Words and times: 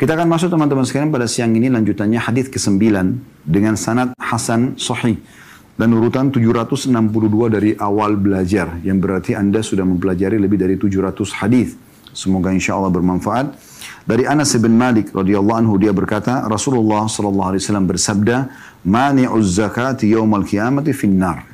Kita 0.00 0.16
akan 0.16 0.32
masuk 0.32 0.48
teman-teman 0.48 0.88
sekalian 0.88 1.12
pada 1.12 1.28
siang 1.28 1.52
ini 1.52 1.68
lanjutannya 1.68 2.16
hadis 2.16 2.48
ke-9 2.48 2.80
dengan 3.44 3.76
sanad 3.76 4.16
Hasan 4.16 4.80
Sahih 4.80 5.20
dan 5.76 5.92
urutan 5.92 6.32
762 6.32 6.88
dari 7.52 7.76
awal 7.76 8.16
belajar 8.16 8.80
yang 8.80 8.96
berarti 8.96 9.36
Anda 9.36 9.60
sudah 9.60 9.84
mempelajari 9.84 10.40
lebih 10.40 10.56
dari 10.56 10.80
700 10.80 11.44
hadis. 11.44 11.76
Semoga 12.16 12.48
insya 12.48 12.80
Allah 12.80 12.88
bermanfaat. 12.88 13.52
Dari 14.08 14.24
Anas 14.24 14.56
bin 14.56 14.72
Malik 14.80 15.12
radhiyallahu 15.12 15.68
anhu 15.68 15.76
dia 15.76 15.92
berkata 15.92 16.48
Rasulullah 16.48 17.04
sallallahu 17.04 17.52
alaihi 17.52 17.60
wasallam 17.60 17.84
bersabda 17.84 18.36
mani'uz 18.88 19.52
zakati 19.52 20.16
yaumal 20.16 20.48
qiyamati 20.48 20.96
finnar. 20.96 21.44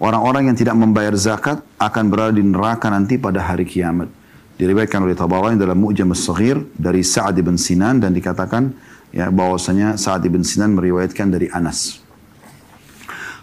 Orang-orang 0.00 0.48
yang 0.48 0.56
tidak 0.56 0.80
membayar 0.80 1.12
zakat 1.12 1.60
akan 1.76 2.04
berada 2.08 2.40
di 2.40 2.40
neraka 2.40 2.88
nanti 2.88 3.20
pada 3.20 3.44
hari 3.44 3.68
kiamat 3.68 4.23
diriwayatkan 4.54 5.02
oleh 5.02 5.18
Tabarani 5.18 5.58
dalam 5.58 5.78
Mu'jam 5.78 6.14
as-Saghir 6.14 6.62
dari 6.78 7.02
Sa'ad 7.02 7.34
bin 7.42 7.58
Sinan 7.58 7.98
dan 7.98 8.14
dikatakan 8.14 8.70
ya 9.10 9.30
bahwasanya 9.30 9.98
Sa'ad 9.98 10.26
bin 10.30 10.46
Sinan 10.46 10.78
meriwayatkan 10.78 11.30
dari 11.30 11.50
Anas. 11.50 11.98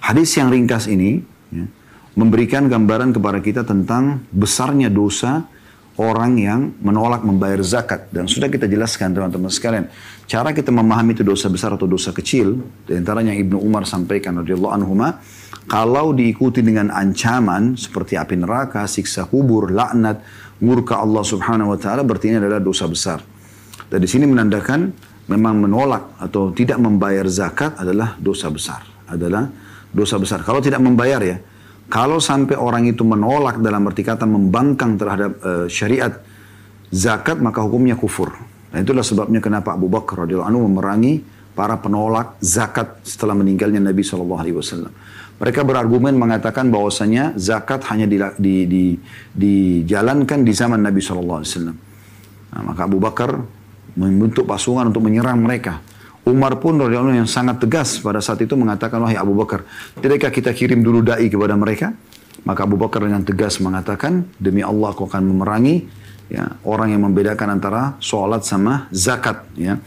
Hadis 0.01 0.33
yang 0.39 0.49
ringkas 0.49 0.87
ini 0.87 1.21
ya, 1.53 1.67
memberikan 2.15 2.65
gambaran 2.71 3.13
kepada 3.13 3.39
kita 3.43 3.61
tentang 3.67 4.23
besarnya 4.31 4.87
dosa 4.89 5.45
orang 5.99 6.39
yang 6.39 6.73
menolak 6.79 7.21
membayar 7.21 7.59
zakat 7.61 8.09
dan 8.09 8.25
sudah 8.25 8.47
kita 8.47 8.65
jelaskan 8.65 9.11
teman-teman 9.11 9.51
sekalian 9.51 9.85
cara 10.25 10.55
kita 10.55 10.71
memahami 10.71 11.13
itu 11.13 11.21
dosa 11.21 11.51
besar 11.51 11.75
atau 11.75 11.85
dosa 11.85 12.15
kecil 12.15 12.63
di 12.87 12.95
antaranya 12.95 13.35
Ibnu 13.35 13.59
Umar 13.59 13.83
sampaikan 13.83 14.39
radhiyallahu 14.41 14.73
anhu 14.73 14.95
kalau 15.69 16.11
diikuti 16.11 16.65
dengan 16.65 16.89
ancaman 16.89 17.77
seperti 17.77 18.17
api 18.17 18.33
neraka, 18.33 18.89
siksa 18.89 19.29
kubur, 19.29 19.69
laknat, 19.69 20.19
murka 20.61 21.01
Allah 21.01 21.25
Subhanahu 21.25 21.73
wa 21.73 21.77
taala 21.77 22.05
berarti 22.05 22.31
ini 22.31 22.37
adalah 22.37 22.61
dosa 22.61 22.85
besar. 22.85 23.19
Dan 23.91 23.99
di 23.99 24.07
sini 24.07 24.23
menandakan 24.29 24.93
memang 25.27 25.67
menolak 25.67 26.15
atau 26.21 26.55
tidak 26.55 26.79
membayar 26.79 27.27
zakat 27.27 27.75
adalah 27.75 28.15
dosa 28.15 28.47
besar. 28.47 28.81
Adalah 29.09 29.51
dosa 29.91 30.15
besar. 30.15 30.39
Kalau 30.47 30.63
tidak 30.63 30.79
membayar 30.79 31.19
ya, 31.19 31.37
kalau 31.91 32.23
sampai 32.23 32.55
orang 32.55 32.87
itu 32.87 33.03
menolak 33.03 33.59
dalam 33.59 33.83
arti 33.83 34.05
kata 34.07 34.23
membangkang 34.23 34.95
terhadap 34.95 35.31
uh, 35.43 35.67
syariat 35.67 36.23
zakat 36.87 37.43
maka 37.43 37.59
hukumnya 37.59 37.99
kufur. 37.99 38.31
Dan 38.71 38.87
itulah 38.87 39.03
sebabnya 39.03 39.43
kenapa 39.43 39.75
Abu 39.75 39.91
Bakar 39.91 40.23
radhiyallahu 40.23 40.47
anhu 40.47 40.61
memerangi 40.71 41.19
para 41.51 41.75
penolak 41.75 42.39
zakat 42.39 43.03
setelah 43.03 43.35
meninggalnya 43.35 43.83
Nabi 43.83 43.99
wasallam. 44.07 44.91
Mereka 45.41 45.65
berargumen 45.65 46.13
mengatakan 46.21 46.69
bahwasanya 46.69 47.33
zakat 47.33 47.81
hanya 47.89 48.05
di, 48.05 48.21
di, 48.37 48.55
di, 48.69 48.83
dijalankan 49.33 50.45
di 50.45 50.53
zaman 50.53 50.85
Nabi 50.85 51.01
SAW. 51.01 51.41
Nah, 52.53 52.61
maka 52.61 52.85
Abu 52.85 53.01
Bakar 53.01 53.41
membentuk 53.97 54.45
pasukan 54.45 54.93
untuk 54.93 55.01
menyerang 55.01 55.41
mereka. 55.41 55.81
Umar 56.21 56.61
pun 56.61 56.77
radhiyallahu 56.77 57.17
yang 57.17 57.25
sangat 57.25 57.57
tegas 57.57 57.97
pada 57.97 58.21
saat 58.21 58.37
itu 58.45 58.53
mengatakan 58.53 59.01
wahai 59.01 59.17
Abu 59.17 59.33
Bakar, 59.33 59.65
tidakkah 59.97 60.29
kita 60.29 60.53
kirim 60.53 60.85
dulu 60.85 61.01
dai 61.01 61.25
kepada 61.25 61.57
mereka? 61.57 61.97
Maka 62.45 62.69
Abu 62.69 62.77
Bakar 62.77 63.09
dengan 63.09 63.25
tegas 63.25 63.57
mengatakan, 63.57 64.29
demi 64.37 64.61
Allah 64.61 64.93
aku 64.93 65.09
akan 65.09 65.25
memerangi 65.25 65.89
ya, 66.29 66.45
orang 66.69 66.93
yang 66.93 67.01
membedakan 67.09 67.57
antara 67.57 67.97
sholat 67.97 68.45
sama 68.45 68.85
zakat. 68.93 69.41
Ya. 69.57 69.81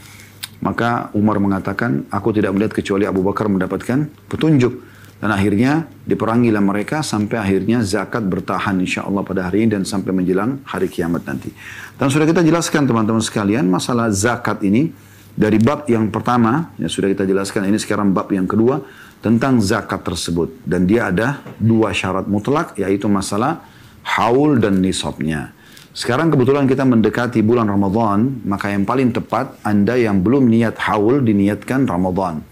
Maka 0.59 1.15
Umar 1.15 1.39
mengatakan, 1.39 2.11
aku 2.11 2.35
tidak 2.35 2.51
melihat 2.59 2.75
kecuali 2.75 3.07
Abu 3.07 3.23
Bakar 3.23 3.47
mendapatkan 3.47 4.11
petunjuk. 4.27 4.94
Dan 5.23 5.31
akhirnya 5.33 5.89
diperangilah 6.05 6.61
mereka 6.61 7.01
sampai 7.01 7.41
akhirnya 7.41 7.81
zakat 7.81 8.27
bertahan 8.27 8.77
insya 8.83 9.09
Allah 9.09 9.25
pada 9.25 9.49
hari 9.49 9.65
ini 9.65 9.81
dan 9.81 9.83
sampai 9.87 10.13
menjelang 10.13 10.61
hari 10.69 10.91
kiamat 10.91 11.25
nanti. 11.25 11.49
Dan 11.97 12.13
sudah 12.13 12.29
kita 12.29 12.45
jelaskan 12.45 12.85
teman-teman 12.85 13.23
sekalian 13.25 13.65
masalah 13.71 14.13
zakat 14.13 14.61
ini 14.67 14.93
dari 15.35 15.59
bab 15.59 15.89
yang 15.91 16.13
pertama 16.15 16.75
yang 16.79 16.91
sudah 16.91 17.11
kita 17.11 17.27
jelaskan 17.27 17.67
ini 17.67 17.79
sekarang 17.81 18.15
bab 18.15 18.31
yang 18.31 18.47
kedua 18.47 18.83
tentang 19.25 19.59
zakat 19.59 20.05
tersebut 20.05 20.63
dan 20.69 20.85
dia 20.85 21.09
ada 21.09 21.41
dua 21.57 21.91
syarat 21.97 22.29
mutlak 22.29 22.77
yaitu 22.77 23.09
masalah 23.09 23.65
haul 24.05 24.61
dan 24.61 24.79
nisabnya. 24.85 25.57
Sekarang 25.95 26.27
kebetulan 26.27 26.67
kita 26.67 26.83
mendekati 26.83 27.39
bulan 27.39 27.71
Ramadan, 27.71 28.43
maka 28.43 28.75
yang 28.75 28.83
paling 28.83 29.15
tepat 29.15 29.63
Anda 29.63 29.95
yang 29.95 30.27
belum 30.27 30.51
niat 30.51 30.75
haul 30.91 31.23
diniatkan 31.23 31.87
Ramadan. 31.87 32.43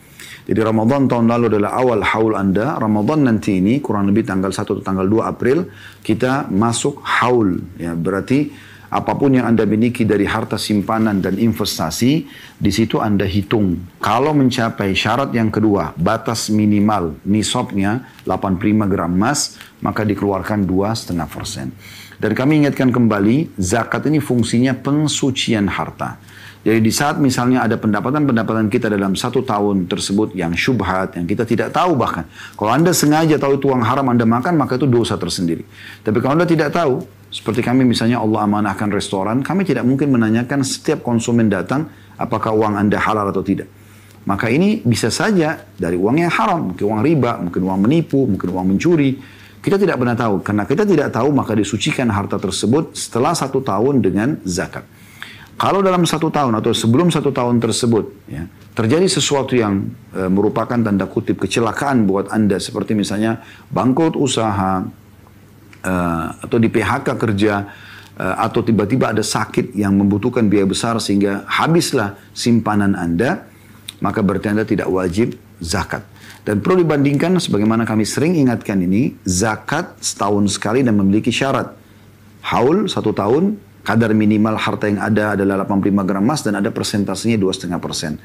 Jadi 0.43 0.59
Ramadan 0.59 1.07
tahun 1.07 1.31
lalu 1.31 1.45
adalah 1.55 1.79
awal 1.79 2.01
haul 2.03 2.35
Anda. 2.35 2.75
Ramadan 2.75 3.31
nanti 3.31 3.63
ini 3.63 3.79
kurang 3.79 4.11
lebih 4.11 4.27
tanggal 4.27 4.51
1 4.51 4.63
atau 4.67 4.83
tanggal 4.83 5.07
2 5.07 5.23
April 5.23 5.71
kita 6.03 6.51
masuk 6.51 6.99
haul. 7.07 7.63
Ya, 7.79 7.95
berarti 7.95 8.51
apa 8.93 9.17
pun 9.17 9.33
yang 9.33 9.49
Anda 9.49 9.65
miliki 9.65 10.05
dari 10.05 10.29
harta 10.29 10.61
simpanan 10.61 11.25
dan 11.25 11.41
investasi, 11.41 12.29
di 12.61 12.71
situ 12.75 13.01
Anda 13.01 13.25
hitung. 13.25 13.97
Kalau 13.97 14.37
mencapai 14.37 14.93
syarat 14.93 15.33
yang 15.33 15.49
kedua, 15.49 15.97
batas 15.97 16.53
minimal 16.53 17.17
nisabnya 17.25 18.05
85 18.29 18.93
gram 18.93 19.09
emas, 19.09 19.57
maka 19.81 20.05
dikeluarkan 20.05 20.69
2,5 20.69 21.25
persen. 21.25 21.73
Dan 22.23 22.39
kami 22.39 22.63
ingatkan 22.63 22.95
kembali, 22.95 23.59
zakat 23.59 24.07
ini 24.07 24.23
fungsinya 24.23 24.79
pensucian 24.79 25.67
harta. 25.67 26.23
Jadi 26.63 26.79
di 26.79 26.95
saat 26.95 27.19
misalnya 27.19 27.67
ada 27.67 27.75
pendapatan-pendapatan 27.75 28.71
kita 28.71 28.87
dalam 28.87 29.19
satu 29.19 29.43
tahun 29.43 29.91
tersebut 29.91 30.39
yang 30.39 30.55
syubhat, 30.55 31.19
yang 31.19 31.27
kita 31.27 31.43
tidak 31.43 31.75
tahu 31.75 31.99
bahkan. 31.99 32.23
Kalau 32.55 32.71
Anda 32.71 32.95
sengaja 32.95 33.35
tahu 33.43 33.59
itu 33.59 33.67
uang 33.67 33.83
haram 33.83 34.07
Anda 34.07 34.23
makan, 34.23 34.55
maka 34.55 34.79
itu 34.79 34.87
dosa 34.87 35.19
tersendiri. 35.19 35.67
Tapi 36.07 36.23
kalau 36.23 36.39
Anda 36.39 36.47
tidak 36.47 36.71
tahu, 36.71 37.03
seperti 37.35 37.67
kami 37.67 37.83
misalnya 37.83 38.23
Allah 38.23 38.47
amanahkan 38.47 38.95
restoran, 38.95 39.43
kami 39.43 39.67
tidak 39.67 39.83
mungkin 39.83 40.15
menanyakan 40.15 40.63
setiap 40.63 41.03
konsumen 41.03 41.51
datang 41.51 41.91
apakah 42.15 42.55
uang 42.55 42.79
Anda 42.79 43.03
halal 43.03 43.35
atau 43.35 43.43
tidak. 43.43 43.67
Maka 44.23 44.47
ini 44.47 44.79
bisa 44.87 45.11
saja 45.11 45.59
dari 45.75 45.99
uang 45.99 46.23
yang 46.23 46.31
haram, 46.31 46.71
mungkin 46.71 46.85
uang 46.87 47.03
riba, 47.03 47.43
mungkin 47.43 47.61
uang 47.67 47.79
menipu, 47.83 48.23
mungkin 48.31 48.55
uang 48.55 48.67
mencuri. 48.71 49.19
Kita 49.63 49.79
tidak 49.79 49.95
pernah 49.95 50.19
tahu. 50.19 50.43
Karena 50.43 50.67
kita 50.67 50.83
tidak 50.83 51.15
tahu, 51.15 51.31
maka 51.31 51.55
disucikan 51.55 52.11
harta 52.11 52.35
tersebut 52.35 52.99
setelah 52.99 53.31
satu 53.31 53.63
tahun 53.63 54.03
dengan 54.03 54.43
zakat. 54.43 54.83
Kalau 55.55 55.79
dalam 55.79 56.03
satu 56.03 56.27
tahun 56.27 56.59
atau 56.59 56.75
sebelum 56.75 57.15
satu 57.15 57.31
tahun 57.31 57.63
tersebut 57.63 58.27
ya, 58.27 58.51
terjadi 58.75 59.07
sesuatu 59.07 59.55
yang 59.55 59.87
e, 60.11 60.27
merupakan 60.27 60.75
tanda 60.75 61.07
kutip 61.07 61.39
kecelakaan 61.39 62.03
buat 62.03 62.35
Anda 62.35 62.59
seperti 62.59 62.99
misalnya 62.99 63.39
bangkrut 63.71 64.19
usaha 64.19 64.83
e, 65.79 65.95
atau 66.43 66.59
di 66.59 66.67
PHK 66.67 67.15
kerja 67.15 67.71
e, 68.19 68.27
atau 68.27 68.67
tiba-tiba 68.67 69.15
ada 69.15 69.23
sakit 69.23 69.79
yang 69.79 69.95
membutuhkan 69.95 70.51
biaya 70.51 70.67
besar 70.67 70.99
sehingga 70.99 71.47
habislah 71.47 72.19
simpanan 72.35 72.99
Anda, 72.99 73.47
maka 74.03 74.19
berarti 74.19 74.51
Anda 74.51 74.67
tidak 74.67 74.91
wajib 74.91 75.39
zakat. 75.63 76.03
Dan 76.43 76.59
perlu 76.59 76.83
dibandingkan 76.83 77.39
sebagaimana 77.39 77.87
kami 77.87 78.03
sering 78.03 78.35
ingatkan 78.35 78.83
ini, 78.83 79.15
zakat 79.23 79.95
setahun 80.03 80.59
sekali 80.59 80.83
dan 80.83 80.99
memiliki 80.99 81.31
syarat. 81.31 81.71
Haul 82.43 82.91
satu 82.91 83.15
tahun 83.15 83.55
kadar 83.87 84.11
minimal 84.11 84.59
harta 84.59 84.91
yang 84.91 84.99
ada 84.99 85.39
adalah 85.39 85.63
85 85.63 86.03
gram 86.03 86.23
emas 86.23 86.43
dan 86.43 86.59
ada 86.59 86.75
persentasenya 86.75 87.39
2,5 87.39 87.79
persen. 87.79 88.19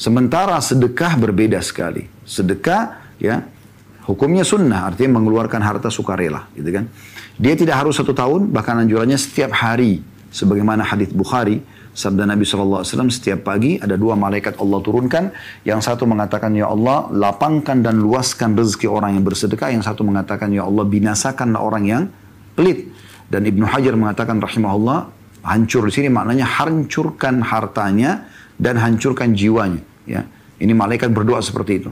Sementara 0.00 0.56
sedekah 0.56 1.20
berbeda 1.20 1.60
sekali. 1.60 2.08
Sedekah 2.24 3.12
ya 3.20 3.44
hukumnya 4.08 4.48
sunnah 4.48 4.88
artinya 4.88 5.20
mengeluarkan 5.20 5.60
harta 5.60 5.92
sukarela 5.92 6.48
gitu 6.56 6.72
kan. 6.72 6.88
Dia 7.36 7.52
tidak 7.52 7.84
harus 7.84 8.00
satu 8.00 8.16
tahun 8.16 8.48
bahkan 8.48 8.80
anjurannya 8.80 9.20
setiap 9.20 9.52
hari. 9.52 10.00
Sebagaimana 10.32 10.86
hadis 10.86 11.12
Bukhari 11.12 11.60
sabda 11.90 12.24
Nabi 12.26 12.46
SAW 12.46 12.84
setiap 13.10 13.46
pagi 13.46 13.76
ada 13.76 13.98
dua 13.98 14.14
malaikat 14.14 14.56
Allah 14.58 14.78
turunkan. 14.80 15.34
Yang 15.66 15.90
satu 15.90 16.06
mengatakan 16.06 16.54
ya 16.54 16.70
Allah 16.70 17.10
lapangkan 17.10 17.82
dan 17.82 17.98
luaskan 17.98 18.54
rezeki 18.54 18.86
orang 18.86 19.18
yang 19.18 19.24
bersedekah. 19.26 19.74
Yang 19.74 19.90
satu 19.90 20.06
mengatakan 20.06 20.50
ya 20.54 20.66
Allah 20.66 20.84
binasakanlah 20.86 21.60
orang 21.60 21.84
yang 21.86 22.02
pelit. 22.54 22.90
Dan 23.30 23.46
Ibnu 23.46 23.62
Hajar 23.62 23.94
mengatakan 23.94 24.42
rahimahullah, 24.42 25.06
hancur 25.46 25.86
di 25.86 25.92
sini 25.94 26.08
maknanya 26.10 26.46
hancurkan 26.46 27.46
hartanya 27.46 28.26
dan 28.58 28.74
hancurkan 28.76 29.32
jiwanya. 29.32 29.80
Ya, 30.04 30.26
ini 30.58 30.74
malaikat 30.74 31.14
berdoa 31.14 31.38
seperti 31.38 31.86
itu. 31.86 31.90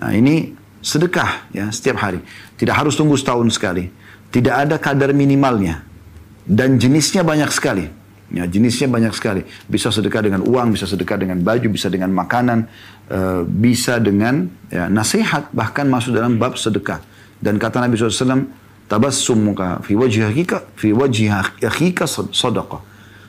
Nah 0.00 0.16
ini 0.16 0.56
sedekah 0.80 1.52
ya 1.52 1.68
setiap 1.68 2.00
hari. 2.00 2.24
Tidak 2.56 2.72
harus 2.72 2.96
tunggu 2.96 3.14
setahun 3.20 3.52
sekali. 3.52 3.92
Tidak 4.32 4.54
ada 4.54 4.80
kadar 4.80 5.12
minimalnya. 5.12 5.84
Dan 6.42 6.80
jenisnya 6.80 7.22
banyak 7.22 7.52
sekali. 7.54 8.01
Ya, 8.32 8.48
jenisnya 8.48 8.88
banyak 8.88 9.12
sekali. 9.12 9.44
Bisa 9.68 9.92
sedekah 9.92 10.24
dengan 10.24 10.40
uang, 10.40 10.72
bisa 10.72 10.88
sedekah 10.88 11.20
dengan 11.20 11.44
baju, 11.44 11.68
bisa 11.68 11.92
dengan 11.92 12.08
makanan, 12.16 12.64
e, 13.04 13.44
bisa 13.44 14.00
dengan 14.00 14.48
ya, 14.72 14.88
nasihat, 14.88 15.52
bahkan 15.52 15.84
masuk 15.84 16.16
dalam 16.16 16.40
bab 16.40 16.56
sedekah. 16.56 17.04
Dan 17.36 17.60
kata 17.60 17.84
Nabi 17.84 18.00
SAW, 18.00 18.48
tabassumuka 18.88 19.84
fi 19.84 19.92
wajhi 19.92 20.24
akhika 20.24 20.64
fi 20.72 20.96
wajhi 20.96 21.28
akhika 21.60 22.08
sadaqah. 22.08 22.80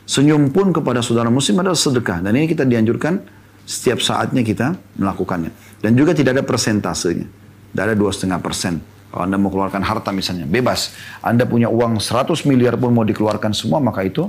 Senyum 0.08 0.52
pun 0.52 0.72
kepada 0.72 1.00
saudara 1.00 1.28
muslim 1.28 1.60
adalah 1.60 1.76
sedekah 1.76 2.20
dan 2.20 2.36
ini 2.36 2.44
kita 2.44 2.68
dianjurkan 2.68 3.24
setiap 3.64 4.00
saatnya 4.00 4.44
kita 4.44 4.76
melakukannya. 5.00 5.80
Dan 5.80 5.96
juga 5.96 6.12
tidak 6.12 6.40
ada 6.40 6.44
persentasenya. 6.44 7.24
Tidak 7.72 7.82
ada 7.82 7.96
dua 7.96 8.12
setengah 8.12 8.40
persen. 8.40 8.80
Kalau 9.08 9.24
Anda 9.24 9.36
mau 9.40 9.48
keluarkan 9.48 9.80
harta 9.80 10.10
misalnya, 10.12 10.44
bebas. 10.44 10.92
Anda 11.24 11.48
punya 11.48 11.72
uang 11.72 12.02
100 12.02 12.44
miliar 12.50 12.76
pun 12.76 12.92
mau 12.92 13.06
dikeluarkan 13.06 13.54
semua, 13.56 13.80
maka 13.80 14.04
itu 14.04 14.28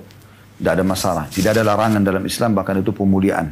tidak 0.56 0.72
ada 0.80 0.84
masalah. 0.88 1.26
Tidak 1.28 1.52
ada 1.52 1.64
larangan 1.68 2.02
dalam 2.04 2.24
Islam, 2.24 2.56
bahkan 2.56 2.80
itu 2.80 2.96
pemuliaan. 2.96 3.52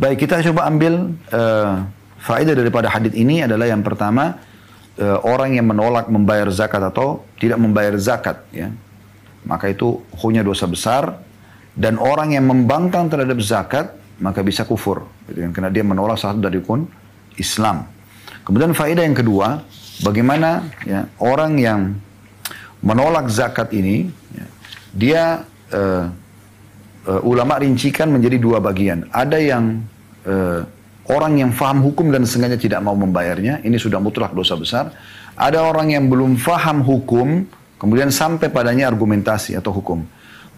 Baik, 0.00 0.24
kita 0.24 0.40
coba 0.52 0.68
ambil 0.68 1.12
uh, 1.32 1.84
faedah 2.20 2.56
daripada 2.56 2.88
hadis 2.88 3.12
ini 3.16 3.44
adalah 3.44 3.68
yang 3.68 3.84
pertama, 3.84 4.40
uh, 5.00 5.18
orang 5.24 5.56
yang 5.56 5.68
menolak 5.68 6.08
membayar 6.08 6.48
zakat 6.52 6.80
atau 6.80 7.24
tidak 7.36 7.60
membayar 7.60 7.96
zakat, 8.00 8.40
ya, 8.52 8.72
maka 9.44 9.72
itu 9.72 10.00
hukumnya 10.16 10.44
dosa 10.44 10.68
besar. 10.68 11.20
Dan 11.70 11.96
orang 11.96 12.34
yang 12.36 12.44
membangkang 12.44 13.08
terhadap 13.08 13.38
zakat, 13.40 13.94
maka 14.20 14.44
bisa 14.44 14.68
kufur. 14.68 15.08
Gitu? 15.24 15.40
Karena 15.54 15.72
dia 15.72 15.80
menolak 15.86 16.20
satu 16.20 16.42
dari 16.42 16.60
rukun 16.60 16.84
Islam. 17.40 17.88
Kemudian 18.44 18.76
faedah 18.76 19.06
yang 19.06 19.16
kedua, 19.16 19.64
bagaimana 20.04 20.66
ya, 20.84 21.08
orang 21.22 21.56
yang 21.56 21.80
menolak 22.84 23.30
zakat 23.32 23.72
ini, 23.72 24.12
dia 24.90 25.46
uh, 25.70 26.04
uh, 27.06 27.20
ulama 27.22 27.58
rincikan 27.62 28.10
menjadi 28.10 28.36
dua 28.36 28.58
bagian. 28.58 29.06
Ada 29.14 29.38
yang 29.38 29.82
uh, 30.26 30.62
orang 31.10 31.42
yang 31.42 31.50
faham 31.54 31.82
hukum 31.82 32.10
dan 32.10 32.26
sengaja 32.26 32.58
tidak 32.58 32.80
mau 32.82 32.94
membayarnya, 32.94 33.62
ini 33.66 33.78
sudah 33.78 33.98
mutlak 34.02 34.34
dosa 34.34 34.54
besar. 34.58 34.94
Ada 35.38 35.64
orang 35.64 35.94
yang 35.94 36.10
belum 36.10 36.36
faham 36.36 36.84
hukum, 36.84 37.48
kemudian 37.80 38.12
sampai 38.12 38.52
padanya 38.52 38.90
argumentasi 38.90 39.56
atau 39.56 39.72
hukum. 39.72 40.04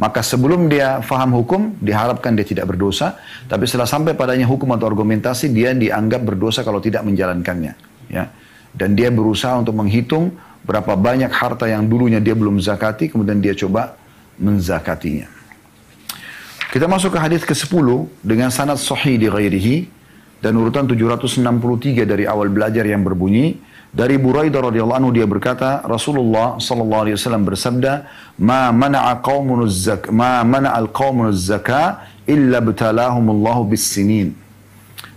Maka 0.00 0.24
sebelum 0.24 0.72
dia 0.72 1.04
faham 1.04 1.36
hukum, 1.36 1.76
diharapkan 1.78 2.32
dia 2.32 2.48
tidak 2.48 2.72
berdosa. 2.72 3.20
Tapi 3.46 3.68
setelah 3.68 3.86
sampai 3.86 4.16
padanya 4.16 4.48
hukum 4.48 4.72
atau 4.72 4.88
argumentasi, 4.88 5.52
dia 5.52 5.76
dianggap 5.76 6.24
berdosa 6.24 6.64
kalau 6.64 6.80
tidak 6.80 7.04
menjalankannya. 7.04 7.76
Ya. 8.08 8.32
Dan 8.72 8.96
dia 8.96 9.12
berusaha 9.12 9.52
untuk 9.60 9.76
menghitung 9.76 10.32
berapa 10.64 10.96
banyak 10.96 11.28
harta 11.28 11.68
yang 11.68 11.86
dulunya 11.86 12.18
dia 12.18 12.32
belum 12.32 12.56
zakati, 12.58 13.12
kemudian 13.12 13.38
dia 13.38 13.52
coba 13.52 14.00
menzakatinya. 14.40 15.28
Kita 16.72 16.88
masuk 16.88 17.12
ke 17.12 17.18
hadis 17.20 17.44
ke-10 17.44 17.86
dengan 18.24 18.48
sanad 18.48 18.80
sahih 18.80 19.20
di 19.20 19.28
ghairihi 19.28 19.76
dan 20.40 20.56
urutan 20.56 20.88
763 20.88 22.08
dari 22.08 22.24
awal 22.24 22.48
belajar 22.48 22.88
yang 22.88 23.04
berbunyi 23.04 23.60
dari 23.92 24.16
Buraidah 24.16 24.72
radhiyallahu 24.72 24.98
anhu 25.04 25.12
dia 25.12 25.28
berkata 25.28 25.84
Rasulullah 25.84 26.56
sallallahu 26.56 27.02
alaihi 27.04 27.16
wasallam 27.20 27.44
bersabda 27.44 28.08
ma 28.40 28.72
mana'a 28.72 29.20
qaumun 29.20 29.68
zak 29.68 30.08
ma 30.08 30.40
mana'al 30.40 30.88
qaumun 30.88 31.28
zaka 31.36 32.08
illa 32.24 32.64
btalahumullahu 32.64 33.68
bis 33.68 33.84
sinin 33.84 34.32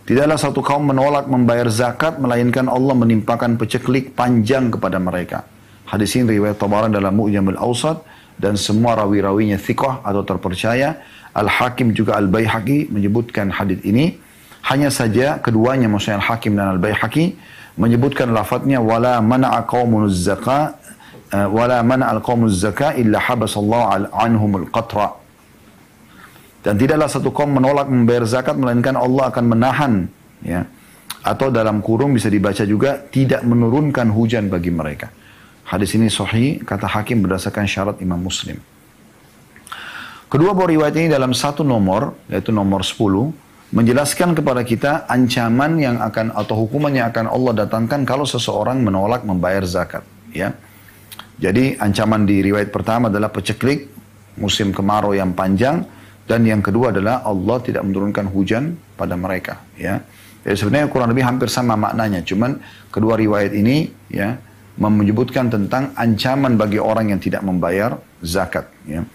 Tidaklah 0.06 0.38
satu 0.38 0.62
kaum 0.62 0.85
menolak 0.85 1.25
membayar 1.25 1.65
zakat 1.65 2.21
melainkan 2.21 2.69
Allah 2.69 2.94
menimpakan 2.94 3.57
peceklik 3.57 4.13
panjang 4.13 4.69
kepada 4.69 5.01
mereka. 5.01 5.50
Hadis 5.89 6.13
ini 6.13 6.38
riwayat 6.38 6.62
Tabaran 6.62 6.94
dalam 6.94 7.09
Mu'jamul 7.17 7.57
Awsat 7.57 8.06
dan 8.35 8.59
semua 8.59 8.99
rawi-rawinya 8.99 9.59
thiqah 9.59 10.03
atau 10.03 10.21
terpercaya. 10.23 10.99
Al-Hakim 11.35 11.91
juga 11.91 12.15
Al-Baihaqi 12.15 12.87
menyebutkan 12.91 13.51
hadis 13.51 13.83
ini. 13.83 14.15
Hanya 14.65 14.89
saja 14.89 15.37
keduanya 15.43 15.91
maksudnya 15.91 16.23
Al-Hakim 16.23 16.55
dan 16.55 16.79
Al-Baihaqi 16.79 17.35
menyebutkan 17.75 18.31
lafadznya 18.31 18.79
wala 18.79 19.19
mana'a 19.19 19.67
qaumunuz 19.67 20.25
zaka 20.25 20.79
uh, 21.35 21.47
wala 21.51 21.83
mana'al 21.83 22.23
qaumuz 22.23 22.63
zaka 22.63 22.95
illa 22.95 23.19
habasallahu 23.19 24.11
anhumul 24.15 24.67
qatra. 24.71 25.19
Dan 26.65 26.81
tidaklah 26.81 27.05
satu 27.05 27.29
kaum 27.29 27.61
menolak 27.61 27.85
membayar 27.85 28.25
zakat 28.25 28.57
melainkan 28.57 28.97
Allah 28.97 29.29
akan 29.29 29.43
menahan 29.45 29.93
ya 30.41 30.65
atau 31.21 31.53
dalam 31.53 31.77
kurung 31.85 32.17
bisa 32.17 32.25
dibaca 32.25 32.65
juga 32.65 33.05
tidak 33.05 33.45
menurunkan 33.45 34.09
hujan 34.09 34.49
bagi 34.49 34.73
mereka. 34.73 35.13
Hadis 35.65 35.97
ini 35.97 36.13
sahih, 36.13 36.62
kata 36.62 36.85
hakim 36.85 37.25
berdasarkan 37.25 37.65
syarat 37.65 37.97
Imam 37.97 38.21
Muslim. 38.21 38.62
Kedua 40.29 40.53
buah 40.53 40.69
riwayat 40.69 40.94
ini 40.94 41.09
dalam 41.09 41.33
satu 41.33 41.65
nomor, 41.65 42.13
yaitu 42.29 42.53
nomor 42.53 42.85
10, 42.85 43.33
menjelaskan 43.73 44.38
kepada 44.38 44.62
kita 44.62 45.09
ancaman 45.09 45.81
yang 45.81 45.97
akan 46.06 46.38
atau 46.38 46.53
hukuman 46.53 46.94
yang 46.94 47.09
akan 47.09 47.25
Allah 47.33 47.65
datangkan 47.65 48.06
kalau 48.06 48.29
seseorang 48.29 48.77
menolak 48.85 49.25
membayar 49.25 49.65
zakat. 49.65 50.06
Ya. 50.29 50.53
Jadi 51.41 51.81
ancaman 51.81 52.29
di 52.29 52.45
riwayat 52.45 52.69
pertama 52.69 53.09
adalah 53.09 53.33
peceklik, 53.33 53.89
musim 54.38 54.69
kemarau 54.69 55.17
yang 55.17 55.33
panjang, 55.33 55.81
dan 56.29 56.45
yang 56.45 56.62
kedua 56.62 56.94
adalah 56.94 57.25
Allah 57.25 57.57
tidak 57.65 57.81
menurunkan 57.89 58.29
hujan 58.29 58.77
pada 58.94 59.17
mereka. 59.17 59.65
Ya. 59.81 60.06
Jadi 60.45 60.62
sebenarnya 60.62 60.94
kurang 60.94 61.09
lebih 61.09 61.25
hampir 61.25 61.50
sama 61.50 61.73
maknanya, 61.73 62.21
cuman 62.21 62.62
kedua 62.94 63.17
riwayat 63.17 63.50
ini 63.57 63.89
ya 64.13 64.38
menyebutkan 64.80 65.48
tentang 65.48 65.95
ancaman 65.95 66.60
bagi 66.60 66.80
orang 66.80 67.16
yang 67.16 67.19
tidak 67.24 67.42
membayar 67.44 67.95
zakat. 68.19 68.68
Ya. 68.83 69.07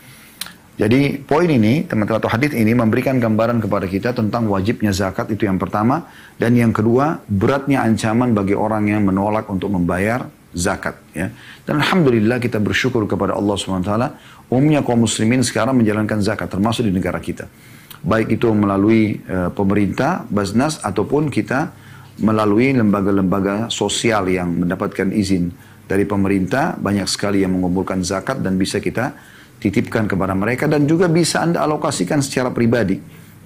Jadi 0.81 1.21
poin 1.21 1.45
ini, 1.45 1.85
teman-teman 1.85 2.25
atau 2.25 2.33
hadis 2.33 2.57
ini 2.57 2.73
memberikan 2.73 3.21
gambaran 3.21 3.61
kepada 3.61 3.85
kita 3.85 4.17
tentang 4.17 4.49
wajibnya 4.49 4.97
zakat 4.97 5.29
itu 5.29 5.45
yang 5.45 5.61
pertama. 5.61 6.09
Dan 6.41 6.57
yang 6.57 6.73
kedua, 6.73 7.21
beratnya 7.29 7.85
ancaman 7.85 8.33
bagi 8.33 8.57
orang 8.57 8.89
yang 8.89 9.05
menolak 9.05 9.45
untuk 9.53 9.69
membayar 9.69 10.25
zakat. 10.57 10.97
Ya. 11.13 11.37
Dan 11.69 11.85
Alhamdulillah 11.85 12.41
kita 12.41 12.57
bersyukur 12.57 13.05
kepada 13.05 13.37
Allah 13.37 13.61
SWT. 13.61 13.93
Umumnya 14.49 14.81
kaum 14.81 15.05
muslimin 15.05 15.45
sekarang 15.45 15.77
menjalankan 15.77 16.25
zakat, 16.25 16.49
termasuk 16.49 16.89
di 16.89 16.93
negara 16.97 17.21
kita. 17.21 17.45
Baik 18.01 18.41
itu 18.41 18.49
melalui 18.57 19.21
uh, 19.29 19.53
pemerintah, 19.53 20.25
basnas, 20.33 20.81
ataupun 20.81 21.29
kita 21.29 21.77
melalui 22.21 22.77
lembaga-lembaga 22.77 23.73
sosial 23.73 24.29
yang 24.29 24.65
mendapatkan 24.65 25.09
izin 25.11 25.53
dari 25.89 26.07
pemerintah, 26.07 26.79
banyak 26.79 27.09
sekali 27.11 27.43
yang 27.43 27.57
mengumpulkan 27.59 28.05
zakat 28.07 28.39
dan 28.45 28.55
bisa 28.61 28.79
kita 28.79 29.17
titipkan 29.61 30.09
kepada 30.09 30.33
mereka 30.33 30.71
dan 30.71 30.89
juga 30.89 31.11
bisa 31.11 31.45
Anda 31.45 31.67
alokasikan 31.67 32.25
secara 32.25 32.49
pribadi 32.55 32.97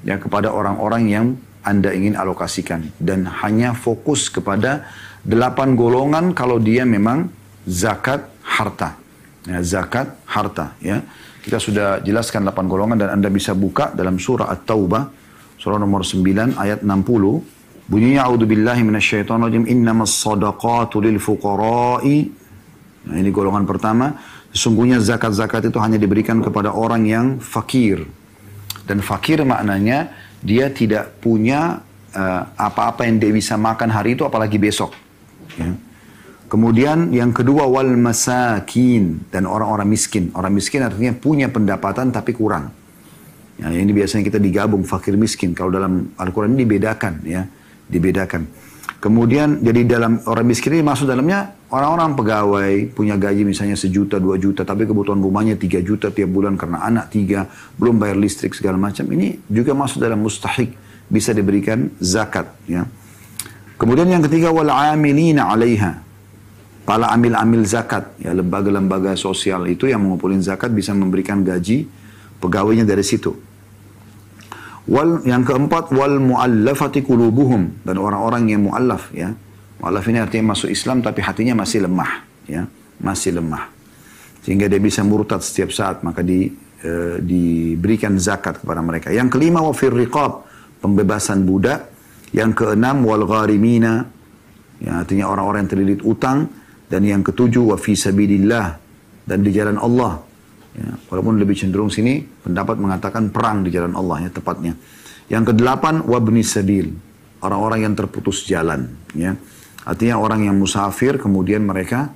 ya 0.07 0.21
kepada 0.21 0.53
orang-orang 0.53 1.03
yang 1.11 1.27
Anda 1.65 1.91
ingin 1.91 2.15
alokasikan 2.15 2.95
dan 3.01 3.27
hanya 3.43 3.73
fokus 3.73 4.29
kepada 4.29 4.87
delapan 5.25 5.75
golongan 5.75 6.37
kalau 6.37 6.61
dia 6.61 6.85
memang 6.85 7.33
zakat 7.65 8.29
harta. 8.45 9.01
Ya, 9.45 9.61
zakat 9.65 10.15
harta 10.29 10.77
ya. 10.85 11.01
Kita 11.45 11.61
sudah 11.61 12.01
jelaskan 12.01 12.49
delapan 12.49 12.65
golongan 12.69 12.97
dan 12.97 13.21
Anda 13.21 13.29
bisa 13.29 13.53
buka 13.53 13.93
dalam 13.93 14.17
surah 14.17 14.49
At-Taubah 14.49 15.25
surah 15.65 15.81
nomor 15.81 16.05
9 16.05 16.61
ayat 16.61 16.85
60 16.85 17.64
Bunyinya 17.85 18.25
a'udzubillahi 18.25 18.81
minasyaitonirrajim 18.81 19.69
innamas 19.69 20.17
sadaqatu 20.17 21.05
lil 21.05 21.21
fuqara'i. 21.21 22.33
Nah, 23.05 23.17
ini 23.21 23.29
golongan 23.29 23.69
pertama. 23.69 24.17
Sesungguhnya 24.57 25.05
zakat-zakat 25.05 25.69
itu 25.69 25.77
hanya 25.83 26.01
diberikan 26.01 26.41
kepada 26.41 26.73
orang 26.73 27.05
yang 27.05 27.27
fakir. 27.45 28.09
Dan 28.89 29.05
fakir 29.05 29.45
maknanya 29.45 30.17
dia 30.41 30.73
tidak 30.73 31.21
punya 31.21 31.85
uh, 32.17 32.43
apa-apa 32.57 33.05
uh, 33.05 33.07
yang 33.09 33.21
dia 33.21 33.33
bisa 33.37 33.61
makan 33.61 33.93
hari 33.93 34.17
itu 34.17 34.25
apalagi 34.25 34.57
besok. 34.57 34.97
Ya. 35.61 35.77
Kemudian 36.49 37.13
yang 37.13 37.37
kedua 37.37 37.69
wal 37.69 37.99
masakin 38.01 39.29
dan 39.29 39.45
orang-orang 39.45 39.91
miskin. 39.93 40.33
Orang 40.33 40.57
miskin 40.57 40.87
artinya 40.87 41.13
punya 41.13 41.53
pendapatan 41.53 42.15
tapi 42.15 42.33
kurang. 42.33 42.73
Ya, 43.61 43.71
ini 43.71 43.93
biasanya 43.93 44.25
kita 44.25 44.41
digabung 44.41 44.89
fakir 44.89 45.19
miskin. 45.21 45.53
Kalau 45.53 45.69
dalam 45.69 46.15
Al-Quran 46.17 46.57
ini 46.57 46.65
dibedakan 46.65 47.15
ya 47.27 47.45
dibedakan. 47.89 48.47
Kemudian 49.05 49.61
jadi 49.61 49.85
dalam 49.85 50.25
orang 50.25 50.49
miskin 50.49 50.81
ini 50.81 50.85
masuk 50.85 51.05
dalamnya 51.05 51.53
orang-orang 51.69 52.17
pegawai 52.17 52.73
punya 52.97 53.21
gaji 53.21 53.45
misalnya 53.45 53.77
sejuta 53.77 54.17
dua 54.17 54.41
juta 54.41 54.65
tapi 54.65 54.89
kebutuhan 54.89 55.21
rumahnya 55.21 55.61
tiga 55.61 55.85
juta 55.85 56.09
tiap 56.09 56.33
bulan 56.33 56.57
karena 56.57 56.81
anak 56.81 57.13
tiga 57.13 57.45
belum 57.77 58.01
bayar 58.01 58.17
listrik 58.17 58.57
segala 58.57 58.81
macam 58.81 59.05
ini 59.13 59.37
juga 59.45 59.77
masuk 59.77 60.01
dalam 60.01 60.25
mustahik 60.25 60.73
bisa 61.13 61.37
diberikan 61.37 61.93
zakat 62.01 62.49
ya. 62.65 62.89
Kemudian 63.77 64.09
yang 64.09 64.25
ketiga 64.25 64.49
wal 64.49 64.73
amilina 64.73 65.53
'alaiha. 65.53 66.01
Para 66.89 67.13
amil-amil 67.13 67.65
zakat 67.65 68.13
ya 68.21 68.33
lembaga-lembaga 68.37 69.17
sosial 69.21 69.69
itu 69.69 69.89
yang 69.89 70.01
mengumpulin 70.05 70.41
zakat 70.41 70.73
bisa 70.73 70.93
memberikan 70.97 71.45
gaji 71.45 71.89
pegawainya 72.41 72.89
dari 72.89 73.05
situ. 73.05 73.37
Wal, 74.85 75.25
yang 75.25 75.49
keempat 75.49 75.97
wal 75.97 76.21
muallafati 76.21 77.01
qulubuhum 77.01 77.85
dan 77.89 77.97
orang-orang 77.97 78.53
yang 78.53 78.69
muallaf 78.69 79.09
ya. 79.17 79.33
Muallaf 79.81 80.05
ini 80.09 80.21
artinya 80.21 80.53
masuk 80.53 80.69
Islam 80.69 81.01
tapi 81.01 81.25
hatinya 81.25 81.65
masih 81.65 81.89
lemah 81.89 82.13
ya, 82.45 82.69
masih 83.01 83.41
lemah. 83.41 83.73
Sehingga 84.45 84.69
dia 84.69 84.77
bisa 84.77 85.01
murtad 85.01 85.41
setiap 85.41 85.73
saat 85.73 86.05
maka 86.05 86.21
di, 86.21 86.53
e, 86.85 87.17
diberikan 87.25 88.21
zakat 88.21 88.61
kepada 88.61 88.85
mereka. 88.85 89.09
Yang 89.09 89.41
kelima 89.41 89.65
wa 89.65 89.73
riqab, 89.73 90.33
pembebasan 90.85 91.49
budak. 91.49 91.89
Yang 92.35 92.67
keenam 92.67 93.07
wal 93.07 93.25
gharimina 93.31 94.11
ya 94.83 95.01
artinya 95.01 95.31
orang-orang 95.31 95.67
yang 95.67 95.73
terlilit 95.73 96.01
utang 96.03 96.51
dan 96.91 97.07
yang 97.07 97.23
ketujuh 97.23 97.75
wa 97.75 97.77
fi 97.79 97.95
sabilillah 97.95 98.77
dan 99.25 99.39
di 99.41 99.51
jalan 99.55 99.79
Allah 99.79 100.21
Ya, 100.75 100.99
walaupun 101.07 101.39
lebih 101.39 101.55
cenderung 101.55 101.87
sini 101.87 102.19
pendapat 102.23 102.83
mengatakan 102.83 103.31
perang 103.31 103.63
di 103.63 103.71
jalan 103.71 103.95
Allah 103.95 104.27
ya 104.27 104.31
tepatnya. 104.35 104.75
Yang 105.31 105.55
kedelapan 105.55 106.03
wabni 106.03 106.43
sabil, 106.43 106.91
orang-orang 107.41 107.87
yang 107.87 107.95
terputus 107.95 108.43
jalan 108.45 108.91
ya. 109.15 109.39
Artinya 109.85 110.17
orang 110.19 110.49
yang 110.49 110.57
musafir 110.57 111.21
kemudian 111.21 111.63
mereka 111.63 112.11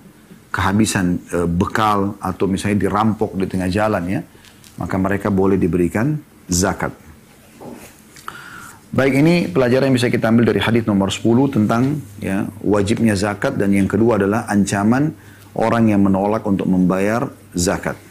kehabisan 0.49 1.21
e, 1.29 1.38
bekal 1.45 2.17
atau 2.17 2.49
misalnya 2.49 2.88
dirampok 2.88 3.37
di 3.37 3.45
tengah 3.45 3.69
jalan 3.69 4.05
ya. 4.09 4.23
maka 4.79 4.95
mereka 4.95 5.27
boleh 5.27 5.59
diberikan 5.59 6.15
zakat. 6.47 6.95
Baik 8.88 9.21
ini 9.21 9.50
pelajaran 9.50 9.91
yang 9.91 9.97
bisa 9.99 10.09
kita 10.09 10.31
ambil 10.31 10.49
dari 10.55 10.62
hadis 10.62 10.87
nomor 10.87 11.11
10 11.11 11.50
tentang 11.50 11.99
ya 12.23 12.47
wajibnya 12.62 13.19
zakat 13.19 13.59
dan 13.59 13.75
yang 13.75 13.91
kedua 13.91 14.17
adalah 14.17 14.47
ancaman 14.47 15.12
orang 15.59 15.91
yang 15.93 16.00
menolak 16.00 16.47
untuk 16.47 16.71
membayar 16.71 17.27
zakat. 17.53 18.08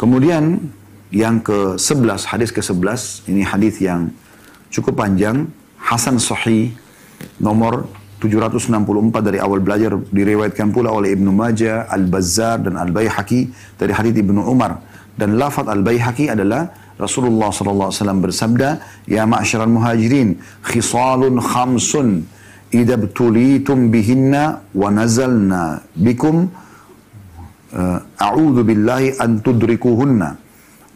Kemudian 0.00 0.72
yang 1.12 1.44
ke-11, 1.44 2.24
hadis 2.24 2.48
ke-11, 2.56 3.28
ini 3.28 3.44
hadis 3.44 3.84
yang 3.84 4.08
cukup 4.72 4.96
panjang, 4.96 5.44
Hasan 5.76 6.16
Sahih 6.16 6.72
nomor 7.36 7.84
764 8.24 8.80
dari 9.20 9.36
awal 9.36 9.60
belajar 9.60 10.00
diriwayatkan 10.08 10.72
pula 10.72 10.88
oleh 10.88 11.12
Ibnu 11.12 11.28
Majah, 11.36 11.84
Al-Bazzar 11.92 12.64
dan 12.64 12.80
Al-Baihaqi 12.80 13.52
dari 13.76 13.92
hadis 13.92 14.16
Ibnu 14.16 14.40
Umar. 14.40 14.80
Dan 15.20 15.36
lafaz 15.36 15.68
Al-Baihaqi 15.68 16.32
adalah 16.32 16.72
Rasulullah 16.96 17.52
SAW 17.52 17.92
bersabda, 18.24 18.80
Ya 19.04 19.28
ma'asyiral 19.28 19.68
muhajirin, 19.68 20.40
khisalun 20.64 21.44
khamsun, 21.44 22.24
idza 22.72 22.96
bihinna 22.96 24.64
wa 24.72 24.88
nazalna 24.88 25.84
bikum 25.92 26.48
آه، 27.74 28.00
أعوذ 28.22 28.62
بالله 28.62 29.24
أن 29.24 29.42
تدركوهن. 29.42 30.34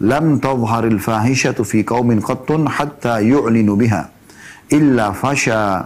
لم 0.00 0.38
تظهر 0.38 0.84
الفاحشة 0.84 1.52
في 1.52 1.82
قوم 1.82 2.20
قط 2.20 2.68
حتى 2.68 3.28
يعلنوا 3.28 3.76
بها 3.76 4.10
إلا 4.72 5.12
فشى 5.12 5.80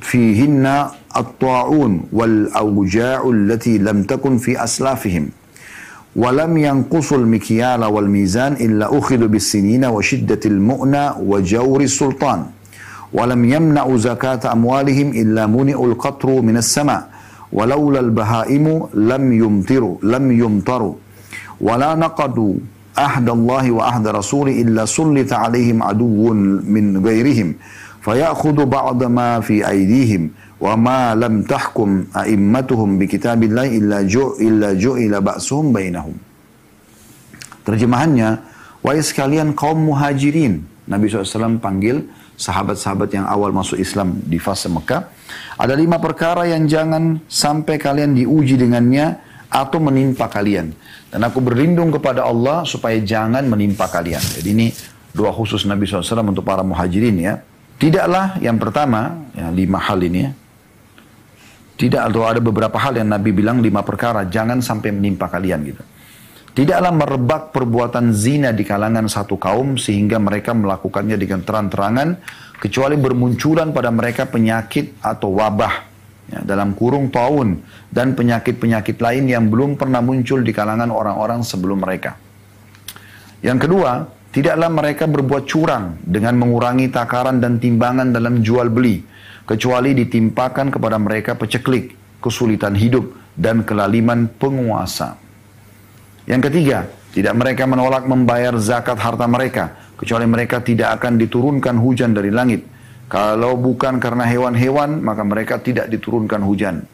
فيهن 0.00 0.86
الطاعون 1.16 2.00
والأوجاع 2.12 3.30
التي 3.30 3.78
لم 3.78 4.02
تكن 4.02 4.38
في 4.38 4.64
أسلافهم. 4.64 5.28
ولم 6.16 6.58
ينقصوا 6.58 7.18
المكيال 7.18 7.84
والميزان 7.84 8.52
إلا 8.52 8.98
أخذوا 8.98 9.28
بالسنين 9.28 9.84
وشدة 9.84 10.40
المؤنى 10.46 11.10
وجور 11.22 11.80
السلطان. 11.80 12.46
ولم 13.12 13.44
يمنعوا 13.44 13.98
زكاة 13.98 14.52
أموالهم 14.52 15.08
إلا 15.10 15.46
منئوا 15.46 15.86
القطر 15.86 16.28
من 16.42 16.56
السماء. 16.56 17.19
walaulal 17.52 18.10
bahaimu 18.10 18.94
lam 18.94 19.24
yumtiru 19.32 19.98
lam 20.02 20.30
yumtaru. 20.30 20.96
Wala 21.60 21.92
naqadu 21.94 22.62
ahdallahi 22.96 23.70
wa 23.70 23.82
ahda 23.90 24.16
rasuli 24.16 24.62
illa 24.64 24.86
sullita 24.86 25.44
alaihim 25.44 25.84
aduwwun 25.84 26.64
min 26.64 26.98
ghairihim. 27.04 27.58
Fayakhudhu 28.00 28.64
ba'da 28.64 29.12
ma 29.12 29.44
fi 29.44 29.60
aydihim 29.60 30.32
wa 30.56 30.72
ma 30.76 31.12
lam 31.12 31.44
tahkum 31.44 32.08
a'immatuhum 32.16 32.96
bi 32.96 33.04
kitabillahi 33.04 33.76
illa 33.76 34.04
ju 34.08 34.40
illa 34.40 34.72
ju'ila 34.72 35.20
ba'suhum 35.20 35.68
bainahum. 35.72 36.16
Terjemahannya 37.64 38.40
wahai 38.80 39.04
sekalian 39.04 39.52
kaum 39.52 39.84
muhajirin 39.92 40.64
Nabi 40.88 41.12
SAW 41.12 41.60
panggil 41.60 42.08
sahabat-sahabat 42.40 43.12
yang 43.12 43.28
awal 43.28 43.52
masuk 43.52 43.76
Islam 43.76 44.16
di 44.24 44.40
fase 44.40 44.72
Mekah. 44.72 45.12
Ada 45.60 45.76
lima 45.76 46.00
perkara 46.00 46.48
yang 46.48 46.64
jangan 46.64 47.20
sampai 47.28 47.76
kalian 47.76 48.16
diuji 48.16 48.56
dengannya 48.56 49.20
atau 49.52 49.76
menimpa 49.76 50.32
kalian. 50.32 50.72
Dan 51.12 51.20
aku 51.26 51.44
berlindung 51.44 51.92
kepada 51.92 52.24
Allah 52.24 52.64
supaya 52.64 52.96
jangan 52.96 53.44
menimpa 53.44 53.92
kalian. 53.92 54.22
Jadi 54.22 54.48
ini 54.56 54.66
doa 55.12 55.34
khusus 55.34 55.68
Nabi 55.68 55.84
SAW 55.84 56.24
untuk 56.24 56.46
para 56.46 56.64
muhajirin 56.64 57.18
ya. 57.20 57.44
Tidaklah 57.76 58.40
yang 58.40 58.56
pertama, 58.56 59.28
ya, 59.36 59.52
lima 59.52 59.76
hal 59.76 60.00
ini 60.00 60.20
ya. 60.24 60.32
Tidak 61.80 62.00
atau 62.12 62.28
ada 62.28 62.40
beberapa 62.44 62.76
hal 62.76 63.00
yang 63.00 63.08
Nabi 63.08 63.32
bilang 63.32 63.64
lima 63.64 63.80
perkara 63.80 64.28
jangan 64.28 64.60
sampai 64.60 64.92
menimpa 64.92 65.32
kalian 65.32 65.60
gitu. 65.64 65.82
Tidaklah 66.50 66.90
merebak 66.90 67.54
perbuatan 67.54 68.10
zina 68.10 68.50
di 68.50 68.66
kalangan 68.66 69.06
satu 69.06 69.38
kaum 69.38 69.78
sehingga 69.78 70.18
mereka 70.18 70.50
melakukannya 70.50 71.14
dengan 71.14 71.46
terang-terangan 71.46 72.18
kecuali 72.58 72.98
bermunculan 72.98 73.70
pada 73.70 73.94
mereka 73.94 74.26
penyakit 74.26 74.98
atau 74.98 75.30
wabah 75.38 75.74
ya, 76.26 76.42
dalam 76.42 76.74
kurung 76.74 77.08
tahun 77.14 77.62
dan 77.86 78.18
penyakit-penyakit 78.18 78.98
lain 78.98 79.30
yang 79.30 79.46
belum 79.46 79.78
pernah 79.78 80.02
muncul 80.02 80.42
di 80.42 80.50
kalangan 80.50 80.90
orang-orang 80.90 81.46
sebelum 81.46 81.86
mereka. 81.86 82.18
Yang 83.46 83.70
kedua, 83.70 84.10
tidaklah 84.34 84.70
mereka 84.74 85.06
berbuat 85.06 85.46
curang 85.46 86.02
dengan 86.02 86.34
mengurangi 86.34 86.90
takaran 86.90 87.38
dan 87.38 87.62
timbangan 87.62 88.10
dalam 88.10 88.42
jual 88.42 88.68
beli 88.68 89.06
kecuali 89.46 89.94
ditimpakan 89.94 90.74
kepada 90.74 90.98
mereka 90.98 91.38
peceklik, 91.38 92.18
kesulitan 92.18 92.74
hidup, 92.74 93.06
dan 93.38 93.62
kelaliman 93.62 94.26
penguasa. 94.26 95.29
Yang 96.30 96.46
ketiga, 96.46 96.86
tidak 97.10 97.34
mereka 97.34 97.66
menolak 97.66 98.06
membayar 98.06 98.54
zakat 98.62 99.02
harta 99.02 99.26
mereka, 99.26 99.74
kecuali 99.98 100.30
mereka 100.30 100.62
tidak 100.62 101.02
akan 101.02 101.18
diturunkan 101.18 101.74
hujan 101.82 102.14
dari 102.14 102.30
langit. 102.30 102.62
Kalau 103.10 103.58
bukan 103.58 103.98
karena 103.98 104.22
hewan-hewan, 104.30 105.02
maka 105.02 105.26
mereka 105.26 105.58
tidak 105.58 105.90
diturunkan 105.90 106.38
hujan. 106.46 106.86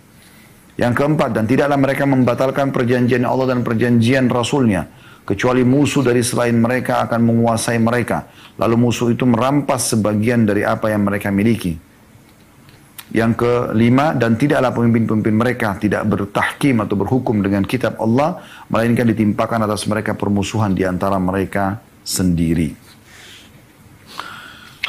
Yang 0.81 0.93
keempat, 0.97 1.37
dan 1.37 1.45
tidaklah 1.45 1.76
mereka 1.76 2.09
membatalkan 2.09 2.73
perjanjian 2.73 3.28
Allah 3.28 3.52
dan 3.52 3.61
perjanjian 3.61 4.33
Rasulnya, 4.33 4.88
kecuali 5.28 5.61
musuh 5.69 6.00
dari 6.00 6.25
selain 6.25 6.57
mereka 6.57 7.05
akan 7.05 7.21
menguasai 7.21 7.76
mereka. 7.76 8.33
Lalu 8.57 8.88
musuh 8.88 9.12
itu 9.12 9.28
merampas 9.28 9.93
sebagian 9.93 10.49
dari 10.49 10.64
apa 10.64 10.88
yang 10.88 11.05
mereka 11.05 11.28
miliki. 11.28 11.76
Yang 13.14 13.32
kelima, 13.38 14.18
dan 14.18 14.34
tidaklah 14.34 14.75
pemimpin-pemimpin 14.75 15.34
mereka 15.34 15.78
tidak 15.78 16.02
bertahkim 16.10 16.82
atau 16.82 16.98
berhukum 16.98 17.38
dengan 17.38 17.62
kitab 17.62 18.02
Allah, 18.02 18.42
melainkan 18.66 19.06
ditimpakan 19.06 19.62
atas 19.62 19.86
mereka 19.86 20.18
permusuhan 20.18 20.75
di 20.75 20.82
antara 20.82 21.14
mereka 21.22 21.78
sendiri. 22.02 22.75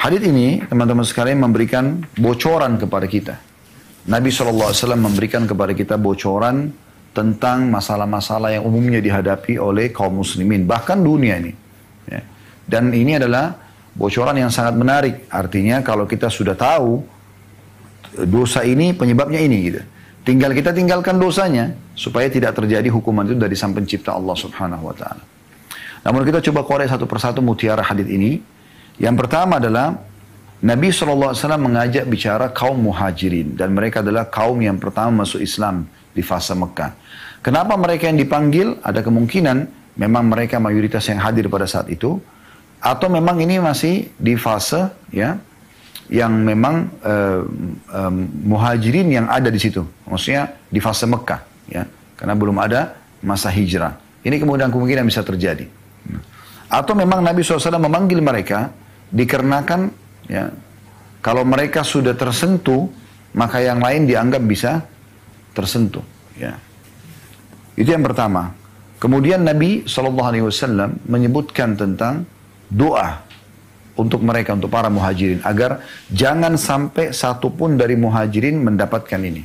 Hadith 0.01 0.25
ini, 0.25 0.65
teman-teman 0.65 1.05
sekalian, 1.05 1.41
memberikan 1.41 2.01
bocoran 2.17 2.81
kepada 2.81 3.05
kita. 3.05 3.35
Nabi 4.07 4.31
SAW 4.31 4.71
memberikan 4.97 5.43
kepada 5.45 5.75
kita 5.75 5.99
bocoran 5.99 6.71
tentang 7.11 7.67
masalah-masalah 7.67 8.55
yang 8.55 8.63
umumnya 8.63 9.01
dihadapi 9.01 9.57
oleh 9.57 9.89
kaum 9.89 10.21
muslimin, 10.21 10.69
bahkan 10.69 11.01
dunia 11.01 11.41
ini. 11.41 11.53
Ya. 12.07 12.21
Dan 12.63 12.93
ini 12.93 13.17
adalah 13.17 13.57
bocoran 13.97 14.37
yang 14.37 14.53
sangat 14.53 14.77
menarik. 14.77 15.25
Artinya 15.33 15.81
kalau 15.81 16.05
kita 16.05 16.29
sudah 16.29 16.53
tahu 16.53 17.16
dosa 18.25 18.65
ini 18.65 18.95
penyebabnya 18.97 19.37
ini 19.37 19.57
gitu. 19.69 19.81
Tinggal 20.27 20.51
kita 20.51 20.75
tinggalkan 20.75 21.21
dosanya 21.21 21.71
supaya 21.95 22.27
tidak 22.27 22.57
terjadi 22.57 22.91
hukuman 22.91 23.23
itu 23.23 23.39
dari 23.39 23.55
sang 23.55 23.71
pencipta 23.71 24.11
Allah 24.11 24.35
Subhanahu 24.35 24.91
wa 24.91 24.95
taala. 24.95 25.23
Namun 26.03 26.27
kita 26.27 26.43
coba 26.51 26.67
korek 26.67 26.87
satu 26.91 27.07
persatu 27.07 27.39
mutiara 27.39 27.83
hadis 27.83 28.07
ini. 28.07 28.39
Yang 28.97 29.15
pertama 29.23 29.61
adalah 29.61 29.93
Nabi 30.57 30.89
SAW 30.89 31.37
mengajak 31.61 32.09
bicara 32.09 32.49
kaum 32.49 32.81
muhajirin 32.81 33.53
dan 33.53 33.77
mereka 33.77 34.01
adalah 34.01 34.25
kaum 34.25 34.57
yang 34.57 34.81
pertama 34.81 35.21
masuk 35.21 35.37
Islam 35.37 35.85
di 36.17 36.25
fase 36.25 36.57
Mekah. 36.57 36.97
Kenapa 37.45 37.77
mereka 37.77 38.09
yang 38.09 38.17
dipanggil? 38.17 38.81
Ada 38.81 39.05
kemungkinan 39.05 39.57
memang 40.01 40.25
mereka 40.27 40.57
mayoritas 40.57 41.05
yang 41.07 41.21
hadir 41.21 41.45
pada 41.45 41.69
saat 41.69 41.87
itu 41.93 42.17
atau 42.81 43.07
memang 43.09 43.37
ini 43.41 43.61
masih 43.61 44.09
di 44.17 44.33
fase 44.37 44.89
ya 45.13 45.37
yang 46.07 46.31
memang 46.39 46.87
uh, 47.03 47.43
um, 47.91 48.15
muhajirin 48.47 49.11
yang 49.11 49.27
ada 49.27 49.51
di 49.51 49.59
situ. 49.59 49.83
Maksudnya 50.07 50.55
di 50.71 50.79
fase 50.79 51.03
Mekah, 51.03 51.41
ya, 51.67 51.83
karena 52.15 52.33
belum 52.35 52.55
ada 52.63 52.95
masa 53.23 53.51
hijrah. 53.51 53.99
Ini 54.23 54.39
kemudian 54.39 54.71
kemungkinan 54.71 55.03
bisa 55.03 55.23
terjadi. 55.23 55.67
Atau 56.67 56.95
memang 56.99 57.23
Nabi 57.23 57.43
SAW 57.43 57.79
memanggil 57.79 58.19
mereka 58.19 58.71
dikarenakan 59.07 59.87
ya, 60.27 60.51
kalau 61.23 61.43
mereka 61.47 61.83
sudah 61.83 62.15
tersentuh, 62.15 62.87
maka 63.35 63.63
yang 63.63 63.79
lain 63.79 64.07
dianggap 64.07 64.43
bisa 64.43 64.83
tersentuh. 65.55 66.03
Ya. 66.39 66.59
Itu 67.75 67.91
yang 67.91 68.03
pertama. 68.03 68.55
Kemudian 68.97 69.45
Nabi 69.45 69.85
SAW 69.85 70.97
menyebutkan 71.05 71.77
tentang 71.77 72.25
doa 72.71 73.26
untuk 73.97 74.21
mereka, 74.21 74.53
untuk 74.53 74.69
para 74.69 74.87
muhajirin. 74.87 75.41
Agar 75.41 75.81
jangan 76.13 76.55
sampai 76.55 77.11
satu 77.11 77.49
pun 77.49 77.75
dari 77.75 77.97
muhajirin 77.97 78.61
mendapatkan 78.61 79.19
ini. 79.19 79.43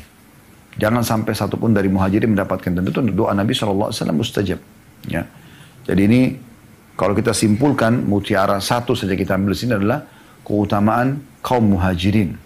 Jangan 0.77 1.05
sampai 1.05 1.33
satu 1.33 1.57
pun 1.57 1.73
dari 1.73 1.89
muhajirin 1.89 2.33
mendapatkan. 2.33 2.71
Dan 2.73 2.85
itu 2.87 3.01
doa 3.13 3.33
Nabi 3.33 3.53
SAW 3.57 3.93
mustajab. 4.13 4.61
Ya. 5.09 5.27
Jadi 5.89 6.01
ini 6.07 6.21
kalau 6.95 7.17
kita 7.17 7.35
simpulkan 7.35 8.05
mutiara 8.05 8.61
satu 8.63 8.95
saja 8.95 9.17
kita 9.17 9.35
ambil 9.35 9.57
sini 9.57 9.75
adalah 9.75 10.05
keutamaan 10.45 11.19
kaum 11.43 11.75
muhajirin. 11.77 12.37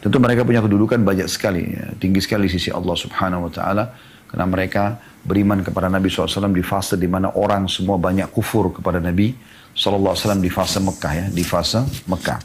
Tentu 0.00 0.16
mereka 0.16 0.48
punya 0.48 0.64
kedudukan 0.64 0.96
banyak 1.04 1.28
sekali, 1.28 1.76
ya. 1.76 1.92
tinggi 2.00 2.24
sekali 2.24 2.48
di 2.48 2.56
sisi 2.56 2.72
Allah 2.72 2.96
Subhanahu 2.96 3.50
Wa 3.50 3.52
Taala, 3.52 3.84
karena 4.32 4.46
mereka 4.48 4.96
beriman 5.20 5.60
kepada 5.60 5.92
Nabi 5.92 6.08
SAW 6.08 6.48
di 6.56 6.64
fase 6.64 6.96
di 6.96 7.04
mana 7.04 7.36
orang 7.36 7.68
semua 7.68 8.00
banyak 8.00 8.32
kufur 8.32 8.72
kepada 8.72 8.96
Nabi 8.96 9.36
Sallallahu 9.80 10.12
Alaihi 10.12 10.24
Wasallam 10.28 10.44
di 10.44 10.52
fase 10.52 10.78
Mekah 10.84 11.12
ya, 11.16 11.26
di 11.32 11.40
fase 11.40 11.80
Mekah. 12.04 12.38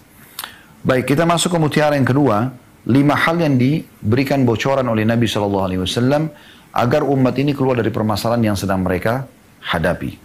Baik, 0.88 1.12
kita 1.12 1.28
masuk 1.28 1.52
ke 1.52 1.60
mutiara 1.60 2.00
yang 2.00 2.08
kedua. 2.08 2.48
Lima 2.88 3.18
hal 3.18 3.42
yang 3.42 3.60
diberikan 3.60 4.48
bocoran 4.48 4.88
oleh 4.88 5.04
Nabi 5.04 5.28
Sallallahu 5.28 5.66
Alaihi 5.68 5.82
Wasallam 5.84 6.32
agar 6.72 7.04
umat 7.04 7.36
ini 7.36 7.52
keluar 7.52 7.76
dari 7.76 7.92
permasalahan 7.92 8.54
yang 8.54 8.58
sedang 8.58 8.80
mereka 8.80 9.28
hadapi. 9.68 10.16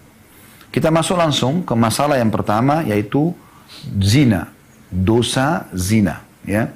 Kita 0.71 0.93
masuk 0.95 1.19
langsung 1.19 1.67
ke 1.67 1.75
masalah 1.75 2.21
yang 2.21 2.31
pertama 2.31 2.87
yaitu 2.87 3.35
zina, 3.99 4.47
dosa 4.87 5.67
zina, 5.75 6.23
ya. 6.47 6.71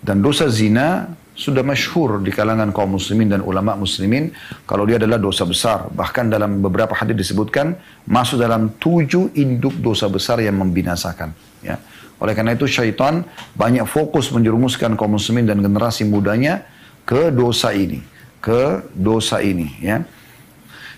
Dan 0.00 0.24
dosa 0.24 0.48
zina 0.48 1.10
sudah 1.36 1.60
masyhur 1.60 2.24
di 2.24 2.32
kalangan 2.32 2.72
kaum 2.72 2.96
muslimin 2.96 3.28
dan 3.28 3.44
ulama 3.44 3.76
muslimin 3.76 4.32
kalau 4.64 4.88
dia 4.88 4.96
adalah 4.96 5.20
dosa 5.20 5.44
besar. 5.44 5.92
Bahkan 5.92 6.32
dalam 6.32 6.64
beberapa 6.64 6.96
hadis 6.96 7.28
disebutkan 7.28 7.76
masuk 8.08 8.40
dalam 8.40 8.72
tujuh 8.80 9.36
induk 9.36 9.76
dosa 9.84 10.08
besar 10.08 10.40
yang 10.40 10.56
membinasakan. 10.56 11.36
Ya. 11.60 11.76
Oleh 12.16 12.32
karena 12.32 12.56
itu 12.56 12.64
syaitan 12.64 13.28
banyak 13.52 13.84
fokus 13.84 14.32
menjerumuskan 14.32 14.96
kaum 14.96 15.20
muslimin 15.20 15.44
dan 15.44 15.60
generasi 15.60 16.08
mudanya 16.08 16.64
ke 17.04 17.28
dosa 17.28 17.76
ini, 17.76 18.00
ke 18.40 18.80
dosa 18.96 19.44
ini. 19.44 19.68
Ya. 19.84 20.08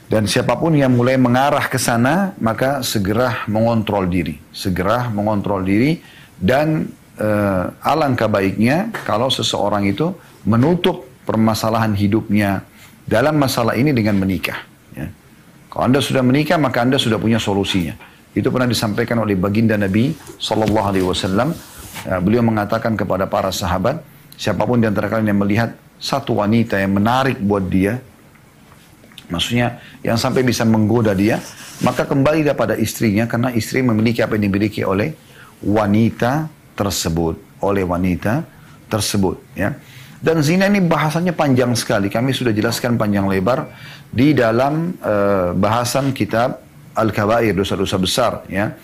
Dan 0.08 0.24
siapa 0.24 0.56
pun 0.56 0.72
yang 0.72 0.94
mulai 0.94 1.20
mengarah 1.20 1.68
ke 1.68 1.76
sana, 1.76 2.32
maka 2.40 2.80
segera 2.80 3.44
mengontrol 3.50 4.08
diri. 4.08 4.40
Segera 4.54 5.10
mengontrol 5.12 5.66
diri 5.66 6.00
dan 6.38 6.88
uh, 7.18 7.74
alangkah 7.82 8.30
baiknya 8.30 8.88
kalau 9.04 9.28
seseorang 9.28 9.84
itu 9.84 10.14
menutup 10.48 11.04
permasalahan 11.28 11.92
hidupnya 11.92 12.64
dalam 13.04 13.36
masalah 13.36 13.76
ini 13.76 13.92
dengan 13.92 14.16
menikah. 14.16 14.64
Ya. 14.96 15.12
Kalau 15.68 15.84
Anda 15.84 16.00
sudah 16.00 16.24
menikah, 16.24 16.56
maka 16.56 16.80
Anda 16.80 16.96
sudah 16.96 17.20
punya 17.20 17.36
solusinya. 17.36 17.92
Itu 18.32 18.48
pernah 18.48 18.68
disampaikan 18.68 19.20
oleh 19.20 19.36
baginda 19.36 19.76
Nabi 19.76 20.16
Sallallahu 20.40 20.86
Alaihi 20.88 21.04
Wasallam. 21.04 21.52
Ya, 22.08 22.16
beliau 22.24 22.40
mengatakan 22.40 22.96
kepada 22.96 23.28
para 23.28 23.52
sahabat, 23.52 24.00
siapa 24.40 24.64
pun 24.64 24.80
di 24.80 24.88
antara 24.88 25.12
kalian 25.12 25.36
yang 25.36 25.40
melihat 25.44 25.70
satu 26.00 26.40
wanita 26.40 26.80
yang 26.80 26.96
menarik 26.96 27.36
buat 27.42 27.68
dia, 27.68 28.00
Maksudnya 29.28 29.76
yang 30.00 30.16
sampai 30.16 30.40
bisa 30.40 30.64
menggoda 30.64 31.12
dia, 31.12 31.36
maka 31.84 32.08
kembali 32.08 32.48
pada 32.56 32.72
istrinya 32.80 33.28
karena 33.28 33.52
istri 33.52 33.84
memiliki 33.84 34.24
apa 34.24 34.40
yang 34.40 34.48
dimiliki 34.48 34.80
oleh 34.80 35.12
wanita 35.60 36.48
tersebut, 36.72 37.36
oleh 37.60 37.84
wanita 37.84 38.48
tersebut, 38.88 39.36
ya. 39.52 39.76
Dan 40.18 40.42
zina 40.42 40.66
ini 40.66 40.82
bahasanya 40.82 41.30
panjang 41.30 41.70
sekali. 41.78 42.10
Kami 42.10 42.34
sudah 42.34 42.50
jelaskan 42.50 42.98
panjang 42.98 43.30
lebar 43.30 43.70
di 44.10 44.34
dalam 44.34 44.98
uh, 44.98 45.54
bahasan 45.54 46.10
kitab 46.10 46.58
Al-Kabair, 46.98 47.54
dosa-dosa 47.54 47.96
besar, 48.02 48.32
ya. 48.50 48.74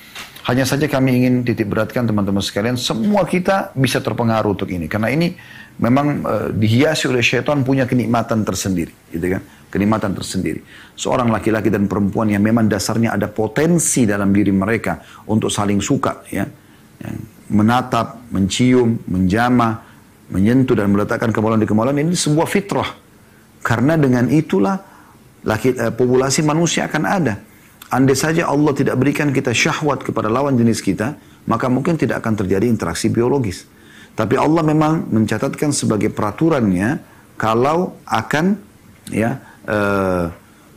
Hanya 0.45 0.69
saja 0.69 0.87
kami 0.87 1.25
ingin 1.25 1.35
titik 1.43 1.67
beratkan 1.67 2.05
teman-teman 2.05 2.45
sekalian, 2.45 2.77
semua 2.79 3.25
kita 3.27 3.75
bisa 3.75 3.99
terpengaruh 3.99 4.55
untuk 4.55 4.71
ini. 4.71 4.87
Karena 4.87 5.11
ini 5.11 5.35
memang 5.83 6.07
uh, 6.23 6.49
dihiasi 6.55 7.11
oleh 7.11 7.25
syaitan 7.25 7.67
punya 7.67 7.89
kenikmatan 7.89 8.47
tersendiri, 8.47 8.95
gitu 9.11 9.27
kan? 9.35 9.43
kenikmatan 9.75 10.15
tersendiri. 10.15 10.63
Seorang 10.95 11.35
laki-laki 11.35 11.67
dan 11.67 11.91
perempuan 11.91 12.31
yang 12.31 12.47
memang 12.47 12.71
dasarnya 12.71 13.19
ada 13.19 13.27
potensi 13.27 14.07
dalam 14.07 14.31
diri 14.31 14.55
mereka 14.55 15.03
untuk 15.27 15.51
saling 15.51 15.83
suka, 15.83 16.23
ya, 16.31 16.47
ya 17.03 17.11
menatap, 17.51 18.31
mencium, 18.31 19.03
menjamah, 19.11 19.94
menyentuh 20.35 20.75
dan 20.75 20.91
meletakkan 20.91 21.31
kemaluan 21.31 21.63
di 21.63 21.69
kemaluan 21.71 21.95
ini 22.03 22.19
sebuah 22.19 22.49
fitrah. 22.51 22.91
Karena 23.63 23.95
dengan 23.95 24.27
itulah 24.29 24.77
laki, 25.47 25.79
eh, 25.79 25.93
populasi 25.95 26.43
manusia 26.43 26.91
akan 26.91 27.03
ada. 27.07 27.35
Andai 27.95 28.19
saja 28.19 28.51
Allah 28.51 28.75
tidak 28.75 28.99
berikan 28.99 29.31
kita 29.31 29.55
syahwat 29.55 30.03
kepada 30.03 30.27
lawan 30.27 30.59
jenis 30.59 30.83
kita, 30.83 31.15
maka 31.47 31.71
mungkin 31.71 31.95
tidak 31.95 32.27
akan 32.27 32.43
terjadi 32.43 32.67
interaksi 32.67 33.07
biologis. 33.07 33.71
Tapi 34.19 34.35
Allah 34.35 34.63
memang 34.67 35.11
mencatatkan 35.15 35.71
sebagai 35.71 36.11
peraturannya 36.11 36.99
kalau 37.39 37.99
akan 38.07 38.59
ya 39.11 39.39
uh, 39.67 40.27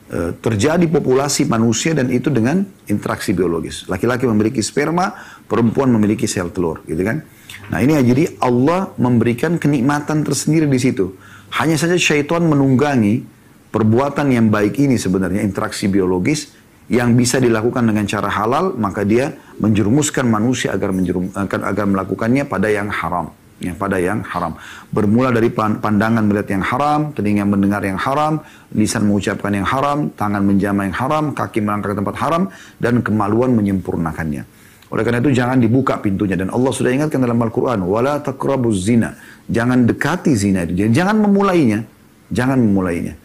uh, 0.10 0.32
terjadi 0.42 0.86
populasi 0.90 1.46
manusia 1.46 1.94
dan 1.94 2.10
itu 2.10 2.34
dengan 2.34 2.66
interaksi 2.90 3.34
biologis. 3.38 3.86
Laki-laki 3.86 4.26
memiliki 4.26 4.62
sperma, 4.66 5.14
perempuan 5.46 5.94
memiliki 5.94 6.26
sel 6.26 6.50
telur, 6.50 6.82
gitu 6.90 7.02
kan? 7.06 7.22
Nah 7.68 7.80
ini 7.84 8.00
jadi 8.00 8.24
Allah 8.40 8.96
memberikan 8.96 9.60
kenikmatan 9.60 10.24
tersendiri 10.24 10.68
di 10.68 10.80
situ. 10.80 11.20
Hanya 11.56 11.75
saja 11.75 11.96
syaitan 12.00 12.44
menunggangi 12.44 13.24
perbuatan 13.72 14.32
yang 14.32 14.48
baik 14.48 14.80
ini 14.80 14.96
sebenarnya 14.96 15.44
interaksi 15.44 15.92
biologis 15.92 16.56
yang 16.88 17.20
bisa 17.20 17.44
dilakukan 17.44 17.84
dengan 17.84 18.08
cara 18.08 18.32
halal 18.32 18.80
maka 18.80 19.03
dia 19.03 19.36
menjerumuskan 19.60 20.24
manusia 20.24 20.72
agar 20.72 20.96
menjerum, 20.96 21.36
agar 21.36 21.86
melakukannya 21.86 22.48
pada 22.48 22.72
yang 22.72 22.88
haram 22.88 23.27
ya, 23.60 23.74
pada 23.75 23.98
yang 23.98 24.24
haram. 24.24 24.56
Bermula 24.94 25.34
dari 25.34 25.51
pandangan 25.51 26.24
melihat 26.24 26.48
yang 26.53 26.64
haram, 26.64 27.12
telinga 27.14 27.44
mendengar 27.44 27.82
yang 27.84 28.00
haram, 28.00 28.42
lisan 28.74 29.10
mengucapkan 29.10 29.51
yang 29.53 29.68
haram, 29.68 30.14
tangan 30.14 30.42
menjama 30.46 30.88
yang 30.88 30.96
haram, 30.96 31.34
kaki 31.34 31.60
melangkah 31.62 31.94
ke 31.94 31.98
tempat 31.98 32.16
haram, 32.22 32.44
dan 32.77 33.01
kemaluan 33.01 33.53
menyempurnakannya. 33.58 34.56
Oleh 34.88 35.04
karena 35.04 35.20
itu 35.20 35.36
jangan 35.36 35.60
dibuka 35.60 36.00
pintunya 36.00 36.40
dan 36.40 36.48
Allah 36.48 36.72
sudah 36.72 36.96
ingatkan 36.96 37.20
dalam 37.20 37.36
Al-Qur'an 37.44 37.84
wala 37.84 38.24
taqrabuz 38.24 38.88
zina. 38.88 39.20
Jangan 39.48 39.84
dekati 39.84 40.32
zina 40.32 40.64
itu. 40.64 40.80
Jangan 40.80 41.28
memulainya. 41.28 41.84
Jangan 42.32 42.60
memulainya. 42.60 43.16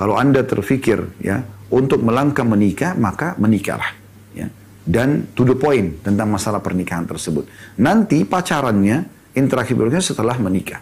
Kalau 0.00 0.16
Anda 0.16 0.40
terfikir 0.40 0.96
ya 1.20 1.44
untuk 1.68 2.00
melangkah 2.00 2.44
menikah, 2.44 2.96
maka 2.96 3.36
menikahlah 3.36 3.92
ya. 4.32 4.48
Dan 4.80 5.28
to 5.36 5.44
the 5.44 5.52
point 5.52 6.00
tentang 6.00 6.32
masalah 6.32 6.64
pernikahan 6.64 7.04
tersebut. 7.04 7.44
Nanti 7.76 8.24
pacarannya 8.24 9.04
interaksi 9.36 9.76
biologis 9.76 10.16
setelah 10.16 10.40
menikah. 10.40 10.80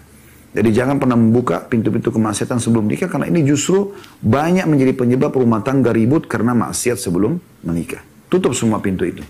Jadi 0.48 0.70
jangan 0.72 0.96
pernah 0.96 1.18
membuka 1.18 1.61
pintu-pintu 1.66 2.09
kemaksiatan 2.09 2.57
sebelum 2.57 2.88
menikah 2.88 3.11
karena 3.11 3.29
ini 3.29 3.44
justru 3.44 3.92
banyak 4.22 4.64
menjadi 4.64 4.96
penyebab 4.96 5.35
rumah 5.35 5.61
tangga 5.61 5.92
ribut 5.92 6.24
karena 6.24 6.57
maksiat 6.57 6.96
sebelum 6.96 7.37
menikah. 7.66 8.01
Tutup 8.33 8.57
semua 8.57 8.81
pintu 8.81 9.05
itu. 9.05 9.20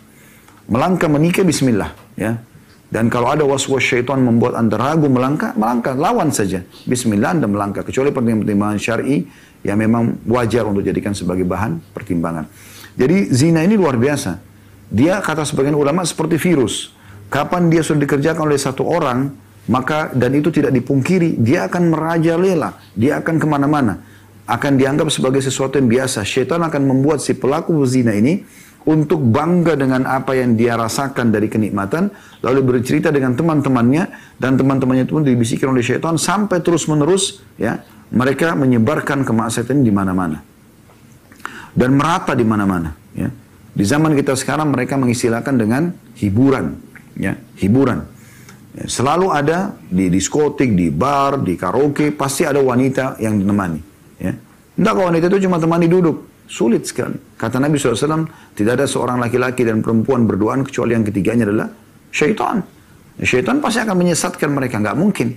Melangkah 0.69 1.09
menikah 1.09 1.45
bismillah 1.49 1.97
ya. 2.15 2.37
Dan 2.89 3.13
kalau 3.13 3.29
ada 3.29 3.45
was-was 3.45 3.85
syaitan 3.85 4.17
membuat 4.17 4.57
anda 4.57 4.81
ragu 4.81 5.13
melangkah, 5.13 5.53
melangkah, 5.53 5.93
lawan 5.93 6.33
saja. 6.33 6.65
Bismillah 6.89 7.37
anda 7.37 7.45
melangkah. 7.45 7.85
Kecuali 7.85 8.09
pertimbangan 8.09 8.81
syar'i 8.81 9.29
yang 9.61 9.77
memang 9.77 10.25
wajar 10.25 10.65
untuk 10.65 10.81
jadikan 10.81 11.13
sebagai 11.13 11.45
bahan 11.45 11.85
pertimbangan. 11.93 12.49
Jadi 12.97 13.29
zina 13.29 13.61
ini 13.61 13.77
luar 13.77 14.01
biasa. 14.01 14.41
Dia 14.89 15.21
kata 15.21 15.45
sebagian 15.45 15.77
ulama 15.77 16.01
seperti 16.01 16.41
virus. 16.41 16.97
Kapan 17.29 17.69
dia 17.69 17.85
sudah 17.85 18.09
dikerjakan 18.09 18.49
oleh 18.49 18.57
satu 18.57 18.89
orang, 18.89 19.37
maka 19.69 20.09
dan 20.17 20.33
itu 20.33 20.49
tidak 20.49 20.73
dipungkiri, 20.73 21.37
dia 21.37 21.69
akan 21.69 21.93
merajalela, 21.93 22.81
dia 22.97 23.21
akan 23.21 23.37
ke 23.37 23.45
mana-mana. 23.45 24.01
Akan 24.49 24.81
dianggap 24.81 25.13
sebagai 25.13 25.45
sesuatu 25.45 25.77
yang 25.77 25.93
biasa. 25.93 26.25
Syaitan 26.25 26.65
akan 26.65 26.89
membuat 26.89 27.21
si 27.21 27.37
pelaku 27.37 27.77
zina 27.85 28.17
ini 28.17 28.49
untuk 28.87 29.21
bangga 29.21 29.75
dengan 29.75 30.07
apa 30.07 30.39
yang 30.39 30.55
dia 30.55 30.79
rasakan 30.79 31.35
dari 31.35 31.51
kenikmatan, 31.51 32.13
lalu 32.45 32.61
bercerita 32.63 33.11
dengan 33.11 33.35
teman-temannya, 33.35 34.37
dan 34.39 34.55
teman-temannya 34.55 35.05
itu 35.09 35.13
pun 35.19 35.25
dibisikkan 35.27 35.75
oleh 35.75 35.83
syaitan 35.83 36.15
sampai 36.15 36.63
terus-menerus 36.63 37.43
ya 37.59 37.83
mereka 38.09 38.57
menyebarkan 38.57 39.27
kemaksiatan 39.27 39.85
di 39.85 39.93
mana-mana 39.93 40.41
dan 41.79 41.91
merata 41.95 42.33
di 42.33 42.43
mana-mana. 42.43 42.97
Ya. 43.13 43.29
Di 43.79 43.85
zaman 43.87 44.17
kita 44.19 44.35
sekarang 44.35 44.75
mereka 44.75 44.99
mengistilahkan 44.99 45.55
dengan 45.55 45.95
hiburan 46.19 46.75
ya 47.19 47.39
hiburan. 47.59 48.03
Ya, 48.75 48.85
selalu 48.87 49.31
ada 49.35 49.75
di 49.91 50.11
diskotik, 50.11 50.75
di 50.75 50.91
bar, 50.91 51.43
di 51.43 51.59
karaoke, 51.59 52.15
pasti 52.15 52.47
ada 52.47 52.63
wanita 52.63 53.19
yang 53.19 53.39
ditemani. 53.39 53.81
Ya. 54.23 54.33
Entah 54.79 54.93
kalau 54.95 55.11
wanita 55.11 55.27
itu 55.31 55.47
cuma 55.47 55.59
temani 55.59 55.91
duduk, 55.91 56.27
sulit 56.49 56.89
sekali. 56.89 57.15
Kata 57.37 57.61
Nabi 57.61 57.77
SAW, 57.77 58.25
tidak 58.57 58.73
ada 58.81 58.87
seorang 58.89 59.21
laki-laki 59.21 59.63
dan 59.63 59.85
perempuan 59.85 60.25
berduaan 60.25 60.65
kecuali 60.65 60.97
yang 60.97 61.05
ketiganya 61.05 61.45
adalah 61.47 61.69
syaitan. 62.09 62.65
Syaitan 63.21 63.61
pasti 63.61 63.85
akan 63.85 63.97
menyesatkan 64.01 64.51
mereka, 64.51 64.81
nggak 64.81 64.97
mungkin. 64.97 65.29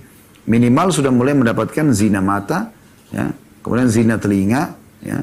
Minimal 0.48 0.88
sudah 0.90 1.12
mulai 1.14 1.36
mendapatkan 1.36 1.92
zina 1.94 2.18
mata, 2.18 2.72
ya, 3.14 3.30
kemudian 3.62 3.86
zina 3.92 4.18
telinga, 4.18 4.74
ya, 5.04 5.22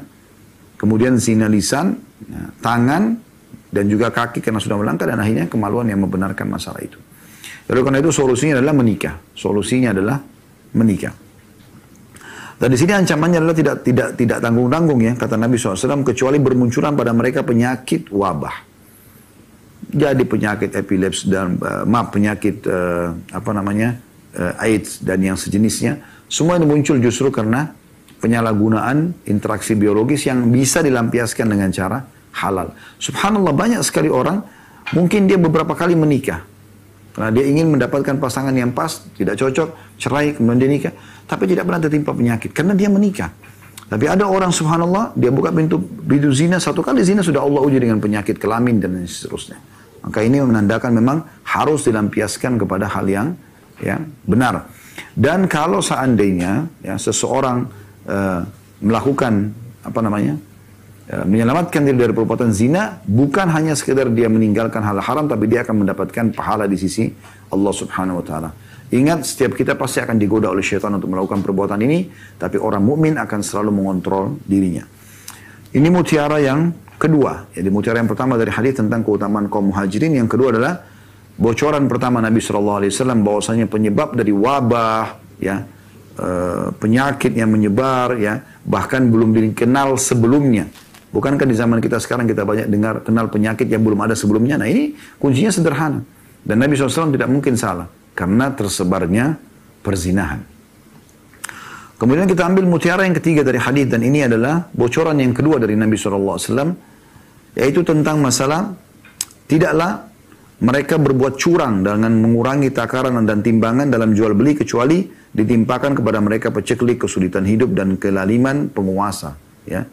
kemudian 0.80 1.20
zina 1.20 1.50
lisan, 1.50 1.98
ya, 2.24 2.42
tangan, 2.64 3.18
dan 3.70 3.84
juga 3.86 4.08
kaki 4.08 4.40
karena 4.40 4.62
sudah 4.62 4.80
melangkah 4.80 5.04
dan 5.04 5.20
akhirnya 5.20 5.46
kemaluan 5.50 5.90
yang 5.90 6.00
membenarkan 6.00 6.46
masalah 6.48 6.80
itu. 6.80 6.96
Jadi 7.70 7.80
karena 7.86 7.98
itu 8.02 8.10
solusinya 8.10 8.58
adalah 8.58 8.74
menikah. 8.74 9.14
Solusinya 9.30 9.94
adalah 9.94 10.18
menikah. 10.74 11.14
Dan 12.60 12.68
di 12.68 12.76
sini 12.76 12.92
ancamannya 12.92 13.40
adalah 13.40 13.56
tidak 13.56 13.76
tidak 13.80 14.08
tidak 14.20 14.38
tanggung-tanggung 14.44 15.00
ya 15.00 15.16
kata 15.16 15.40
Nabi 15.40 15.56
SAW 15.56 16.04
kecuali 16.04 16.36
bermunculan 16.36 16.92
pada 16.92 17.16
mereka 17.16 17.40
penyakit 17.40 18.12
wabah. 18.12 18.68
Jadi 19.90 20.22
penyakit 20.28 20.76
epilepsi 20.76 21.32
dan 21.32 21.56
uh, 21.56 21.88
maaf 21.88 22.12
penyakit 22.12 22.60
uh, 22.68 23.16
apa 23.32 23.50
namanya 23.56 23.96
uh, 24.36 24.60
AIDS 24.60 25.00
dan 25.00 25.24
yang 25.24 25.40
sejenisnya 25.40 26.04
semua 26.28 26.60
ini 26.60 26.68
muncul 26.68 27.00
justru 27.00 27.32
karena 27.32 27.72
penyalahgunaan 28.20 29.24
interaksi 29.24 29.72
biologis 29.72 30.28
yang 30.28 30.52
bisa 30.52 30.84
dilampiaskan 30.84 31.48
dengan 31.48 31.72
cara 31.72 32.04
halal. 32.44 32.76
Subhanallah 33.00 33.56
banyak 33.56 33.80
sekali 33.80 34.12
orang 34.12 34.44
mungkin 34.92 35.24
dia 35.24 35.40
beberapa 35.40 35.72
kali 35.72 35.96
menikah. 35.96 36.49
Karena 37.20 37.36
dia 37.36 37.44
ingin 37.52 37.76
mendapatkan 37.76 38.16
pasangan 38.16 38.56
yang 38.56 38.72
pas, 38.72 39.04
tidak 39.12 39.36
cocok, 39.36 40.00
cerai, 40.00 40.32
kemudian 40.32 40.56
dia 40.56 40.70
nikah. 40.72 40.94
Tapi 41.28 41.44
tidak 41.44 41.68
pernah 41.68 41.76
tertimpa 41.84 42.16
penyakit. 42.16 42.56
Karena 42.56 42.72
dia 42.72 42.88
menikah. 42.88 43.28
Tapi 43.92 44.08
ada 44.08 44.24
orang 44.24 44.48
subhanallah, 44.48 45.12
dia 45.12 45.28
buka 45.28 45.52
pintu, 45.52 45.76
pintu 45.84 46.32
zina, 46.32 46.56
satu 46.56 46.80
kali 46.80 47.04
zina 47.04 47.20
sudah 47.20 47.44
Allah 47.44 47.60
uji 47.60 47.76
dengan 47.76 48.00
penyakit 48.00 48.40
kelamin 48.40 48.80
dan 48.80 49.04
seterusnya. 49.04 49.60
Maka 50.00 50.24
ini 50.24 50.40
menandakan 50.40 50.96
memang 50.96 51.20
harus 51.44 51.84
dilampiaskan 51.84 52.56
kepada 52.56 52.88
hal 52.88 53.04
yang 53.04 53.36
ya, 53.84 54.00
benar. 54.24 54.72
Dan 55.12 55.44
kalau 55.44 55.84
seandainya 55.84 56.72
ya, 56.80 56.96
seseorang 56.96 57.68
uh, 58.08 58.48
melakukan 58.80 59.52
apa 59.84 60.00
namanya 60.00 60.40
uh, 61.10 61.26
menyelamatkan 61.26 61.82
diri 61.82 61.98
dari 61.98 62.14
perbuatan 62.14 62.54
zina, 62.54 63.02
bukan 63.04 63.50
hanya 63.50 63.74
sekedar 63.74 64.06
dia 64.14 64.30
meninggalkan 64.30 64.80
hal 64.80 65.02
haram, 65.02 65.26
tapi 65.26 65.50
dia 65.50 65.66
akan 65.66 65.84
mendapatkan 65.84 66.30
pahala 66.32 66.70
di 66.70 66.78
sisi 66.78 67.10
Allah 67.50 67.72
Subhanahu 67.74 68.22
Wa 68.22 68.26
Taala. 68.26 68.50
Ingat, 68.90 69.22
setiap 69.22 69.54
kita 69.54 69.78
pasti 69.78 70.02
akan 70.02 70.18
digoda 70.18 70.50
oleh 70.50 70.66
syaitan 70.66 70.90
untuk 70.90 71.14
melakukan 71.14 71.46
perbuatan 71.46 71.78
ini, 71.78 72.10
tapi 72.34 72.58
orang 72.58 72.82
mukmin 72.82 73.14
akan 73.22 73.38
selalu 73.38 73.70
mengontrol 73.70 74.34
dirinya. 74.42 74.82
Ini 75.70 75.86
mutiara 75.86 76.42
yang 76.42 76.74
kedua. 76.98 77.46
Jadi 77.54 77.68
mutiara 77.70 78.02
yang 78.02 78.10
pertama 78.10 78.34
dari 78.34 78.50
hadis 78.50 78.82
tentang 78.82 79.06
keutamaan 79.06 79.46
kaum 79.46 79.70
muhajirin. 79.70 80.18
Yang 80.18 80.34
kedua 80.34 80.50
adalah 80.50 80.82
bocoran 81.38 81.86
pertama 81.86 82.18
Nabi 82.18 82.42
SAW 82.42 82.82
bahwasanya 83.22 83.70
penyebab 83.70 84.18
dari 84.18 84.34
wabah, 84.34 85.22
ya 85.38 85.62
e, 86.18 86.28
penyakit 86.74 87.32
yang 87.32 87.54
menyebar, 87.54 88.18
ya 88.18 88.42
bahkan 88.66 89.06
belum 89.08 89.30
dikenal 89.32 89.94
sebelumnya. 89.96 90.66
Bukankah 91.10 91.42
di 91.42 91.58
zaman 91.58 91.82
kita 91.82 91.98
sekarang 91.98 92.30
kita 92.30 92.46
banyak 92.46 92.70
dengar 92.70 93.02
kenal 93.02 93.26
penyakit 93.26 93.66
yang 93.66 93.82
belum 93.82 93.98
ada 94.06 94.14
sebelumnya? 94.14 94.54
Nah 94.54 94.70
ini 94.70 94.94
kuncinya 95.18 95.50
sederhana. 95.50 96.00
Dan 96.40 96.56
Nabi 96.56 96.72
SAW 96.72 97.12
tidak 97.12 97.28
mungkin 97.28 97.58
salah 97.58 97.90
karena 98.16 98.48
tersebarnya 98.54 99.36
perzinahan. 99.84 100.40
Kemudian 102.00 102.24
kita 102.24 102.48
ambil 102.48 102.64
mutiara 102.64 103.04
yang 103.04 103.12
ketiga 103.12 103.44
dari 103.44 103.60
hadis 103.60 103.84
dan 103.92 104.00
ini 104.00 104.24
adalah 104.24 104.72
bocoran 104.72 105.20
yang 105.20 105.36
kedua 105.36 105.60
dari 105.60 105.76
Nabi 105.76 106.00
SAW 106.00 106.40
yaitu 107.60 107.84
tentang 107.84 108.24
masalah 108.24 108.72
tidaklah 109.44 110.08
mereka 110.64 110.96
berbuat 110.96 111.36
curang 111.36 111.84
dengan 111.84 112.08
mengurangi 112.16 112.72
takaran 112.72 113.20
dan 113.28 113.44
timbangan 113.44 113.92
dalam 113.92 114.16
jual 114.16 114.32
beli 114.32 114.56
kecuali 114.56 115.04
ditimpakan 115.32 116.00
kepada 116.00 116.24
mereka 116.24 116.48
peceklik 116.48 117.04
kesulitan 117.04 117.44
hidup 117.44 117.76
dan 117.76 118.00
kelaliman 118.00 118.72
penguasa 118.72 119.36
ya. 119.68 119.84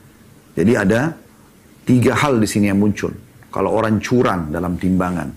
Jadi 0.58 0.74
ada 0.74 1.13
tiga 1.86 2.17
hal 2.17 2.41
di 2.41 2.50
sini 2.50 2.74
yang 2.74 2.82
muncul 2.82 3.13
kalau 3.54 3.78
orang 3.78 4.02
curang 4.02 4.50
dalam 4.50 4.76
timbangan. 4.82 5.30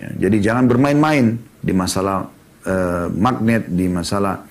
Ya, 0.00 0.28
jadi 0.28 0.52
jangan 0.52 0.64
bermain-main 0.64 1.36
di 1.60 1.72
masalah 1.76 2.28
uh, 2.64 3.06
magnet, 3.12 3.68
di 3.68 3.86
masalah 3.88 4.44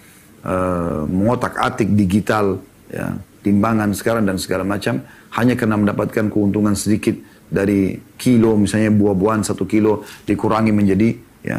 uh, 0.46 1.06
mengotak-atik 1.06 1.94
digital, 1.94 2.62
ya, 2.90 3.14
timbangan 3.46 3.94
sekarang 3.94 4.26
dan 4.26 4.42
segala 4.42 4.66
macam, 4.66 5.06
hanya 5.38 5.54
karena 5.54 5.78
mendapatkan 5.78 6.34
keuntungan 6.34 6.74
sedikit 6.74 7.14
dari 7.46 7.94
kilo, 8.18 8.58
misalnya 8.58 8.90
buah-buahan 8.90 9.46
satu 9.46 9.70
kilo 9.70 10.02
dikurangi 10.26 10.74
menjadi 10.74 11.10
ya, 11.46 11.58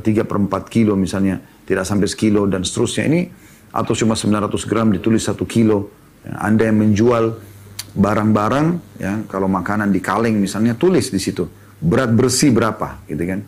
uh, 0.00 0.04
3 0.04 0.24
per 0.24 0.36
4 0.40 0.72
kilo 0.72 0.96
misalnya, 0.96 1.36
tidak 1.68 1.84
sampai 1.84 2.08
sekilo 2.08 2.48
dan 2.48 2.64
seterusnya 2.64 3.04
ini, 3.04 3.20
atau 3.68 3.92
cuma 3.92 4.16
900 4.16 4.64
gram 4.64 4.88
ditulis 4.88 5.28
satu 5.28 5.44
kilo. 5.44 5.92
Ya, 6.24 6.40
anda 6.40 6.64
yang 6.64 6.80
menjual 6.80 7.36
barang-barang, 7.96 8.66
ya, 9.00 9.24
kalau 9.26 9.48
makanan 9.48 9.88
di 9.88 10.04
kaleng 10.04 10.36
misalnya, 10.36 10.76
tulis 10.76 11.08
di 11.08 11.16
situ 11.16 11.48
berat 11.80 12.12
bersih 12.12 12.52
berapa, 12.52 13.04
gitu 13.08 13.24
kan? 13.24 13.40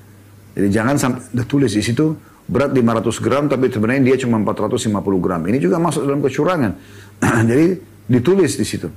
Jadi 0.57 0.69
jangan 0.73 0.97
sampai 0.99 1.45
tulis 1.47 1.71
di 1.71 1.85
situ 1.85 2.17
berat 2.49 2.73
500 2.73 3.21
gram 3.21 3.45
tapi 3.47 3.69
sebenarnya 3.69 4.03
dia 4.03 4.17
cuma 4.25 4.41
450 4.41 4.89
gram. 5.21 5.41
Ini 5.45 5.59
juga 5.61 5.77
masuk 5.79 6.03
dalam 6.09 6.25
kecurangan. 6.25 6.73
Jadi 7.49 7.67
ditulis 8.09 8.57
di 8.57 8.67
situ. 8.67 8.89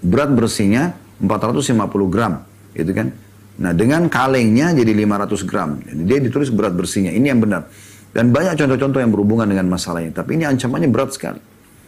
Berat 0.00 0.30
bersihnya 0.30 0.94
450 1.18 1.76
gram, 2.08 2.46
gitu 2.72 2.92
kan? 2.94 3.10
Nah, 3.56 3.72
dengan 3.72 4.12
kalengnya 4.12 4.76
jadi 4.76 4.92
500 4.92 5.48
gram. 5.48 5.80
Jadi 5.80 6.02
dia 6.04 6.18
ditulis 6.20 6.52
berat 6.52 6.76
bersihnya. 6.76 7.08
Ini 7.16 7.32
yang 7.32 7.40
benar. 7.40 7.64
Dan 8.12 8.28
banyak 8.28 8.52
contoh-contoh 8.52 9.00
yang 9.00 9.08
berhubungan 9.08 9.48
dengan 9.48 9.72
masalah 9.72 10.04
ini. 10.04 10.12
Tapi 10.12 10.36
ini 10.36 10.44
ancamannya 10.44 10.92
berat 10.92 11.16
sekali. 11.16 11.40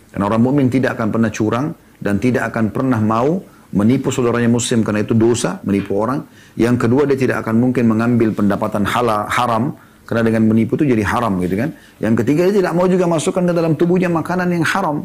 Karena 0.08 0.24
orang 0.24 0.40
mukmin 0.40 0.72
tidak 0.72 0.96
akan 0.96 1.12
pernah 1.12 1.28
curang 1.28 1.76
dan 1.98 2.22
tidak 2.22 2.54
akan 2.54 2.70
pernah 2.70 2.98
mau 3.02 3.42
menipu 3.68 4.08
saudaranya 4.08 4.48
muslim 4.48 4.80
karena 4.80 5.04
itu 5.04 5.12
dosa, 5.12 5.60
menipu 5.66 5.98
orang. 5.98 6.24
Yang 6.56 6.88
kedua 6.88 7.04
dia 7.04 7.18
tidak 7.18 7.44
akan 7.44 7.60
mungkin 7.60 7.84
mengambil 7.84 8.32
pendapatan 8.32 8.88
halal 8.88 9.28
haram 9.28 9.76
karena 10.08 10.24
dengan 10.24 10.48
menipu 10.48 10.80
itu 10.80 10.88
jadi 10.88 11.04
haram 11.04 11.36
gitu 11.44 11.54
kan. 11.58 11.70
Yang 12.00 12.24
ketiga 12.24 12.48
dia 12.48 12.64
tidak 12.64 12.72
mau 12.72 12.88
juga 12.88 13.04
masukkan 13.04 13.44
ke 13.44 13.52
dalam 13.52 13.76
tubuhnya 13.76 14.08
makanan 14.08 14.48
yang 14.48 14.64
haram. 14.64 15.04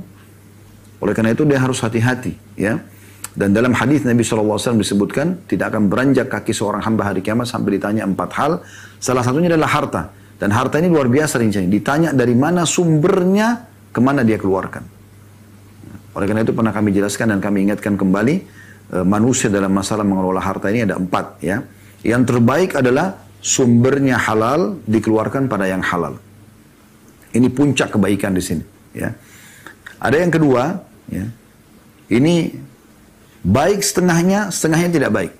Oleh 1.03 1.11
karena 1.11 1.35
itu 1.35 1.43
dia 1.43 1.59
harus 1.59 1.83
hati-hati 1.83 2.31
ya. 2.55 2.79
Dan 3.33 3.49
dalam 3.49 3.73
hadis 3.73 4.05
Nabi 4.05 4.21
SAW 4.21 4.77
disebutkan 4.77 5.49
tidak 5.49 5.73
akan 5.73 5.89
beranjak 5.89 6.29
kaki 6.29 6.53
seorang 6.53 6.85
hamba 6.85 7.11
hari 7.11 7.25
kiamat 7.25 7.49
sampai 7.49 7.81
ditanya 7.81 8.05
empat 8.05 8.29
hal. 8.37 8.51
Salah 9.01 9.25
satunya 9.25 9.49
adalah 9.49 9.73
harta. 9.73 10.01
Dan 10.37 10.53
harta 10.53 10.77
ini 10.77 10.87
luar 10.87 11.09
biasa 11.09 11.41
rinciannya. 11.41 11.71
Ditanya 11.71 12.09
dari 12.13 12.37
mana 12.37 12.61
sumbernya, 12.61 13.65
ke 13.89 13.99
mana 13.99 14.21
dia 14.21 14.37
keluarkan. 14.37 14.92
Oleh 16.13 16.25
karena 16.29 16.45
itu 16.45 16.53
pernah 16.53 16.69
kami 16.69 16.93
jelaskan 16.93 17.33
dan 17.33 17.39
kami 17.41 17.65
ingatkan 17.65 17.97
kembali 17.97 18.35
e, 18.93 18.97
manusia 19.01 19.49
dalam 19.49 19.73
masalah 19.73 20.05
mengelola 20.05 20.39
harta 20.39 20.69
ini 20.69 20.85
ada 20.85 20.97
empat 20.97 21.41
ya. 21.41 21.65
Yang 22.05 22.35
terbaik 22.35 22.77
adalah 22.77 23.17
sumbernya 23.41 24.21
halal 24.21 24.77
dikeluarkan 24.85 25.49
pada 25.49 25.65
yang 25.65 25.81
halal. 25.81 26.19
Ini 27.33 27.47
puncak 27.49 27.97
kebaikan 27.97 28.37
di 28.37 28.43
sini 28.45 28.63
ya. 28.93 29.09
Ada 29.97 30.21
yang 30.21 30.31
kedua 30.31 30.63
ya. 31.09 31.25
Ini 32.13 32.53
baik 33.41 33.81
setengahnya, 33.81 34.53
setengahnya 34.53 34.89
tidak 34.93 35.11
baik. 35.11 35.33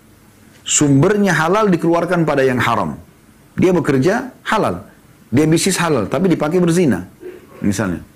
Sumbernya 0.64 1.36
halal 1.36 1.70
dikeluarkan 1.70 2.24
pada 2.24 2.42
yang 2.42 2.58
haram. 2.58 2.98
Dia 3.60 3.76
bekerja 3.76 4.32
halal. 4.48 4.90
Dia 5.30 5.46
bisnis 5.50 5.78
halal, 5.78 6.08
tapi 6.08 6.32
dipakai 6.32 6.58
berzina. 6.58 7.06
Misalnya. 7.60 8.13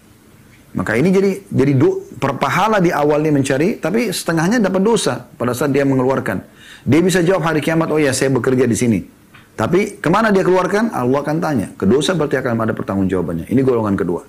Maka 0.77 0.93
ini 0.93 1.09
jadi 1.09 1.31
jadi 1.49 1.73
do, 1.73 2.05
perpahala 2.21 2.77
di 2.77 2.93
awalnya 2.93 3.33
mencari, 3.33 3.81
tapi 3.81 4.13
setengahnya 4.13 4.61
dapat 4.61 4.85
dosa 4.85 5.25
pada 5.25 5.57
saat 5.57 5.73
dia 5.73 5.81
mengeluarkan. 5.81 6.45
Dia 6.85 7.01
bisa 7.01 7.25
jawab 7.25 7.49
hari 7.49 7.65
kiamat, 7.65 7.89
oh 7.89 7.97
ya 7.97 8.13
saya 8.13 8.29
bekerja 8.29 8.69
di 8.69 8.77
sini. 8.77 8.99
Tapi 9.57 9.97
ke 9.97 10.09
mana 10.13 10.29
dia 10.29 10.45
keluarkan? 10.45 10.93
Allah 10.93 11.25
akan 11.25 11.37
tanya. 11.41 11.67
Kedosa 11.73 12.13
berarti 12.13 12.37
akan 12.37 12.61
ada 12.61 12.77
pertanggungjawabannya. 12.77 13.49
Ini 13.49 13.61
golongan 13.65 13.97
kedua. 13.97 14.21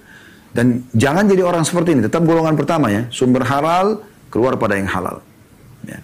Dan 0.57 0.89
jangan 0.97 1.29
jadi 1.29 1.45
orang 1.45 1.69
seperti 1.69 1.93
ini. 1.93 2.09
Tetap 2.09 2.25
golongan 2.25 2.57
pertama 2.57 2.89
ya. 2.89 3.05
Sumber 3.13 3.45
halal 3.45 4.01
keluar 4.33 4.57
pada 4.57 4.81
yang 4.81 4.89
halal. 4.89 5.21
Ya. 5.85 6.01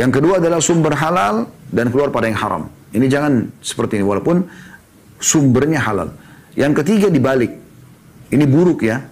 Yang 0.00 0.10
kedua 0.16 0.40
adalah 0.40 0.64
sumber 0.64 0.96
halal 0.96 1.44
dan 1.68 1.92
keluar 1.92 2.08
pada 2.08 2.24
yang 2.24 2.40
haram. 2.40 2.72
Ini 2.96 3.04
jangan 3.12 3.52
seperti 3.60 4.00
ini. 4.00 4.08
Walaupun 4.08 4.48
sumbernya 5.20 5.84
halal. 5.84 6.16
Yang 6.56 6.80
ketiga 6.80 7.12
dibalik. 7.12 7.52
Ini 8.32 8.48
buruk 8.48 8.80
ya 8.80 9.04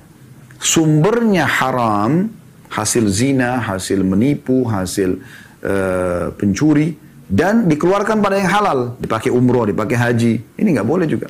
sumbernya 0.61 1.47
haram, 1.49 2.31
hasil 2.69 3.05
zina, 3.09 3.63
hasil 3.63 4.03
menipu, 4.03 4.67
hasil 4.67 5.21
uh, 5.65 6.33
pencuri, 6.35 6.97
dan 7.27 7.67
dikeluarkan 7.67 8.23
pada 8.23 8.39
yang 8.39 8.51
halal, 8.51 8.79
dipakai 9.03 9.35
umroh, 9.35 9.67
dipakai 9.67 9.99
haji, 9.99 10.33
ini 10.59 10.69
nggak 10.77 10.87
boleh 10.87 11.07
juga. 11.11 11.27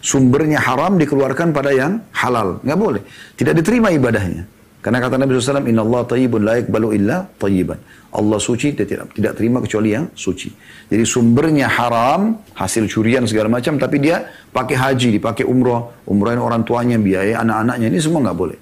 Sumbernya 0.00 0.62
haram 0.62 0.96
dikeluarkan 0.96 1.52
pada 1.52 1.74
yang 1.74 2.00
halal, 2.14 2.62
nggak 2.64 2.78
boleh. 2.78 3.02
Tidak 3.36 3.52
diterima 3.52 3.92
ibadahnya. 3.92 4.59
Karena 4.80 4.96
kata 4.96 5.20
Nabi 5.20 5.36
SAW, 5.36 5.68
Inna 5.68 5.84
Allah 5.84 6.02
tayyibun 6.08 6.40
la 6.40 6.56
balu 6.64 6.96
illa 6.96 7.28
tayyiban. 7.36 7.76
Allah 8.16 8.38
suci, 8.40 8.72
dia 8.72 8.88
tidak, 8.88 9.12
tidak 9.12 9.36
terima 9.36 9.60
kecuali 9.60 9.92
yang 9.92 10.08
suci. 10.16 10.48
Jadi 10.88 11.04
sumbernya 11.04 11.68
haram, 11.68 12.40
hasil 12.56 12.88
curian 12.88 13.28
segala 13.28 13.52
macam, 13.52 13.76
tapi 13.76 14.00
dia 14.00 14.24
pakai 14.50 14.74
haji, 14.74 15.20
dipakai 15.20 15.44
umroh, 15.44 16.00
umrohin 16.08 16.40
orang 16.40 16.64
tuanya, 16.64 16.96
biaya 16.96 17.44
anak-anaknya, 17.44 17.86
ini 17.92 18.00
semua 18.00 18.24
nggak 18.24 18.38
boleh. 18.40 18.58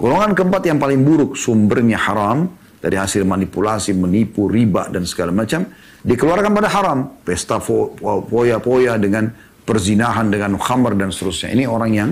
Golongan 0.00 0.32
keempat 0.32 0.62
yang 0.66 0.80
paling 0.80 1.00
buruk, 1.04 1.36
sumbernya 1.36 2.00
haram, 2.00 2.48
dari 2.80 2.96
hasil 2.96 3.22
manipulasi, 3.28 3.92
menipu, 3.92 4.48
riba, 4.48 4.88
dan 4.88 5.04
segala 5.04 5.36
macam, 5.36 5.68
dikeluarkan 6.00 6.50
pada 6.52 6.68
haram. 6.72 6.98
Pesta 7.22 7.60
poya-poya 7.60 8.96
dengan 8.96 9.30
perzinahan, 9.68 10.32
dengan 10.32 10.56
khamar, 10.56 10.96
dan 10.96 11.12
seterusnya. 11.12 11.52
Ini 11.52 11.64
orang 11.68 11.90
yang 11.92 12.10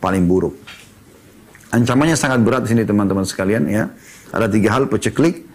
paling 0.00 0.24
buruk. 0.24 0.81
Ancamannya 1.72 2.20
sangat 2.20 2.44
berat 2.44 2.68
di 2.68 2.76
sini 2.76 2.84
teman-teman 2.84 3.24
sekalian 3.24 3.64
ya. 3.64 3.88
Ada 4.28 4.44
tiga 4.52 4.76
hal 4.76 4.92
peceklik, 4.92 5.48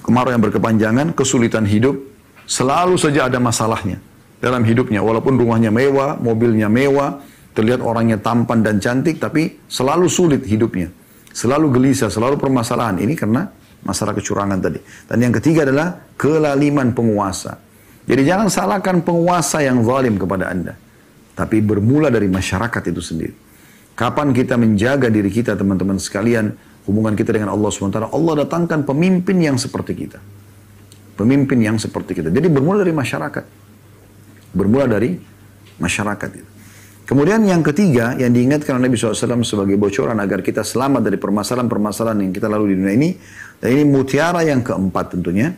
kemarau 0.00 0.32
yang 0.32 0.40
berkepanjangan, 0.40 1.12
kesulitan 1.12 1.68
hidup, 1.68 2.00
selalu 2.48 2.96
saja 2.96 3.28
ada 3.28 3.36
masalahnya 3.36 4.00
dalam 4.40 4.64
hidupnya. 4.64 5.04
Walaupun 5.04 5.36
rumahnya 5.36 5.68
mewah, 5.68 6.16
mobilnya 6.16 6.72
mewah, 6.72 7.20
terlihat 7.52 7.84
orangnya 7.84 8.16
tampan 8.16 8.64
dan 8.64 8.80
cantik, 8.80 9.20
tapi 9.20 9.60
selalu 9.68 10.08
sulit 10.08 10.42
hidupnya. 10.48 10.88
Selalu 11.32 11.68
gelisah, 11.72 12.08
selalu 12.08 12.40
permasalahan. 12.40 12.96
Ini 13.00 13.12
karena 13.12 13.44
masalah 13.84 14.16
kecurangan 14.16 14.56
tadi. 14.56 14.80
Dan 15.08 15.20
yang 15.20 15.32
ketiga 15.36 15.68
adalah 15.68 16.16
kelaliman 16.16 16.96
penguasa. 16.96 17.60
Jadi 18.08 18.22
jangan 18.24 18.48
salahkan 18.48 19.04
penguasa 19.04 19.60
yang 19.60 19.84
zalim 19.84 20.16
kepada 20.16 20.48
Anda. 20.48 20.74
Tapi 21.32 21.60
bermula 21.64 22.08
dari 22.12 22.28
masyarakat 22.28 22.82
itu 22.92 23.00
sendiri. 23.00 23.41
Kapan 24.02 24.34
kita 24.34 24.58
menjaga 24.58 25.06
diri 25.14 25.30
kita 25.30 25.54
teman-teman 25.54 25.94
sekalian, 25.94 26.58
hubungan 26.90 27.14
kita 27.14 27.38
dengan 27.38 27.54
Allah 27.54 27.70
SWT, 27.70 28.10
Allah 28.10 28.34
datangkan 28.42 28.82
pemimpin 28.82 29.38
yang 29.38 29.54
seperti 29.54 29.94
kita. 29.94 30.18
Pemimpin 31.14 31.62
yang 31.62 31.78
seperti 31.78 32.18
kita. 32.18 32.34
Jadi 32.34 32.50
bermula 32.50 32.82
dari 32.82 32.90
masyarakat. 32.90 33.44
Bermula 34.58 34.90
dari 34.90 35.14
masyarakat. 35.78 36.28
Kemudian 37.06 37.46
yang 37.46 37.62
ketiga 37.62 38.18
yang 38.18 38.34
diingatkan 38.34 38.74
oleh 38.74 38.90
Nabi 38.90 38.98
SAW 38.98 39.46
sebagai 39.46 39.78
bocoran 39.78 40.18
agar 40.18 40.42
kita 40.42 40.66
selamat 40.66 41.06
dari 41.06 41.22
permasalahan-permasalahan 41.22 42.26
yang 42.26 42.34
kita 42.34 42.50
lalui 42.50 42.74
di 42.74 42.82
dunia 42.82 42.98
ini. 42.98 43.14
Dan 43.62 43.70
ini 43.70 43.86
mutiara 43.86 44.42
yang 44.42 44.66
keempat 44.66 45.14
tentunya. 45.14 45.54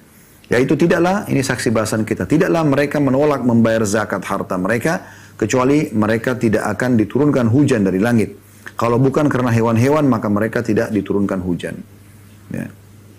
Yaitu 0.52 0.76
tidaklah, 0.76 1.24
ini 1.32 1.40
saksi 1.40 1.72
bahasan 1.72 2.04
kita, 2.04 2.28
tidaklah 2.28 2.60
mereka 2.60 3.00
menolak 3.00 3.40
membayar 3.40 3.80
zakat 3.88 4.20
harta 4.28 4.60
mereka, 4.60 5.00
kecuali 5.34 5.90
mereka 5.90 6.38
tidak 6.38 6.64
akan 6.78 6.98
diturunkan 6.98 7.46
hujan 7.50 7.82
dari 7.82 7.98
langit. 7.98 8.34
Kalau 8.74 8.98
bukan 8.98 9.30
karena 9.30 9.54
hewan-hewan, 9.54 10.06
maka 10.10 10.26
mereka 10.26 10.58
tidak 10.62 10.90
diturunkan 10.90 11.38
hujan. 11.42 11.78
Ya. 12.50 12.66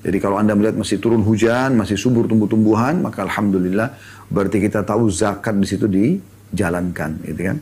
Jadi 0.06 0.17
kalau 0.21 0.38
anda 0.38 0.54
melihat 0.54 0.78
masih 0.78 1.01
turun 1.01 1.25
hujan, 1.25 1.73
masih 1.73 1.97
subur 1.97 2.30
tumbuh-tumbuhan, 2.30 3.01
maka 3.01 3.25
alhamdulillah 3.25 3.95
berarti 4.30 4.62
kita 4.62 4.86
tahu 4.86 5.10
zakat 5.10 5.58
di 5.58 5.65
situ 5.65 5.89
dijalankan, 5.89 7.25
gitu 7.25 7.41
kan? 7.41 7.58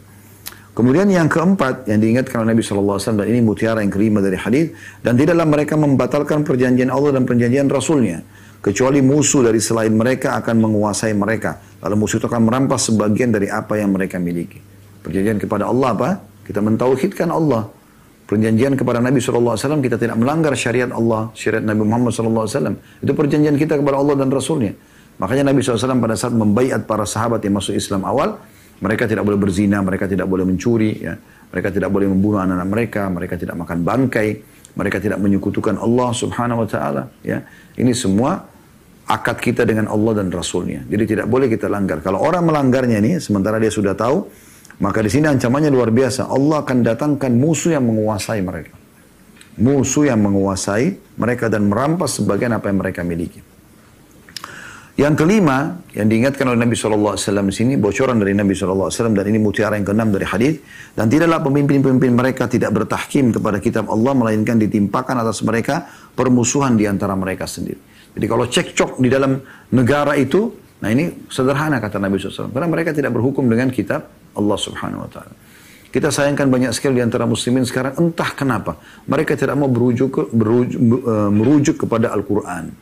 Kemudian 0.73 1.05
yang 1.05 1.29
keempat 1.29 1.85
yang 1.85 2.01
diingatkan 2.01 2.41
oleh 2.41 2.57
Nabi 2.57 2.65
SAW 2.65 2.97
dan 2.97 3.29
ini 3.29 3.45
mutiara 3.45 3.85
yang 3.85 3.93
kelima 3.93 4.25
dari 4.25 4.41
hadis 4.41 4.73
dan 5.05 5.13
tidaklah 5.13 5.45
mereka 5.45 5.77
membatalkan 5.77 6.41
perjanjian 6.41 6.89
Allah 6.89 7.13
dan 7.13 7.29
perjanjian 7.29 7.69
Rasulnya 7.69 8.25
kecuali 8.63 9.03
musuh 9.03 9.43
dari 9.43 9.59
selain 9.59 9.91
mereka 9.91 10.39
akan 10.39 10.55
menguasai 10.63 11.11
mereka. 11.11 11.59
Lalu 11.83 12.07
musuh 12.07 12.15
itu 12.23 12.31
akan 12.31 12.47
merampas 12.47 12.87
sebagian 12.87 13.35
dari 13.35 13.51
apa 13.51 13.75
yang 13.75 13.91
mereka 13.91 14.15
miliki. 14.23 14.63
Perjanjian 15.03 15.35
kepada 15.35 15.67
Allah 15.67 15.91
apa? 15.91 16.09
Kita 16.47 16.63
mentauhidkan 16.63 17.27
Allah. 17.27 17.67
Perjanjian 18.23 18.79
kepada 18.79 19.03
Nabi 19.03 19.19
SAW, 19.19 19.59
kita 19.83 19.99
tidak 19.99 20.15
melanggar 20.15 20.55
syariat 20.55 20.87
Allah, 20.95 21.27
syariat 21.35 21.59
Nabi 21.59 21.83
Muhammad 21.83 22.15
SAW. 22.15 22.47
Itu 23.03 23.11
perjanjian 23.11 23.59
kita 23.59 23.75
kepada 23.75 23.99
Allah 23.99 24.15
dan 24.15 24.31
Rasulnya. 24.31 24.71
Makanya 25.19 25.51
Nabi 25.51 25.59
SAW 25.59 25.99
pada 25.99 26.15
saat 26.15 26.31
membaiat 26.31 26.87
para 26.87 27.03
sahabat 27.03 27.43
yang 27.43 27.59
masuk 27.59 27.75
Islam 27.75 28.07
awal, 28.07 28.39
mereka 28.79 29.11
tidak 29.11 29.27
boleh 29.27 29.37
berzina, 29.37 29.83
mereka 29.83 30.07
tidak 30.07 30.25
boleh 30.25 30.47
mencuri, 30.47 31.03
ya. 31.03 31.19
mereka 31.51 31.67
tidak 31.67 31.91
boleh 31.91 32.07
membunuh 32.07 32.39
anak-anak 32.39 32.67
mereka, 32.71 33.01
mereka 33.11 33.35
tidak 33.35 33.59
makan 33.59 33.83
bangkai, 33.83 34.27
mereka 34.73 34.97
tidak 35.03 35.19
menyekutukan 35.19 35.75
Allah 35.77 36.09
Subhanahu 36.15 36.63
Wa 36.63 36.67
Taala. 36.71 37.03
Ya. 37.21 37.43
Ini 37.75 37.91
semua 37.91 38.52
akad 39.07 39.37
kita 39.43 39.67
dengan 39.67 39.91
Allah 39.91 40.23
dan 40.23 40.31
Rasulnya. 40.31 40.87
Jadi 40.87 41.03
tidak 41.17 41.27
boleh 41.27 41.51
kita 41.51 41.67
langgar. 41.67 41.99
Kalau 41.99 42.23
orang 42.23 42.47
melanggarnya 42.47 43.03
ini, 43.03 43.19
sementara 43.19 43.59
dia 43.59 43.71
sudah 43.71 43.95
tahu, 43.97 44.27
maka 44.79 45.03
di 45.03 45.11
sini 45.11 45.27
ancamannya 45.27 45.69
luar 45.69 45.91
biasa. 45.91 46.31
Allah 46.31 46.63
akan 46.63 46.77
datangkan 46.81 47.31
musuh 47.35 47.75
yang 47.75 47.83
menguasai 47.83 48.39
mereka. 48.39 48.73
Musuh 49.59 50.09
yang 50.09 50.23
menguasai 50.23 51.19
mereka 51.19 51.45
dan 51.51 51.69
merampas 51.69 52.17
sebagian 52.17 52.55
apa 52.57 52.71
yang 52.71 52.79
mereka 52.81 53.05
miliki. 53.05 53.53
Yang 54.93 55.25
kelima, 55.25 55.81
yang 55.97 56.05
diingatkan 56.05 56.53
oleh 56.53 56.69
Nabi 56.69 56.77
SAW 56.77 57.17
di 57.17 57.53
sini, 57.53 57.73
bocoran 57.81 58.21
dari 58.21 58.37
Nabi 58.37 58.53
SAW, 58.53 58.93
dan 58.93 59.25
ini 59.25 59.41
mutiara 59.41 59.73
yang 59.73 59.89
keenam 59.89 60.13
dari 60.13 60.21
hadis 60.21 60.61
dan 60.93 61.09
tidaklah 61.09 61.41
pemimpin-pemimpin 61.41 62.13
mereka 62.13 62.45
tidak 62.45 62.77
bertahkim 62.77 63.33
kepada 63.33 63.57
kitab 63.57 63.89
Allah, 63.89 64.13
melainkan 64.13 64.61
ditimpakan 64.61 65.17
atas 65.25 65.41
mereka 65.41 65.89
permusuhan 66.13 66.77
di 66.77 66.85
antara 66.85 67.17
mereka 67.17 67.49
sendiri. 67.49 67.92
Jadi 68.13 68.25
kalau 68.29 68.45
cekcok 68.45 69.01
di 69.01 69.09
dalam 69.09 69.41
negara 69.73 70.13
itu, 70.13 70.53
nah 70.81 70.93
ini 70.93 71.25
sederhana 71.29 71.81
kata 71.81 71.97
Nabi 71.97 72.21
SAW. 72.21 72.53
Karena 72.53 72.69
mereka 72.69 72.93
tidak 72.93 73.13
berhukum 73.17 73.49
dengan 73.49 73.73
kitab 73.73 74.05
Allah 74.37 74.57
Subhanahu 74.57 75.05
Wa 75.05 75.09
Taala. 75.09 75.35
Kita 75.93 76.09
sayangkan 76.09 76.49
banyak 76.49 76.73
sekali 76.73 76.97
di 76.97 77.03
antara 77.05 77.29
muslimin 77.29 77.69
sekarang 77.69 77.93
entah 78.01 78.33
kenapa 78.33 78.81
mereka 79.05 79.37
tidak 79.37 79.53
mau 79.53 79.69
berujuk, 79.69 80.09
ke, 80.09 80.21
berujuk 80.33 80.81
uh, 81.05 81.29
merujuk 81.29 81.85
kepada 81.85 82.09
Al-Quran. 82.09 82.73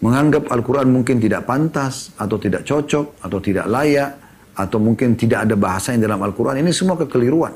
Menganggap 0.00 0.48
Al-Quran 0.48 0.88
mungkin 0.88 1.20
tidak 1.20 1.44
pantas 1.44 2.08
atau 2.16 2.40
tidak 2.40 2.64
cocok 2.64 3.20
atau 3.20 3.38
tidak 3.38 3.68
layak 3.68 4.16
atau 4.56 4.80
mungkin 4.80 5.12
tidak 5.12 5.44
ada 5.44 5.60
bahasa 5.60 5.92
yang 5.92 6.08
dalam 6.08 6.24
Al-Quran. 6.24 6.64
Ini 6.64 6.72
semua 6.72 6.96
kekeliruan. 6.96 7.52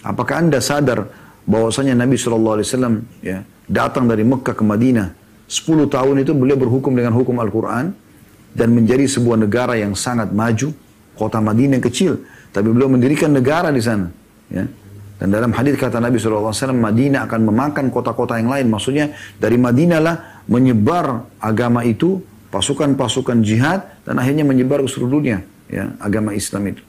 Apakah 0.00 0.48
anda 0.48 0.64
sadar 0.64 1.04
bahwasanya 1.44 1.92
Nabi 1.92 2.16
SAW 2.16 2.56
ya, 3.20 3.44
datang 3.68 4.08
dari 4.08 4.24
Mekah 4.24 4.56
ke 4.56 4.64
Madinah 4.64 5.19
10 5.50 5.90
tahun 5.90 6.22
itu 6.22 6.30
beliau 6.30 6.54
berhukum 6.54 6.94
dengan 6.94 7.10
hukum 7.10 7.34
Al-Quran 7.42 7.90
dan 8.54 8.68
menjadi 8.70 9.10
sebuah 9.10 9.34
negara 9.34 9.74
yang 9.74 9.98
sangat 9.98 10.30
maju, 10.30 10.70
kota 11.18 11.42
Madinah 11.42 11.82
yang 11.82 11.86
kecil, 11.90 12.12
tapi 12.54 12.70
beliau 12.70 12.86
mendirikan 12.86 13.34
negara 13.34 13.74
di 13.74 13.82
sana. 13.82 14.14
Ya. 14.46 14.70
Dan 15.18 15.34
dalam 15.34 15.50
hadis 15.52 15.76
kata 15.76 15.98
Nabi 16.00 16.16
SAW, 16.16 16.54
Madinah 16.72 17.28
akan 17.28 17.40
memakan 17.50 17.92
kota-kota 17.92 18.40
yang 18.40 18.48
lain. 18.48 18.70
Maksudnya 18.70 19.12
dari 19.36 19.60
Madinah 19.60 20.00
lah 20.00 20.16
menyebar 20.48 21.28
agama 21.42 21.84
itu, 21.84 22.22
pasukan-pasukan 22.48 23.44
jihad, 23.44 24.00
dan 24.06 24.16
akhirnya 24.16 24.46
menyebar 24.46 24.80
ke 24.80 24.88
seluruh 24.88 25.20
dunia. 25.20 25.44
Ya, 25.68 25.92
agama 26.00 26.32
Islam 26.32 26.72
itu. 26.72 26.82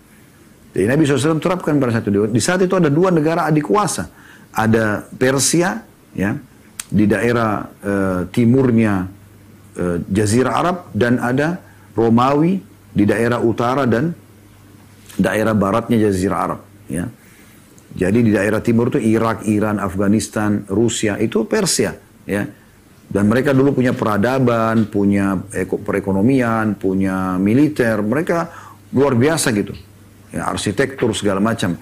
Jadi 0.72 0.86
Nabi 0.88 1.04
SAW 1.04 1.44
terapkan 1.44 1.76
pada 1.76 2.00
satu 2.00 2.32
Di 2.32 2.40
saat 2.40 2.64
itu 2.64 2.72
ada 2.72 2.88
dua 2.88 3.12
negara 3.12 3.44
adik 3.52 3.68
kuasa. 3.68 4.08
Ada 4.56 5.04
Persia, 5.12 5.84
ya, 6.16 6.40
di 6.92 7.08
daerah 7.08 7.72
uh, 7.82 8.22
timurnya 8.28 9.08
uh, 9.80 9.98
Jazirah 10.12 10.54
Arab 10.60 10.78
dan 10.92 11.24
ada 11.24 11.56
Romawi 11.96 12.60
di 12.92 13.08
daerah 13.08 13.40
utara 13.40 13.88
dan 13.88 14.12
daerah 15.16 15.56
baratnya 15.56 15.96
Jazirah 15.96 16.40
Arab. 16.44 16.60
Ya. 16.92 17.08
Jadi 17.92 18.24
di 18.24 18.32
daerah 18.32 18.64
timur 18.64 18.92
itu 18.92 19.00
Irak, 19.00 19.48
Iran, 19.48 19.80
Afghanistan, 19.80 20.64
Rusia 20.68 21.20
itu 21.20 21.44
Persia. 21.48 21.96
Ya. 22.28 22.48
Dan 23.12 23.28
mereka 23.28 23.52
dulu 23.52 23.76
punya 23.76 23.92
peradaban, 23.92 24.88
punya 24.88 25.36
perekonomian, 25.84 26.80
punya 26.80 27.36
militer. 27.36 28.00
Mereka 28.00 28.38
luar 28.96 29.20
biasa 29.20 29.52
gitu. 29.52 29.76
Ya, 30.32 30.48
arsitektur 30.48 31.12
segala 31.12 31.44
macam. 31.44 31.76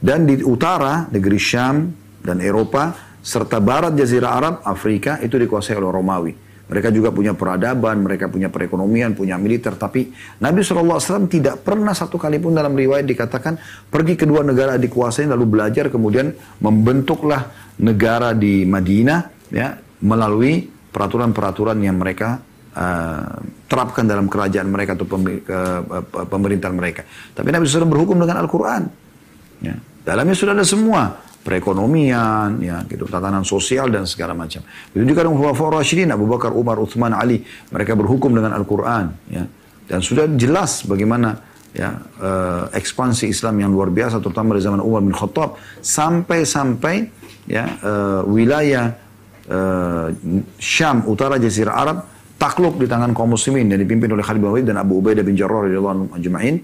Dan 0.00 0.24
di 0.24 0.40
utara, 0.40 1.12
negeri 1.12 1.36
Syam 1.36 1.92
dan 2.24 2.40
Eropa, 2.40 3.11
serta 3.22 3.62
barat 3.62 3.94
Jazirah 3.94 4.30
Arab, 4.34 4.54
Afrika 4.66 5.22
itu 5.22 5.38
dikuasai 5.38 5.78
oleh 5.78 5.90
Romawi. 5.94 6.34
Mereka 6.72 6.88
juga 6.88 7.12
punya 7.12 7.36
peradaban, 7.36 8.00
mereka 8.00 8.32
punya 8.32 8.48
perekonomian, 8.48 9.12
punya 9.12 9.36
militer. 9.36 9.76
Tapi 9.76 10.08
Nabi 10.40 10.64
SAW 10.64 11.28
tidak 11.28 11.60
pernah 11.60 11.92
satu 11.92 12.16
kali 12.16 12.40
pun 12.40 12.56
dalam 12.56 12.72
riwayat 12.72 13.04
dikatakan 13.04 13.60
pergi 13.92 14.14
kedua 14.16 14.40
negara 14.40 14.80
dikuasai 14.80 15.28
lalu 15.28 15.44
belajar 15.52 15.92
kemudian 15.92 16.32
membentuklah 16.64 17.74
negara 17.76 18.32
di 18.32 18.64
Madinah 18.64 19.52
ya 19.52 19.76
melalui 20.00 20.64
peraturan-peraturan 20.64 21.76
yang 21.84 22.00
mereka 22.00 22.40
uh, 22.72 23.36
terapkan 23.68 24.08
dalam 24.08 24.32
kerajaan 24.32 24.68
mereka 24.72 24.96
atau 24.96 25.06
pemerintahan 26.24 26.72
mereka. 26.72 27.04
Tapi 27.36 27.48
Nabi 27.52 27.68
SAW 27.68 27.84
berhukum 27.84 28.16
dengan 28.16 28.40
Al-Quran. 28.40 28.82
Ya. 29.60 29.76
Dalamnya 30.02 30.34
sudah 30.34 30.56
ada 30.56 30.66
semua 30.66 31.31
perekonomian, 31.42 32.62
ya 32.62 32.86
gitu, 32.86 33.04
tatanan 33.10 33.42
sosial 33.42 33.90
dan 33.90 34.06
segala 34.06 34.32
macam. 34.32 34.62
Begitu 34.94 35.12
juga 35.12 35.26
dengan 35.26 35.38
Khulafaur 35.42 35.74
Rasyidin, 35.74 36.14
Abu 36.14 36.30
Bakar, 36.30 36.54
Umar, 36.54 36.78
Uthman, 36.78 37.10
Ali, 37.12 37.42
mereka 37.74 37.98
berhukum 37.98 38.30
dengan 38.30 38.54
Al-Quran, 38.54 39.06
ya. 39.28 39.44
Dan 39.82 39.98
sudah 40.00 40.30
jelas 40.38 40.86
bagaimana 40.86 41.42
ya 41.74 41.98
uh, 42.22 42.64
ekspansi 42.72 43.28
Islam 43.28 43.58
yang 43.60 43.70
luar 43.74 43.90
biasa, 43.90 44.22
terutama 44.22 44.54
di 44.56 44.62
zaman 44.62 44.78
Umar 44.78 45.02
bin 45.02 45.12
Khattab, 45.12 45.58
sampai-sampai 45.82 47.10
ya 47.50 47.66
uh, 47.82 48.20
wilayah 48.24 48.94
uh, 49.50 50.14
Syam, 50.62 51.04
utara 51.10 51.36
Jazirah 51.42 51.74
Arab, 51.74 51.98
takluk 52.38 52.78
di 52.78 52.86
tangan 52.86 53.10
kaum 53.10 53.34
muslimin 53.34 53.66
yang 53.66 53.82
dipimpin 53.82 54.10
oleh 54.14 54.22
Khalid 54.22 54.38
bin 54.38 54.50
Walid 54.50 54.66
dan 54.70 54.78
Abu 54.78 55.02
Ubaidah 55.02 55.26
bin 55.26 55.34
Jarrah 55.34 55.66
radhiyallahu 55.66 56.14
anhu 56.14 56.62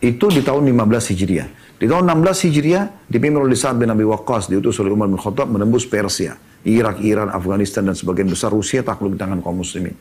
itu 0.00 0.26
di 0.28 0.40
tahun 0.44 0.62
15 0.68 1.12
Hijriah. 1.12 1.48
Di 1.76 1.84
tahun 1.84 2.08
16 2.08 2.48
Hijriah 2.48 3.04
dipimpin 3.04 3.36
oleh 3.36 3.52
Sa'ad 3.52 3.76
bin 3.76 3.92
Abi 3.92 4.00
Waqqas 4.00 4.48
diutus 4.48 4.80
oleh 4.80 4.88
Umar 4.88 5.12
bin 5.12 5.20
Khattab 5.20 5.52
menembus 5.52 5.84
Persia, 5.84 6.32
Irak, 6.64 7.04
Iran, 7.04 7.28
Afghanistan 7.28 7.84
dan 7.84 7.92
sebagian 7.92 8.32
besar 8.32 8.48
Rusia 8.48 8.80
takluk 8.80 9.12
di 9.12 9.20
tangan 9.20 9.44
kaum 9.44 9.60
muslimin. 9.60 9.92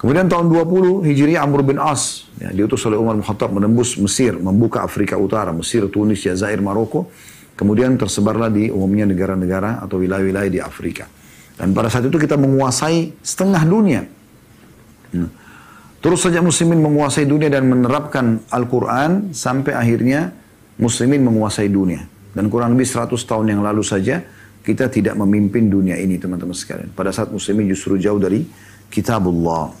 Kemudian 0.00 0.28
tahun 0.28 0.48
20 0.48 1.04
Hijriah 1.04 1.44
Amr 1.44 1.64
bin 1.64 1.76
As 1.76 2.28
ya, 2.40 2.48
diutus 2.48 2.80
oleh 2.88 2.96
Umar 2.96 3.12
bin 3.16 3.24
Khattab 3.24 3.52
menembus 3.52 4.00
Mesir, 4.00 4.40
membuka 4.40 4.84
Afrika 4.84 5.20
Utara, 5.20 5.52
Mesir, 5.52 5.84
Tunis, 5.92 6.20
Jazair, 6.24 6.60
Maroko. 6.64 7.12
Kemudian 7.56 7.96
tersebarlah 7.96 8.52
di 8.52 8.68
umumnya 8.68 9.08
negara-negara 9.08 9.80
atau 9.80 10.00
wilayah-wilayah 10.00 10.52
di 10.52 10.60
Afrika. 10.60 11.08
Dan 11.56 11.72
pada 11.72 11.88
saat 11.88 12.04
itu 12.04 12.20
kita 12.20 12.36
menguasai 12.36 13.16
setengah 13.24 13.62
dunia. 13.64 14.04
Hmm. 15.16 15.32
Terus 16.04 16.20
saja 16.20 16.44
muslimin 16.44 16.84
menguasai 16.84 17.24
dunia 17.24 17.48
dan 17.48 17.64
menerapkan 17.64 18.44
Al-Quran 18.52 19.32
sampai 19.32 19.72
akhirnya 19.72 20.36
muslimin 20.80 21.24
menguasai 21.24 21.68
dunia. 21.68 22.04
Dan 22.36 22.52
kurang 22.52 22.76
lebih 22.76 22.84
100 22.84 23.16
tahun 23.16 23.56
yang 23.56 23.60
lalu 23.64 23.80
saja 23.80 24.20
kita 24.60 24.90
tidak 24.90 25.14
memimpin 25.16 25.70
dunia 25.70 25.96
ini 25.96 26.20
teman-teman 26.20 26.52
sekalian. 26.52 26.92
Pada 26.92 27.14
saat 27.14 27.32
muslimin 27.32 27.70
justru 27.70 27.96
jauh 27.96 28.18
dari 28.20 28.44
kitabullah. 28.90 29.72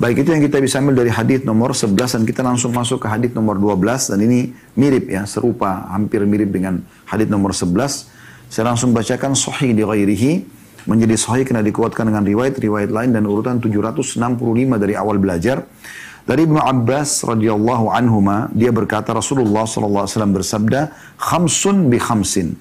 Baik 0.00 0.24
itu 0.24 0.32
yang 0.32 0.40
kita 0.40 0.56
bisa 0.64 0.80
ambil 0.80 1.04
dari 1.04 1.12
hadis 1.12 1.44
nomor 1.44 1.76
11 1.76 1.92
dan 1.92 2.22
kita 2.24 2.40
langsung 2.40 2.72
masuk 2.72 3.04
ke 3.04 3.08
hadis 3.12 3.36
nomor 3.36 3.60
12 3.60 4.16
dan 4.16 4.18
ini 4.24 4.48
mirip 4.72 5.12
ya, 5.12 5.28
serupa, 5.28 5.92
hampir 5.92 6.24
mirip 6.24 6.48
dengan 6.48 6.80
hadis 7.04 7.28
nomor 7.28 7.52
11. 7.52 8.08
Saya 8.48 8.64
langsung 8.72 8.96
bacakan 8.96 9.36
sahih 9.36 9.76
di 9.76 9.84
ghairihi 9.84 10.32
menjadi 10.88 11.20
sahih 11.20 11.44
karena 11.44 11.60
dikuatkan 11.60 12.08
dengan 12.08 12.24
riwayat-riwayat 12.24 12.88
lain 12.88 13.12
dan 13.12 13.28
urutan 13.28 13.60
765 13.60 14.16
dari 14.80 14.96
awal 14.96 15.20
belajar. 15.20 15.68
Dari 16.30 16.46
Ibnu 16.46 16.62
Abbas 16.62 17.26
radhiyallahu 17.26 17.90
anhuma 17.90 18.46
dia 18.54 18.70
berkata 18.70 19.10
Rasulullah 19.10 19.66
sallallahu 19.66 20.06
alaihi 20.06 20.14
wasallam 20.14 20.34
bersabda, 20.38 20.80
"Khamsun 21.18 21.90
bi 21.90 21.98
khamsin." 21.98 22.54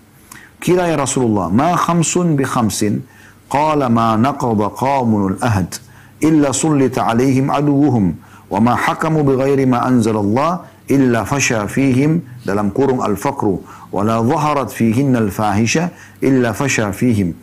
Kira 0.57 0.89
ya 0.89 0.97
Rasulullah, 0.97 1.53
"Ma 1.53 1.77
khamsun 1.77 2.33
bi 2.33 2.49
khamsin?" 2.49 3.05
Qala 3.45 3.85
ma 3.93 4.17
naqada 4.17 4.73
qamunul 4.73 5.37
ahad 5.37 5.69
illa 6.17 6.49
sullita 6.49 7.05
alaihim 7.13 7.53
aduwuhum 7.53 8.17
wa 8.49 8.57
ma 8.57 8.73
hakamu 8.73 9.21
bighairi 9.21 9.69
ma 9.69 9.85
anzalallah 9.85 10.65
illa 10.89 11.21
fasha 11.25 11.69
fihim 11.69 12.25
dalam 12.45 12.73
kurung 12.73 13.05
al-faqru 13.05 13.61
wa 13.93 14.01
la 14.01 14.17
zaharat 14.25 14.73
fihin 14.73 15.13
al-fahisha 15.13 15.93
illa 16.21 16.53
fasha 16.53 16.89
fihim 16.89 17.37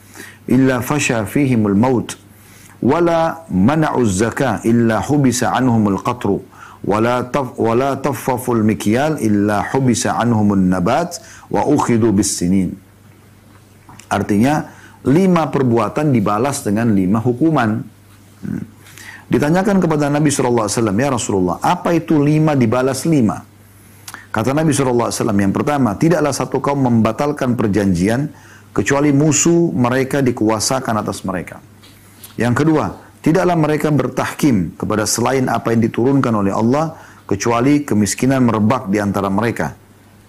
illa 0.50 0.82
fasha 0.82 1.22
fihim 1.26 1.66
al-maut 1.66 2.18
ولا 2.87 3.51
منع 3.51 3.92
الزكاة 3.99 4.62
إلا 4.62 5.03
حبس 5.03 5.40
عنهم 5.42 5.83
القطر 5.99 6.31
ولا 6.87 7.16
تف 7.35 7.59
ولا 7.59 7.99
تفف 7.99 8.44
المكيال 8.46 9.18
إلا 9.18 9.57
حبس 9.75 10.07
عنهم 10.07 10.49
النبات 10.55 11.11
wa 11.51 11.66
بالسنين 12.14 12.70
artinya 14.07 14.70
lima 15.07 15.51
perbuatan 15.51 16.14
dibalas 16.14 16.62
dengan 16.62 16.94
lima 16.94 17.18
hukuman. 17.18 17.83
Hmm. 18.46 18.64
Ditanyakan 19.27 19.83
kepada 19.83 20.07
Nabi 20.07 20.31
SAW 20.31 20.70
ya 20.70 21.11
Rasulullah 21.11 21.59
apa 21.59 21.90
itu 21.90 22.22
lima 22.22 22.55
dibalas 22.55 23.03
lima? 23.03 23.42
Kata 24.31 24.55
Nabi 24.55 24.70
SAW 24.70 25.11
yang 25.35 25.51
pertama 25.51 25.99
tidaklah 25.99 26.31
satu 26.31 26.62
kaum 26.62 26.87
membatalkan 26.87 27.59
perjanjian 27.59 28.31
kecuali 28.70 29.11
musuh 29.11 29.75
mereka 29.75 30.22
dikuasakan 30.22 31.03
atas 31.03 31.27
mereka. 31.27 31.59
Yang 32.37 32.55
kedua, 32.64 32.92
tidaklah 33.25 33.57
mereka 33.57 33.88
bertahkim 33.88 34.77
kepada 34.77 35.09
selain 35.09 35.49
apa 35.49 35.72
yang 35.72 35.81
diturunkan 35.88 36.33
oleh 36.37 36.53
Allah, 36.53 36.96
kecuali 37.27 37.83
kemiskinan 37.83 38.46
merebak 38.46 38.87
di 38.92 39.03
antara 39.03 39.27
mereka. 39.27 39.75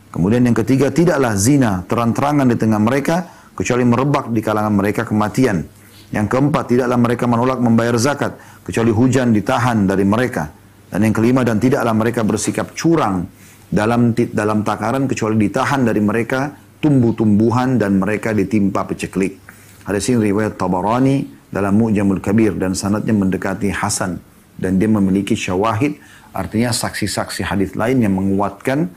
Kemudian 0.09 0.47
yang 0.47 0.57
ketiga, 0.57 0.89
tidaklah 0.89 1.37
zina 1.37 1.85
terang-terangan 1.85 2.47
di 2.47 2.57
tengah 2.57 2.81
mereka, 2.81 3.15
kecuali 3.53 3.85
merebak 3.85 4.33
di 4.33 4.41
kalangan 4.41 4.73
mereka 4.73 5.05
kematian. 5.05 5.61
Yang 6.09 6.27
keempat, 6.31 6.63
tidaklah 6.73 6.97
mereka 6.97 7.27
menolak 7.27 7.59
membayar 7.59 7.99
zakat, 7.99 8.39
kecuali 8.63 8.89
hujan 8.89 9.35
ditahan 9.35 9.85
dari 9.85 10.07
mereka. 10.07 10.49
Dan 10.87 11.03
yang 11.05 11.13
kelima, 11.13 11.43
dan 11.43 11.59
tidaklah 11.59 11.91
mereka 11.91 12.23
bersikap 12.23 12.71
curang 12.73 13.27
dalam 13.67 14.15
dalam 14.15 14.63
takaran, 14.63 15.05
kecuali 15.05 15.35
ditahan 15.35 15.83
dari 15.83 15.99
mereka 15.99 16.55
tumbuh-tumbuhan 16.79 17.75
dan 17.75 17.99
mereka 17.99 18.31
ditimpa 18.31 18.87
peceklik. 18.87 19.43
Hadis 19.83 20.07
ini 20.09 20.31
riwayat 20.31 20.55
Tabarani 20.55 21.36
dalam 21.53 21.73
Mu'jamul 21.79 22.19
Kabir 22.19 22.55
dan 22.55 22.75
sanatnya 22.75 23.15
mendekati 23.15 23.71
Hasan 23.71 24.19
dan 24.57 24.81
dia 24.81 24.89
memiliki 24.89 25.37
syawahid 25.37 25.95
artinya 26.35 26.73
saksi-saksi 26.73 27.47
hadis 27.47 27.73
lain 27.73 28.03
yang 28.03 28.13
menguatkan 28.17 28.91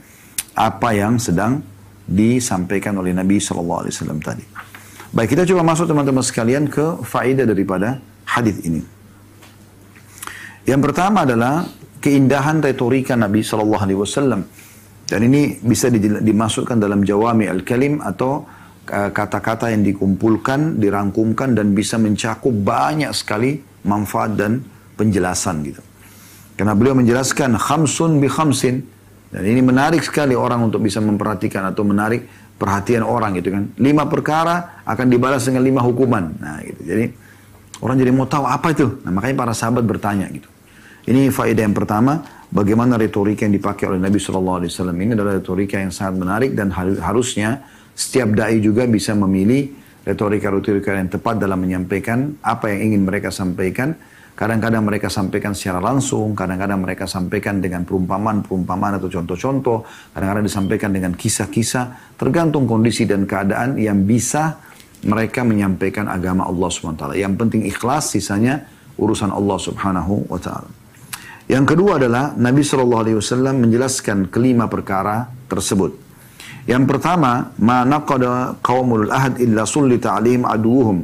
apa 0.57 0.91
yang 0.91 1.15
sedang 1.15 1.63
disampaikan 2.05 2.99
oleh 2.99 3.15
Nabi 3.15 3.39
Wasallam 3.39 4.19
tadi. 4.19 4.43
Baik, 5.11 5.35
kita 5.35 5.43
coba 5.47 5.63
masuk 5.63 5.91
teman-teman 5.91 6.23
sekalian 6.23 6.67
ke 6.71 7.03
faedah 7.03 7.43
daripada 7.43 7.99
hadis 8.27 8.63
ini. 8.63 8.83
Yang 10.67 10.81
pertama 10.91 11.27
adalah 11.27 11.67
keindahan 11.99 12.63
retorika 12.63 13.15
Nabi 13.15 13.43
Wasallam. 13.43 14.43
Dan 15.11 15.27
ini 15.27 15.59
bisa 15.59 15.91
dimasukkan 15.91 16.79
dalam 16.79 17.03
jawami 17.03 17.51
al-kalim 17.51 17.99
atau 17.99 18.47
kata-kata 18.87 19.69
yang 19.69 19.85
dikumpulkan, 19.85 20.81
dirangkumkan 20.81 21.53
dan 21.53 21.71
bisa 21.77 22.01
mencakup 22.01 22.51
banyak 22.51 23.13
sekali 23.13 23.61
manfaat 23.85 24.35
dan 24.35 24.61
penjelasan 24.97 25.63
gitu. 25.65 25.81
Karena 26.57 26.77
beliau 26.77 26.93
menjelaskan 26.97 27.57
khamsun 27.57 28.21
bi 28.21 28.27
khamsin. 28.29 28.85
Dan 29.31 29.47
ini 29.47 29.63
menarik 29.63 30.03
sekali 30.03 30.35
orang 30.35 30.67
untuk 30.67 30.83
bisa 30.83 30.99
memperhatikan 30.99 31.63
atau 31.71 31.87
menarik 31.87 32.27
perhatian 32.59 33.01
orang 33.01 33.39
gitu 33.39 33.55
kan. 33.55 33.63
Lima 33.79 34.03
perkara 34.05 34.83
akan 34.83 35.07
dibalas 35.07 35.47
dengan 35.47 35.63
lima 35.63 35.79
hukuman. 35.79 36.35
Nah 36.35 36.59
gitu. 36.61 36.81
Jadi 36.83 37.05
orang 37.79 37.95
jadi 37.95 38.11
mau 38.11 38.27
tahu 38.27 38.43
apa 38.43 38.75
itu. 38.75 39.01
Nah 39.07 39.11
makanya 39.15 39.35
para 39.39 39.53
sahabat 39.55 39.87
bertanya 39.87 40.27
gitu. 40.29 40.51
Ini 41.07 41.33
faedah 41.33 41.63
yang 41.65 41.73
pertama, 41.73 42.21
bagaimana 42.53 42.93
retorika 42.99 43.47
yang 43.47 43.55
dipakai 43.57 43.89
oleh 43.89 43.97
Nabi 43.97 44.21
Shallallahu 44.21 44.57
Alaihi 44.61 44.69
Wasallam 44.69 44.97
ini 45.01 45.11
adalah 45.17 45.33
retorika 45.39 45.81
yang 45.81 45.89
sangat 45.89 46.21
menarik 46.21 46.51
dan 46.53 46.69
harusnya 47.01 47.65
setiap 47.93 48.33
dai 48.33 48.59
juga 48.63 48.87
bisa 48.87 49.13
memilih 49.13 49.71
retorika-retorika 50.01 50.97
yang 50.97 51.09
tepat 51.11 51.37
dalam 51.37 51.61
menyampaikan 51.61 52.39
apa 52.41 52.73
yang 52.73 52.91
ingin 52.91 53.01
mereka 53.05 53.29
sampaikan 53.29 53.93
Kadang-kadang 54.41 54.81
mereka 54.81 55.05
sampaikan 55.05 55.53
secara 55.53 55.77
langsung, 55.77 56.33
kadang-kadang 56.33 56.81
mereka 56.81 57.05
sampaikan 57.05 57.61
dengan 57.61 57.85
perumpamaan-perumpamaan 57.85 58.97
atau 58.97 59.05
contoh-contoh, 59.05 59.85
kadang-kadang 60.17 60.45
disampaikan 60.49 60.89
dengan 60.89 61.13
kisah-kisah, 61.13 62.17
tergantung 62.17 62.65
kondisi 62.65 63.05
dan 63.05 63.29
keadaan 63.29 63.77
yang 63.77 64.01
bisa 64.01 64.57
mereka 65.05 65.45
menyampaikan 65.45 66.09
agama 66.09 66.49
Allah 66.49 66.73
SWT. 66.73 67.05
Yang 67.13 67.33
penting 67.37 67.61
ikhlas, 67.69 68.17
sisanya 68.17 68.65
urusan 68.97 69.29
Allah 69.29 69.61
Subhanahu 69.61 70.25
wa 70.25 70.41
taala. 70.41 70.73
Yang 71.45 71.77
kedua 71.77 72.01
adalah 72.01 72.33
Nabi 72.33 72.65
Shallallahu 72.65 73.01
Alaihi 73.05 73.17
Wasallam 73.21 73.61
menjelaskan 73.61 74.33
kelima 74.33 74.65
perkara 74.65 75.29
tersebut. 75.53 76.10
Yang 76.71 76.83
pertama, 76.87 77.51
ma 77.59 77.83
naqada 77.83 78.55
qaumul 78.63 79.11
ahad 79.11 79.43
illa 79.43 79.67
sullita 79.67 80.15
alaihim 80.15 80.47
aduhum 80.47 81.03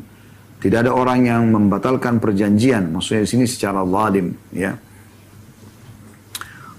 tidak 0.57 0.89
ada 0.89 0.91
orang 0.95 1.27
yang 1.29 1.43
membatalkan 1.53 2.17
perjanjian, 2.17 2.89
maksudnya 2.89 3.27
di 3.27 3.29
sini 3.29 3.45
secara 3.45 3.85
zalim, 3.85 4.33
ya. 4.49 4.73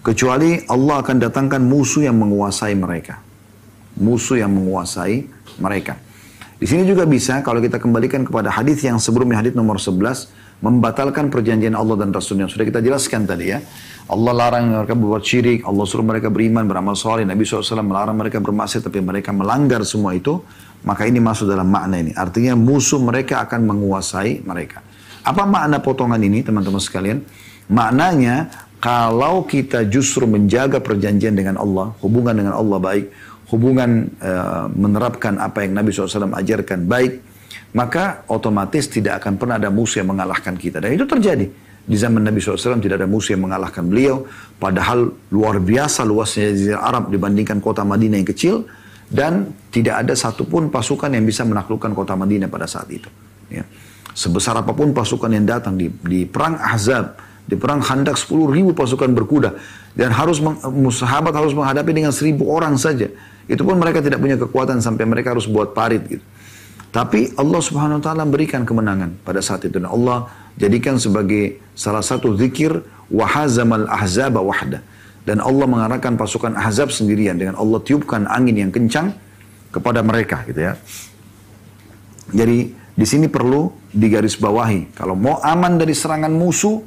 Kecuali 0.02 0.64
Allah 0.66 1.04
akan 1.04 1.16
datangkan 1.20 1.62
musuh 1.62 2.08
yang 2.08 2.18
menguasai 2.18 2.74
mereka. 2.74 3.22
Musuh 4.00 4.40
yang 4.40 4.50
menguasai 4.50 5.28
mereka. 5.62 5.94
Di 6.58 6.66
sini 6.66 6.82
juga 6.90 7.06
bisa 7.06 7.38
kalau 7.46 7.62
kita 7.62 7.78
kembalikan 7.78 8.26
kepada 8.26 8.50
hadis 8.50 8.82
yang 8.82 8.98
sebelumnya 8.98 9.38
hadis 9.38 9.54
nomor 9.54 9.78
11 9.78 10.26
membatalkan 10.58 11.30
perjanjian 11.30 11.78
Allah 11.78 11.94
dan 12.02 12.10
Rasulnya. 12.10 12.50
Sudah 12.50 12.66
kita 12.66 12.82
jelaskan 12.82 13.24
tadi 13.26 13.54
ya. 13.54 13.62
Allah 14.08 14.32
larang 14.32 14.72
mereka 14.72 14.96
berbuat 14.96 15.20
syirik, 15.20 15.60
Allah 15.68 15.84
suruh 15.84 16.06
mereka 16.06 16.32
beriman, 16.32 16.64
beramal 16.64 16.96
soleh. 16.96 17.28
Nabi 17.28 17.44
SAW 17.44 17.84
melarang 17.84 18.16
mereka 18.16 18.40
bermaksiat 18.40 18.88
tapi 18.88 19.04
mereka 19.04 19.30
melanggar 19.36 19.84
semua 19.84 20.16
itu. 20.16 20.40
Maka 20.86 21.04
ini 21.04 21.18
masuk 21.18 21.50
dalam 21.50 21.68
makna 21.68 21.98
ini. 22.00 22.14
Artinya 22.14 22.54
musuh 22.54 23.02
mereka 23.02 23.44
akan 23.44 23.66
menguasai 23.66 24.46
mereka. 24.46 24.80
Apa 25.26 25.44
makna 25.44 25.82
potongan 25.82 26.22
ini 26.22 26.40
teman-teman 26.40 26.80
sekalian? 26.80 27.20
Maknanya 27.68 28.48
kalau 28.78 29.44
kita 29.44 29.84
justru 29.90 30.24
menjaga 30.24 30.78
perjanjian 30.78 31.34
dengan 31.34 31.58
Allah, 31.58 31.92
hubungan 32.00 32.32
dengan 32.32 32.54
Allah 32.56 32.78
baik, 32.78 33.10
hubungan 33.50 34.08
uh, 34.22 34.70
menerapkan 34.70 35.36
apa 35.36 35.66
yang 35.66 35.76
Nabi 35.76 35.90
SAW 35.90 36.30
ajarkan 36.32 36.86
baik, 36.86 37.12
maka 37.78 38.26
otomatis 38.26 38.90
tidak 38.90 39.22
akan 39.22 39.38
pernah 39.38 39.54
ada 39.54 39.70
musuh 39.70 40.02
yang 40.02 40.10
mengalahkan 40.10 40.58
kita. 40.58 40.82
Dan 40.82 40.98
itu 40.98 41.06
terjadi. 41.06 41.46
Di 41.88 41.96
zaman 41.96 42.26
Nabi 42.26 42.42
SAW 42.42 42.82
tidak 42.82 42.98
ada 42.98 43.06
musuh 43.06 43.38
yang 43.38 43.46
mengalahkan 43.46 43.86
beliau. 43.86 44.26
Padahal 44.58 45.14
luar 45.30 45.62
biasa 45.62 46.02
luasnya 46.02 46.50
Jazirah 46.50 46.82
Arab 46.82 47.14
dibandingkan 47.14 47.62
kota 47.62 47.86
Madinah 47.86 48.18
yang 48.18 48.26
kecil. 48.26 48.66
Dan 49.06 49.54
tidak 49.70 50.04
ada 50.04 50.12
satupun 50.18 50.74
pasukan 50.74 51.08
yang 51.14 51.22
bisa 51.22 51.46
menaklukkan 51.46 51.94
kota 51.94 52.18
Madinah 52.18 52.50
pada 52.50 52.66
saat 52.66 52.90
itu. 52.90 53.06
Ya. 53.46 53.62
Sebesar 54.10 54.58
apa 54.58 54.74
pun 54.74 54.90
pasukan 54.90 55.30
yang 55.30 55.46
datang 55.46 55.78
di, 55.78 55.86
di 56.02 56.26
perang 56.26 56.58
Ahzab, 56.58 57.14
di 57.46 57.54
perang 57.54 57.78
Khandak 57.78 58.18
10 58.18 58.58
ribu 58.58 58.74
pasukan 58.74 59.08
berkuda. 59.14 59.54
Dan 59.94 60.10
harus 60.10 60.42
sahabat 60.98 61.30
harus 61.30 61.54
menghadapi 61.54 61.94
dengan 61.94 62.10
seribu 62.10 62.50
orang 62.50 62.74
saja. 62.74 63.06
Itu 63.46 63.62
pun 63.62 63.78
mereka 63.78 64.02
tidak 64.02 64.18
punya 64.18 64.36
kekuatan 64.36 64.82
sampai 64.82 65.06
mereka 65.06 65.32
harus 65.32 65.46
buat 65.46 65.72
parit 65.72 66.02
gitu. 66.04 66.26
Tapi 66.88 67.36
Allah 67.36 67.60
subhanahu 67.60 68.00
wa 68.00 68.04
ta'ala 68.04 68.24
berikan 68.24 68.64
kemenangan 68.64 69.20
pada 69.20 69.44
saat 69.44 69.64
itu. 69.68 69.76
Dan 69.76 69.88
Allah 69.88 70.28
jadikan 70.56 70.96
sebagai 70.96 71.60
salah 71.76 72.00
satu 72.00 72.32
zikir 72.34 72.80
wahazamal 73.12 73.84
ahzaba 73.88 74.40
wahda 74.40 74.80
dan 75.28 75.44
Allah 75.44 75.68
mengarahkan 75.68 76.16
pasukan 76.16 76.56
Ahzab 76.56 76.88
sendirian 76.88 77.36
dengan 77.36 77.60
Allah 77.60 77.84
tiupkan 77.84 78.24
angin 78.24 78.64
yang 78.64 78.72
kencang 78.72 79.12
kepada 79.68 80.00
mereka 80.00 80.40
gitu 80.48 80.72
ya. 80.72 80.80
Jadi 82.32 82.72
di 82.72 83.06
sini 83.06 83.28
perlu 83.28 83.68
digarisbawahi 83.92 84.96
kalau 84.96 85.12
mau 85.12 85.36
aman 85.44 85.76
dari 85.76 85.92
serangan 85.92 86.32
musuh 86.32 86.80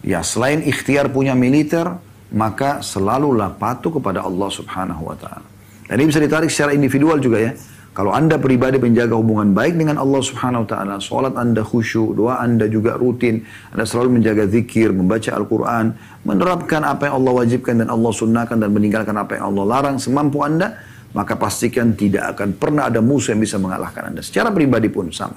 ya 0.00 0.24
selain 0.24 0.64
ikhtiar 0.64 1.12
punya 1.12 1.36
militer 1.36 1.84
maka 2.32 2.80
selalulah 2.80 3.52
patuh 3.60 3.92
kepada 4.00 4.24
Allah 4.24 4.48
Subhanahu 4.48 5.12
wa 5.12 5.16
taala. 5.20 5.44
Dan 5.84 6.00
ini 6.00 6.08
bisa 6.08 6.24
ditarik 6.24 6.48
secara 6.48 6.72
individual 6.72 7.20
juga 7.20 7.44
ya. 7.44 7.52
Kalau 7.92 8.08
anda 8.08 8.40
pribadi 8.40 8.80
menjaga 8.80 9.12
hubungan 9.20 9.52
baik 9.52 9.76
dengan 9.76 10.00
Allah 10.00 10.24
subhanahu 10.24 10.64
wa 10.64 10.68
ta'ala, 10.68 10.96
sholat 10.96 11.36
anda 11.36 11.60
khusyuk, 11.60 12.16
doa 12.16 12.40
anda 12.40 12.64
juga 12.64 12.96
rutin, 12.96 13.44
anda 13.68 13.84
selalu 13.84 14.16
menjaga 14.16 14.48
zikir, 14.48 14.96
membaca 14.96 15.28
Al-Quran, 15.36 15.92
menerapkan 16.24 16.80
apa 16.88 17.12
yang 17.12 17.20
Allah 17.20 17.32
wajibkan 17.44 17.84
dan 17.84 17.92
Allah 17.92 18.12
sunnahkan 18.16 18.56
dan 18.56 18.72
meninggalkan 18.72 19.12
apa 19.12 19.36
yang 19.36 19.52
Allah 19.52 19.64
larang 19.68 20.00
semampu 20.00 20.40
anda, 20.40 20.80
maka 21.12 21.36
pastikan 21.36 21.92
tidak 21.92 22.32
akan 22.32 22.56
pernah 22.56 22.88
ada 22.88 23.04
musuh 23.04 23.36
yang 23.36 23.44
bisa 23.44 23.60
mengalahkan 23.60 24.08
anda. 24.08 24.24
Secara 24.24 24.48
pribadi 24.48 24.88
pun 24.88 25.12
sama. 25.12 25.36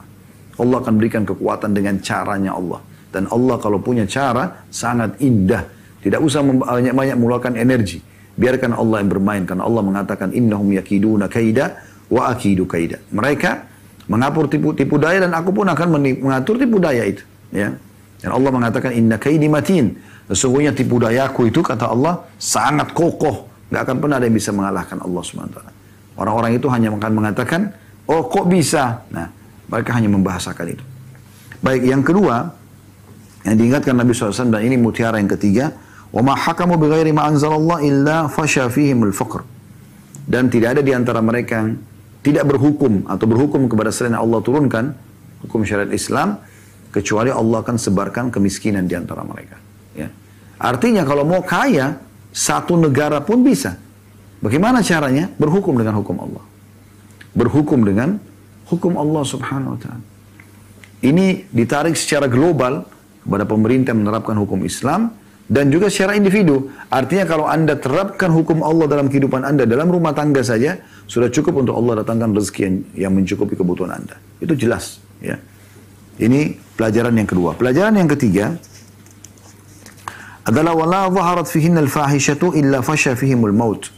Allah 0.55 0.79
akan 0.79 0.93
berikan 0.95 1.27
kekuatan 1.27 1.75
dengan 1.75 1.99
caranya 1.99 2.55
Allah. 2.55 2.79
Dan 3.11 3.27
Allah 3.35 3.59
kalau 3.59 3.83
punya 3.83 4.07
cara 4.07 4.63
sangat 4.71 5.19
indah. 5.19 5.67
Tidak 5.99 6.23
usah 6.23 6.39
banyak-banyak 6.39 7.15
mengeluarkan 7.19 7.59
energi. 7.59 7.99
Biarkan 8.39 8.71
Allah 8.71 9.03
yang 9.03 9.11
bermain. 9.11 9.43
Karena 9.43 9.67
Allah 9.67 9.83
mengatakan, 9.83 10.31
Innahum 10.31 10.71
yakiduna 10.71 11.27
kaida 11.27 11.94
wa 12.10 12.30
akidu 12.30 12.66
kaida. 12.66 12.98
Mereka 13.14 13.50
mengatur 14.10 14.50
tipu-tipu 14.50 14.98
daya 14.98 15.22
dan 15.22 15.32
aku 15.32 15.54
pun 15.54 15.66
akan 15.70 15.86
mengatur 16.20 16.58
tipu 16.58 16.82
daya 16.82 17.06
itu. 17.06 17.22
Ya. 17.54 17.74
Dan 18.20 18.30
Allah 18.36 18.50
mengatakan 18.52 18.90
inna 18.92 19.16
kaidi 19.16 19.46
matin. 19.46 19.96
Sesungguhnya 20.30 20.70
tipu 20.70 21.02
dayaku 21.02 21.50
itu 21.50 21.62
kata 21.62 21.90
Allah 21.90 22.26
sangat 22.38 22.94
kokoh. 22.94 23.50
Gak 23.70 23.86
akan 23.86 23.96
pernah 24.02 24.18
ada 24.18 24.26
yang 24.26 24.36
bisa 24.36 24.50
mengalahkan 24.50 24.98
Allah 24.98 25.22
SWT. 25.22 25.58
Orang-orang 26.18 26.58
itu 26.58 26.66
hanya 26.70 26.90
akan 26.90 27.12
mengatakan, 27.14 27.70
oh 28.10 28.26
kok 28.26 28.50
bisa? 28.50 29.06
Nah, 29.14 29.30
mereka 29.70 29.94
hanya 29.94 30.10
membahasakan 30.10 30.66
itu. 30.74 30.84
Baik, 31.62 31.86
yang 31.86 32.02
kedua, 32.02 32.50
yang 33.46 33.56
diingatkan 33.56 33.94
Nabi 33.94 34.10
SAW 34.10 34.50
dan 34.50 34.62
ini 34.66 34.74
mutiara 34.74 35.22
yang 35.22 35.30
ketiga, 35.30 35.70
وَمَا 36.10 36.34
حَكَمُوا 36.34 36.74
بِغَيْرِ 36.74 37.06
مَا 37.14 37.30
أَنزَلَ 37.30 37.52
اللَّهِ 37.54 37.78
إِلَّا 37.86 38.16
فَشَى 38.34 38.66
فِيهِمُ 38.66 39.14
الْفَقْرِ 39.14 39.40
Dan 40.26 40.50
tidak 40.50 40.78
ada 40.78 40.82
di 40.82 40.90
antara 40.90 41.22
mereka 41.22 41.62
yang 41.62 41.78
tidak 42.25 42.49
berhukum 42.49 43.05
atau 43.05 43.29
berhukum 43.29 43.69
kepada 43.69 43.93
selain 43.93 44.17
Allah 44.17 44.41
turunkan 44.41 44.97
hukum 45.45 45.61
syariat 45.61 45.93
Islam 45.93 46.41
kecuali 46.89 47.29
Allah 47.29 47.61
akan 47.61 47.77
sebarkan 47.77 48.33
kemiskinan 48.33 48.89
di 48.89 48.97
antara 48.97 49.21
mereka. 49.21 49.61
Ya. 49.93 50.09
Artinya 50.57 51.05
kalau 51.05 51.21
mau 51.21 51.45
kaya 51.45 52.01
satu 52.33 52.81
negara 52.81 53.21
pun 53.21 53.45
bisa. 53.45 53.77
Bagaimana 54.41 54.81
caranya? 54.81 55.29
Berhukum 55.37 55.77
dengan 55.77 56.01
hukum 56.01 56.17
Allah. 56.17 56.43
Berhukum 57.37 57.85
dengan 57.85 58.17
hukum 58.73 58.97
Allah 58.97 59.23
Subhanahu 59.23 59.77
wa 59.77 59.79
taala. 59.79 60.03
Ini 61.05 61.53
ditarik 61.53 61.93
secara 61.93 62.25
global 62.25 62.89
kepada 63.21 63.45
pemerintah 63.45 63.93
menerapkan 63.93 64.33
hukum 64.33 64.65
Islam 64.65 65.13
dan 65.45 65.69
juga 65.69 65.93
secara 65.93 66.17
individu. 66.17 66.73
Artinya 66.89 67.25
kalau 67.29 67.45
Anda 67.45 67.77
terapkan 67.77 68.33
hukum 68.33 68.65
Allah 68.65 68.89
dalam 68.89 69.13
kehidupan 69.13 69.45
Anda, 69.45 69.69
dalam 69.69 69.93
rumah 69.93 70.17
tangga 70.17 70.41
saja, 70.41 70.81
sudah 71.05 71.29
cukup 71.29 71.61
untuk 71.61 71.77
Allah 71.77 72.01
datangkan 72.01 72.33
rezeki 72.33 72.61
yang, 72.65 72.75
yang 72.97 73.11
mencukupi 73.13 73.53
kebutuhan 73.53 73.93
Anda. 73.93 74.17
Itu 74.41 74.57
jelas. 74.57 74.97
Ya. 75.21 75.37
Ini 76.17 76.57
pelajaran 76.73 77.13
yang 77.13 77.29
kedua. 77.29 77.53
Pelajaran 77.53 77.93
yang 77.93 78.09
ketiga 78.09 78.57
adalah 80.49 80.73
wala 80.73 81.13
zaharat 81.13 81.47
fihinna 81.49 81.81
al-fahishatu 81.85 82.57
illa 82.57 82.81
fasha 82.81 83.13
fihimul 83.13 83.53
maut. 83.53 83.93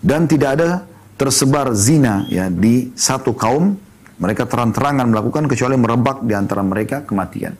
Dan 0.00 0.24
tidak 0.28 0.50
ada 0.60 0.68
tersebar 1.16 1.72
zina 1.76 2.24
ya 2.28 2.48
di 2.48 2.92
satu 2.96 3.36
kaum 3.36 3.76
mereka 4.16 4.48
terang-terangan 4.48 5.08
melakukan 5.12 5.44
kecuali 5.48 5.76
merebak 5.76 6.24
di 6.24 6.32
antara 6.32 6.64
mereka 6.64 7.04
kematian. 7.04 7.56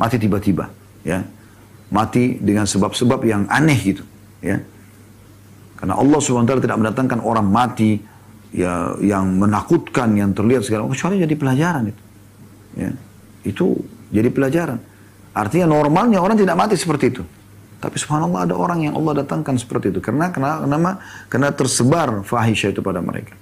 Mati 0.00 0.16
tiba-tiba, 0.16 0.70
ya 1.04 1.20
mati 1.90 2.38
dengan 2.38 2.64
sebab-sebab 2.64 3.20
yang 3.26 3.42
aneh 3.50 3.78
gitu 3.82 4.04
ya. 4.40 4.62
Karena 5.76 5.96
Allah 5.98 6.18
SWT 6.20 6.60
tidak 6.60 6.78
mendatangkan 6.78 7.18
orang 7.24 7.46
mati 7.50 7.98
ya 8.54 8.94
yang 9.02 9.38
menakutkan 9.38 10.14
yang 10.14 10.30
terlihat 10.34 10.66
segala 10.66 10.86
kecuali 10.86 11.22
jadi 11.22 11.34
pelajaran 11.34 11.84
itu 11.90 12.02
ya. 12.78 12.90
Itu 13.42 13.66
jadi 14.14 14.30
pelajaran. 14.30 14.78
Artinya 15.34 15.66
normalnya 15.70 16.22
orang 16.22 16.38
tidak 16.38 16.56
mati 16.58 16.74
seperti 16.78 17.04
itu. 17.10 17.22
Tapi 17.80 17.96
subhanallah 17.96 18.44
ada 18.44 18.54
orang 18.54 18.84
yang 18.84 18.94
Allah 18.94 19.24
datangkan 19.24 19.56
seperti 19.56 19.88
itu. 19.88 20.04
Karena 20.04 20.28
karena 20.28 20.60
karena, 21.32 21.48
tersebar 21.48 22.20
fahisha 22.28 22.68
itu 22.68 22.84
pada 22.84 23.00
mereka. 23.00 23.32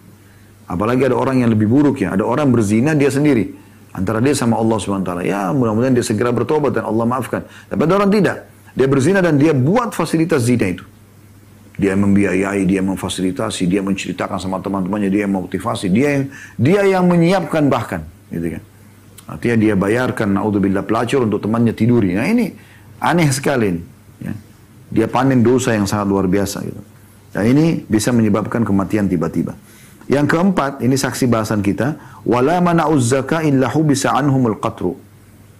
Apalagi 0.70 1.10
ada 1.10 1.16
orang 1.18 1.42
yang 1.42 1.50
lebih 1.50 1.66
buruk 1.66 1.98
ya. 1.98 2.14
Ada 2.14 2.22
orang 2.22 2.54
berzina 2.54 2.94
dia 2.94 3.10
sendiri 3.10 3.67
Antara 3.92 4.20
dia 4.20 4.36
sama 4.36 4.60
Allah 4.60 4.76
SWT. 4.76 5.12
Ya 5.24 5.48
mudah-mudahan 5.50 5.96
dia 5.96 6.04
segera 6.04 6.30
bertobat 6.30 6.76
dan 6.76 6.84
Allah 6.84 7.04
maafkan. 7.08 7.42
Tapi 7.44 7.80
ada 7.88 7.94
orang 7.98 8.10
tidak. 8.12 8.48
Dia 8.76 8.86
berzina 8.86 9.18
dan 9.24 9.40
dia 9.40 9.56
buat 9.56 9.96
fasilitas 9.96 10.44
zina 10.46 10.68
itu. 10.70 10.84
Dia 11.78 11.94
membiayai, 11.94 12.66
dia 12.66 12.82
memfasilitasi, 12.82 13.70
dia 13.70 13.78
menceritakan 13.86 14.42
sama 14.42 14.58
teman-temannya, 14.58 15.14
dia 15.14 15.30
yang 15.30 15.34
motivasi, 15.38 15.86
dia 15.94 16.08
yang 16.18 16.24
dia 16.58 16.80
yang 16.98 17.06
menyiapkan 17.06 17.70
bahkan, 17.70 18.02
gitu 18.34 18.58
kan. 18.58 18.62
Artinya 19.30 19.56
dia 19.62 19.74
bayarkan 19.78 20.34
naudzubillah 20.34 20.82
pelacur 20.82 21.22
untuk 21.22 21.38
temannya 21.38 21.76
tiduri. 21.76 22.18
Nah 22.18 22.26
ini 22.26 22.50
aneh 22.98 23.30
sekali. 23.30 23.78
Ya. 24.18 24.34
Dia 24.90 25.06
panen 25.06 25.44
dosa 25.44 25.76
yang 25.76 25.86
sangat 25.86 26.08
luar 26.10 26.26
biasa 26.26 26.64
gitu. 26.66 26.82
Dan 27.30 27.44
ini 27.46 27.84
bisa 27.84 28.10
menyebabkan 28.10 28.64
kematian 28.64 29.06
tiba-tiba. 29.06 29.54
Yang 30.08 30.26
keempat, 30.32 30.80
ini 30.80 30.96
saksi 30.96 31.28
bahasan 31.28 31.60
kita, 31.60 32.00
wala 32.24 32.64
mana'uz 32.64 33.12
zaka 33.12 33.44
illa 33.44 33.68
hubisa 33.68 34.16
anhumul 34.16 34.56
qatru. 34.56 34.96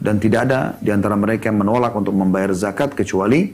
Dan 0.01 0.17
tidak 0.17 0.49
ada 0.49 0.61
di 0.81 0.89
antara 0.89 1.21
mereka 1.21 1.53
yang 1.53 1.61
menolak 1.61 1.93
untuk 1.93 2.17
membayar 2.17 2.49
zakat 2.57 2.97
kecuali 2.97 3.53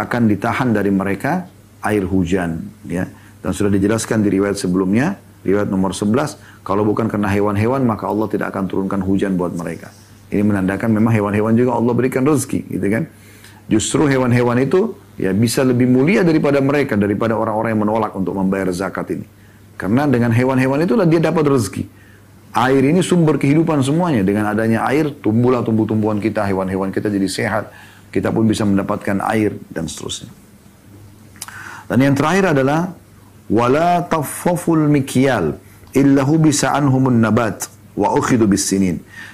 akan 0.00 0.22
ditahan 0.32 0.72
dari 0.72 0.88
mereka 0.88 1.44
air 1.84 2.08
hujan, 2.08 2.56
ya. 2.88 3.04
Dan 3.44 3.52
sudah 3.52 3.68
dijelaskan 3.68 4.24
di 4.24 4.40
riwayat 4.40 4.56
sebelumnya, 4.56 5.20
riwayat 5.44 5.68
nomor 5.68 5.92
11, 5.92 6.40
kalau 6.64 6.88
bukan 6.88 7.04
karena 7.04 7.28
hewan-hewan 7.28 7.84
maka 7.84 8.08
Allah 8.08 8.28
tidak 8.32 8.56
akan 8.56 8.64
turunkan 8.64 9.00
hujan 9.04 9.36
buat 9.36 9.52
mereka. 9.52 9.92
Ini 10.32 10.40
menandakan 10.40 10.88
memang 10.88 11.12
hewan-hewan 11.12 11.52
juga 11.52 11.76
Allah 11.76 11.92
berikan 11.92 12.24
rezeki, 12.24 12.64
gitu 12.80 12.86
kan. 12.88 13.04
Justru 13.68 14.08
hewan-hewan 14.08 14.56
itu 14.62 14.96
ya 15.20 15.36
bisa 15.36 15.68
lebih 15.68 15.84
mulia 15.84 16.24
daripada 16.24 16.64
mereka, 16.64 16.96
daripada 16.96 17.36
orang-orang 17.36 17.76
yang 17.76 17.82
menolak 17.84 18.12
untuk 18.16 18.32
membayar 18.32 18.72
zakat 18.72 19.20
ini. 19.20 19.39
Karena 19.80 20.04
dengan 20.04 20.28
hewan-hewan 20.28 20.84
itulah 20.84 21.08
dia 21.08 21.24
dapat 21.24 21.48
rezeki. 21.48 21.88
Air 22.52 22.84
ini 22.84 23.00
sumber 23.00 23.40
kehidupan 23.40 23.80
semuanya. 23.80 24.20
Dengan 24.20 24.52
adanya 24.52 24.84
air, 24.84 25.08
tumbuhlah 25.08 25.64
tumbuh-tumbuhan 25.64 26.20
kita, 26.20 26.44
hewan-hewan 26.44 26.92
kita 26.92 27.08
jadi 27.08 27.24
sehat. 27.24 27.72
Kita 28.12 28.28
pun 28.28 28.44
bisa 28.44 28.68
mendapatkan 28.68 29.24
air 29.24 29.56
dan 29.72 29.88
seterusnya. 29.88 30.28
Dan 31.88 31.96
yang 32.04 32.12
terakhir 32.12 32.52
adalah 32.52 32.92
wala 33.48 34.04
taffaful 34.04 34.84
mikyal 34.84 35.56
illahu 35.96 36.36
bisa 36.36 36.76
anhumun 36.76 37.16
nabat 37.16 37.64
wa 37.96 38.12
ukhidu. 38.12 38.44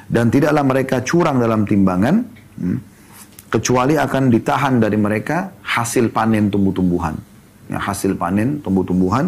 Dan 0.07 0.31
tidaklah 0.31 0.63
mereka 0.63 1.03
curang 1.03 1.43
dalam 1.43 1.67
timbangan 1.67 2.23
hmm, 2.63 2.79
kecuali 3.51 3.99
akan 3.99 4.31
ditahan 4.31 4.79
dari 4.79 4.95
mereka 4.95 5.59
hasil 5.67 6.15
panen 6.15 6.55
tumbuh-tumbuhan. 6.55 7.19
Ya, 7.67 7.83
hasil 7.83 8.15
panen 8.15 8.63
tumbuh-tumbuhan 8.63 9.27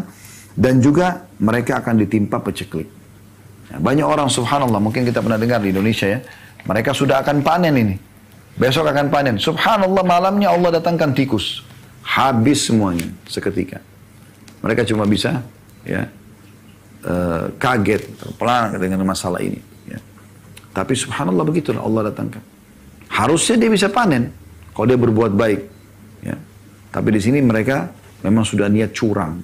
dan 0.58 0.82
juga 0.82 1.30
mereka 1.38 1.78
akan 1.78 2.02
ditimpa 2.02 2.42
peceklik. 2.42 2.90
Ya, 3.70 3.78
banyak 3.78 4.02
orang 4.02 4.26
subhanallah, 4.26 4.82
mungkin 4.82 5.06
kita 5.06 5.22
pernah 5.22 5.38
dengar 5.38 5.62
di 5.62 5.70
Indonesia 5.70 6.10
ya, 6.10 6.18
mereka 6.66 6.90
sudah 6.90 7.22
akan 7.22 7.46
panen 7.46 7.74
ini. 7.78 7.96
Besok 8.58 8.90
akan 8.90 9.06
panen. 9.06 9.38
Subhanallah 9.38 10.02
malamnya 10.02 10.50
Allah 10.50 10.82
datangkan 10.82 11.14
tikus. 11.14 11.62
Habis 12.02 12.66
semuanya 12.66 13.06
seketika. 13.30 13.78
Mereka 14.58 14.82
cuma 14.82 15.06
bisa 15.06 15.46
ya 15.86 16.10
uh, 17.06 17.54
kaget, 17.54 18.02
terpelang 18.18 18.74
dengan 18.82 19.06
masalah 19.06 19.38
ini. 19.38 19.62
Ya. 19.86 20.02
Tapi 20.74 20.98
subhanallah 20.98 21.46
begitu 21.46 21.70
Allah 21.78 22.10
datangkan. 22.10 22.42
Harusnya 23.06 23.62
dia 23.62 23.70
bisa 23.70 23.86
panen 23.86 24.34
kalau 24.74 24.90
dia 24.90 24.98
berbuat 24.98 25.38
baik. 25.38 25.60
Ya. 26.26 26.34
Tapi 26.90 27.14
di 27.14 27.20
sini 27.22 27.38
mereka 27.38 27.94
memang 28.26 28.42
sudah 28.42 28.66
niat 28.66 28.90
curang. 28.90 29.38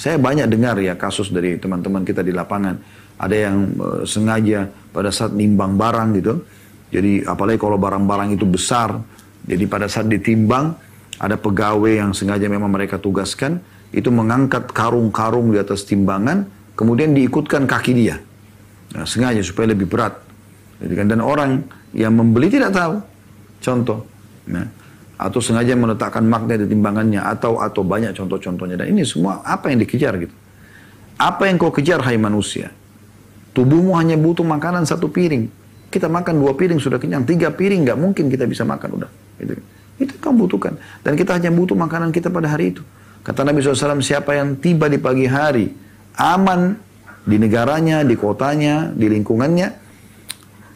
Saya 0.00 0.16
banyak 0.16 0.48
dengar 0.48 0.80
ya 0.80 0.96
kasus 0.96 1.28
dari 1.28 1.60
teman-teman 1.60 2.08
kita 2.08 2.24
di 2.24 2.32
lapangan. 2.32 2.80
Ada 3.20 3.36
yang 3.36 3.56
uh, 3.76 4.00
sengaja 4.08 4.64
pada 4.96 5.12
saat 5.12 5.36
nimbang 5.36 5.76
barang 5.76 6.08
gitu. 6.16 6.40
Jadi 6.88 7.20
apalagi 7.28 7.60
kalau 7.60 7.76
barang-barang 7.76 8.32
itu 8.32 8.48
besar. 8.48 8.96
Jadi 9.44 9.68
pada 9.68 9.92
saat 9.92 10.08
ditimbang 10.08 10.72
ada 11.20 11.36
pegawai 11.36 12.00
yang 12.00 12.16
sengaja 12.16 12.48
memang 12.48 12.72
mereka 12.72 12.96
tugaskan. 12.96 13.60
Itu 13.92 14.08
mengangkat 14.08 14.72
karung-karung 14.72 15.52
di 15.52 15.60
atas 15.60 15.84
timbangan. 15.84 16.48
Kemudian 16.72 17.12
diikutkan 17.12 17.68
kaki 17.68 17.92
dia. 17.92 18.16
Nah, 18.96 19.04
sengaja 19.04 19.44
supaya 19.44 19.76
lebih 19.76 19.84
berat. 19.84 20.16
Kan, 20.80 21.12
dan 21.12 21.20
orang 21.20 21.60
yang 21.92 22.16
membeli 22.16 22.48
tidak 22.48 22.72
tahu. 22.72 23.04
Contoh. 23.60 24.08
Nah, 24.48 24.64
atau 25.20 25.40
sengaja 25.44 25.76
meletakkan 25.76 26.24
magnet 26.24 26.64
di 26.64 26.72
timbangannya 26.72 27.20
atau 27.20 27.60
atau 27.60 27.84
banyak 27.84 28.16
contoh-contohnya. 28.16 28.80
Dan 28.80 28.96
ini 28.96 29.04
semua 29.04 29.44
apa 29.44 29.68
yang 29.68 29.84
dikejar 29.84 30.16
gitu. 30.16 30.32
Apa 31.20 31.52
yang 31.52 31.60
kau 31.60 31.68
kejar 31.68 32.00
hai 32.00 32.16
manusia? 32.16 32.72
Tubuhmu 33.52 33.92
hanya 34.00 34.16
butuh 34.16 34.46
makanan 34.46 34.88
satu 34.88 35.12
piring. 35.12 35.52
Kita 35.92 36.08
makan 36.08 36.40
dua 36.40 36.56
piring 36.56 36.80
sudah 36.80 36.96
kenyang. 36.96 37.28
Tiga 37.28 37.52
piring 37.52 37.84
nggak 37.84 37.98
mungkin 38.00 38.32
kita 38.32 38.48
bisa 38.48 38.64
makan 38.64 39.04
udah. 39.04 39.10
Gitu. 39.36 39.60
itu 40.00 40.16
kamu 40.16 40.48
butuhkan. 40.48 40.80
Dan 41.04 41.12
kita 41.12 41.36
hanya 41.36 41.52
butuh 41.52 41.76
makanan 41.76 42.08
kita 42.08 42.32
pada 42.32 42.48
hari 42.48 42.72
itu. 42.72 42.80
Kata 43.20 43.44
Nabi 43.44 43.60
SAW 43.60 44.00
siapa 44.00 44.32
yang 44.32 44.56
tiba 44.56 44.88
di 44.88 44.96
pagi 44.96 45.28
hari 45.28 45.68
aman 46.16 46.72
di 47.24 47.36
negaranya, 47.36 48.00
di 48.00 48.16
kotanya, 48.16 48.88
di 48.96 49.06
lingkungannya, 49.12 49.68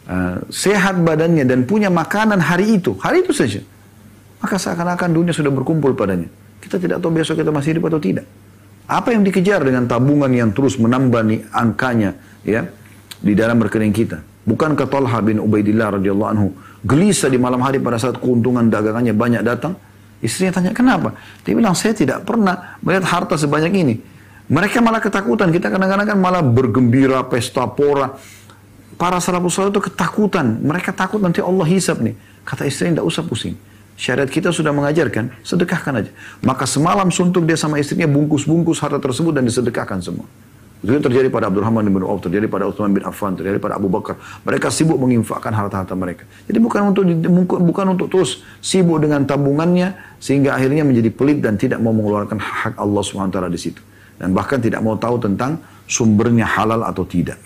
uh, 0.05 0.37
sehat 0.53 1.01
badannya 1.01 1.41
dan 1.41 1.65
punya 1.65 1.89
makanan 1.89 2.37
hari 2.37 2.77
itu, 2.77 2.93
hari 3.01 3.25
itu 3.25 3.33
saja. 3.33 3.65
Maka 4.45 4.61
seakan-akan 4.61 5.09
dunia 5.09 5.33
sudah 5.33 5.49
berkumpul 5.49 5.97
padanya. 5.97 6.29
Kita 6.61 6.77
tidak 6.77 7.01
tahu 7.01 7.17
besok 7.17 7.41
kita 7.41 7.49
masih 7.49 7.73
hidup 7.73 7.89
atau 7.89 7.97
tidak. 7.97 8.29
Apa 8.85 9.17
yang 9.17 9.25
dikejar 9.25 9.65
dengan 9.65 9.89
tabungan 9.89 10.29
yang 10.29 10.53
terus 10.53 10.77
menambah 10.77 11.25
nih 11.25 11.49
angkanya 11.49 12.13
ya 12.45 12.69
di 13.25 13.33
dalam 13.33 13.57
rekening 13.57 13.89
kita? 13.89 14.21
Bukankah 14.45 14.85
Talha 14.85 15.17
bin 15.25 15.41
Ubaidillah 15.41 15.97
radhiyallahu 15.97 16.29
anhu 16.29 16.53
gelisah 16.85 17.33
di 17.33 17.41
malam 17.41 17.57
hari 17.65 17.81
pada 17.81 17.97
saat 17.97 18.21
keuntungan 18.21 18.69
dagangannya 18.69 19.17
banyak 19.17 19.41
datang? 19.41 19.73
Istrinya 20.21 20.61
tanya, 20.61 20.71
kenapa? 20.77 21.17
Dia 21.41 21.57
bilang, 21.57 21.73
saya 21.73 21.97
tidak 21.97 22.21
pernah 22.21 22.77
melihat 22.85 23.09
harta 23.09 23.41
sebanyak 23.41 23.73
ini. 23.73 23.95
Mereka 24.45 24.77
malah 24.77 25.01
ketakutan. 25.01 25.49
Kita 25.49 25.73
kadang-kadang 25.73 26.05
kan 26.05 26.17
malah 26.21 26.45
bergembira, 26.45 27.25
pesta 27.25 27.65
pora. 27.65 28.13
Para 28.95 29.17
salafus 29.17 29.57
itu 29.57 29.81
ketakutan. 29.81 30.61
Mereka 30.61 30.93
takut 30.93 31.17
nanti 31.17 31.41
Allah 31.41 31.65
hisap 31.65 31.97
nih. 31.97 32.13
Kata 32.45 32.69
istrinya, 32.69 33.01
tidak 33.01 33.09
usah 33.09 33.25
pusing. 33.25 33.57
Syariat 33.95 34.27
kita 34.27 34.51
sudah 34.51 34.75
mengajarkan, 34.75 35.31
sedekahkan 35.39 36.03
aja. 36.03 36.11
Maka 36.43 36.67
semalam 36.67 37.07
suntuk 37.07 37.47
dia 37.47 37.55
sama 37.55 37.79
istrinya 37.79 38.11
bungkus-bungkus 38.11 38.83
harta 38.83 38.99
tersebut 38.99 39.31
dan 39.31 39.47
disedekahkan 39.47 40.03
semua. 40.03 40.27
Itu 40.85 41.01
terjadi 41.01 41.33
pada 41.33 41.49
Abdurrahman 41.49 41.87
bin 41.89 42.03
Auf, 42.05 42.21
terjadi 42.21 42.45
pada 42.45 42.69
Utsman 42.69 42.93
bin 42.93 43.01
Affan, 43.01 43.33
terjadi 43.33 43.57
pada 43.57 43.79
Abu 43.79 43.89
Bakar. 43.89 44.21
Mereka 44.45 44.69
sibuk 44.69 45.01
menginfakkan 45.01 45.49
harta-harta 45.49 45.97
mereka. 45.97 46.29
Jadi 46.45 46.59
bukan 46.61 46.93
untuk 46.93 47.03
bukan 47.57 47.85
untuk 47.97 48.07
terus 48.13 48.45
sibuk 48.61 49.01
dengan 49.01 49.25
tabungannya 49.25 49.97
sehingga 50.21 50.53
akhirnya 50.53 50.85
menjadi 50.85 51.09
pelit 51.09 51.41
dan 51.41 51.57
tidak 51.57 51.81
mau 51.81 51.89
mengeluarkan 51.89 52.37
hak 52.37 52.77
Allah 52.77 53.01
SWT 53.01 53.37
di 53.49 53.59
situ. 53.59 53.81
Dan 54.21 54.37
bahkan 54.37 54.61
tidak 54.61 54.85
mau 54.85 54.93
tahu 54.93 55.17
tentang 55.17 55.57
sumbernya 55.89 56.45
halal 56.45 56.85
atau 56.85 57.01
tidak. 57.01 57.41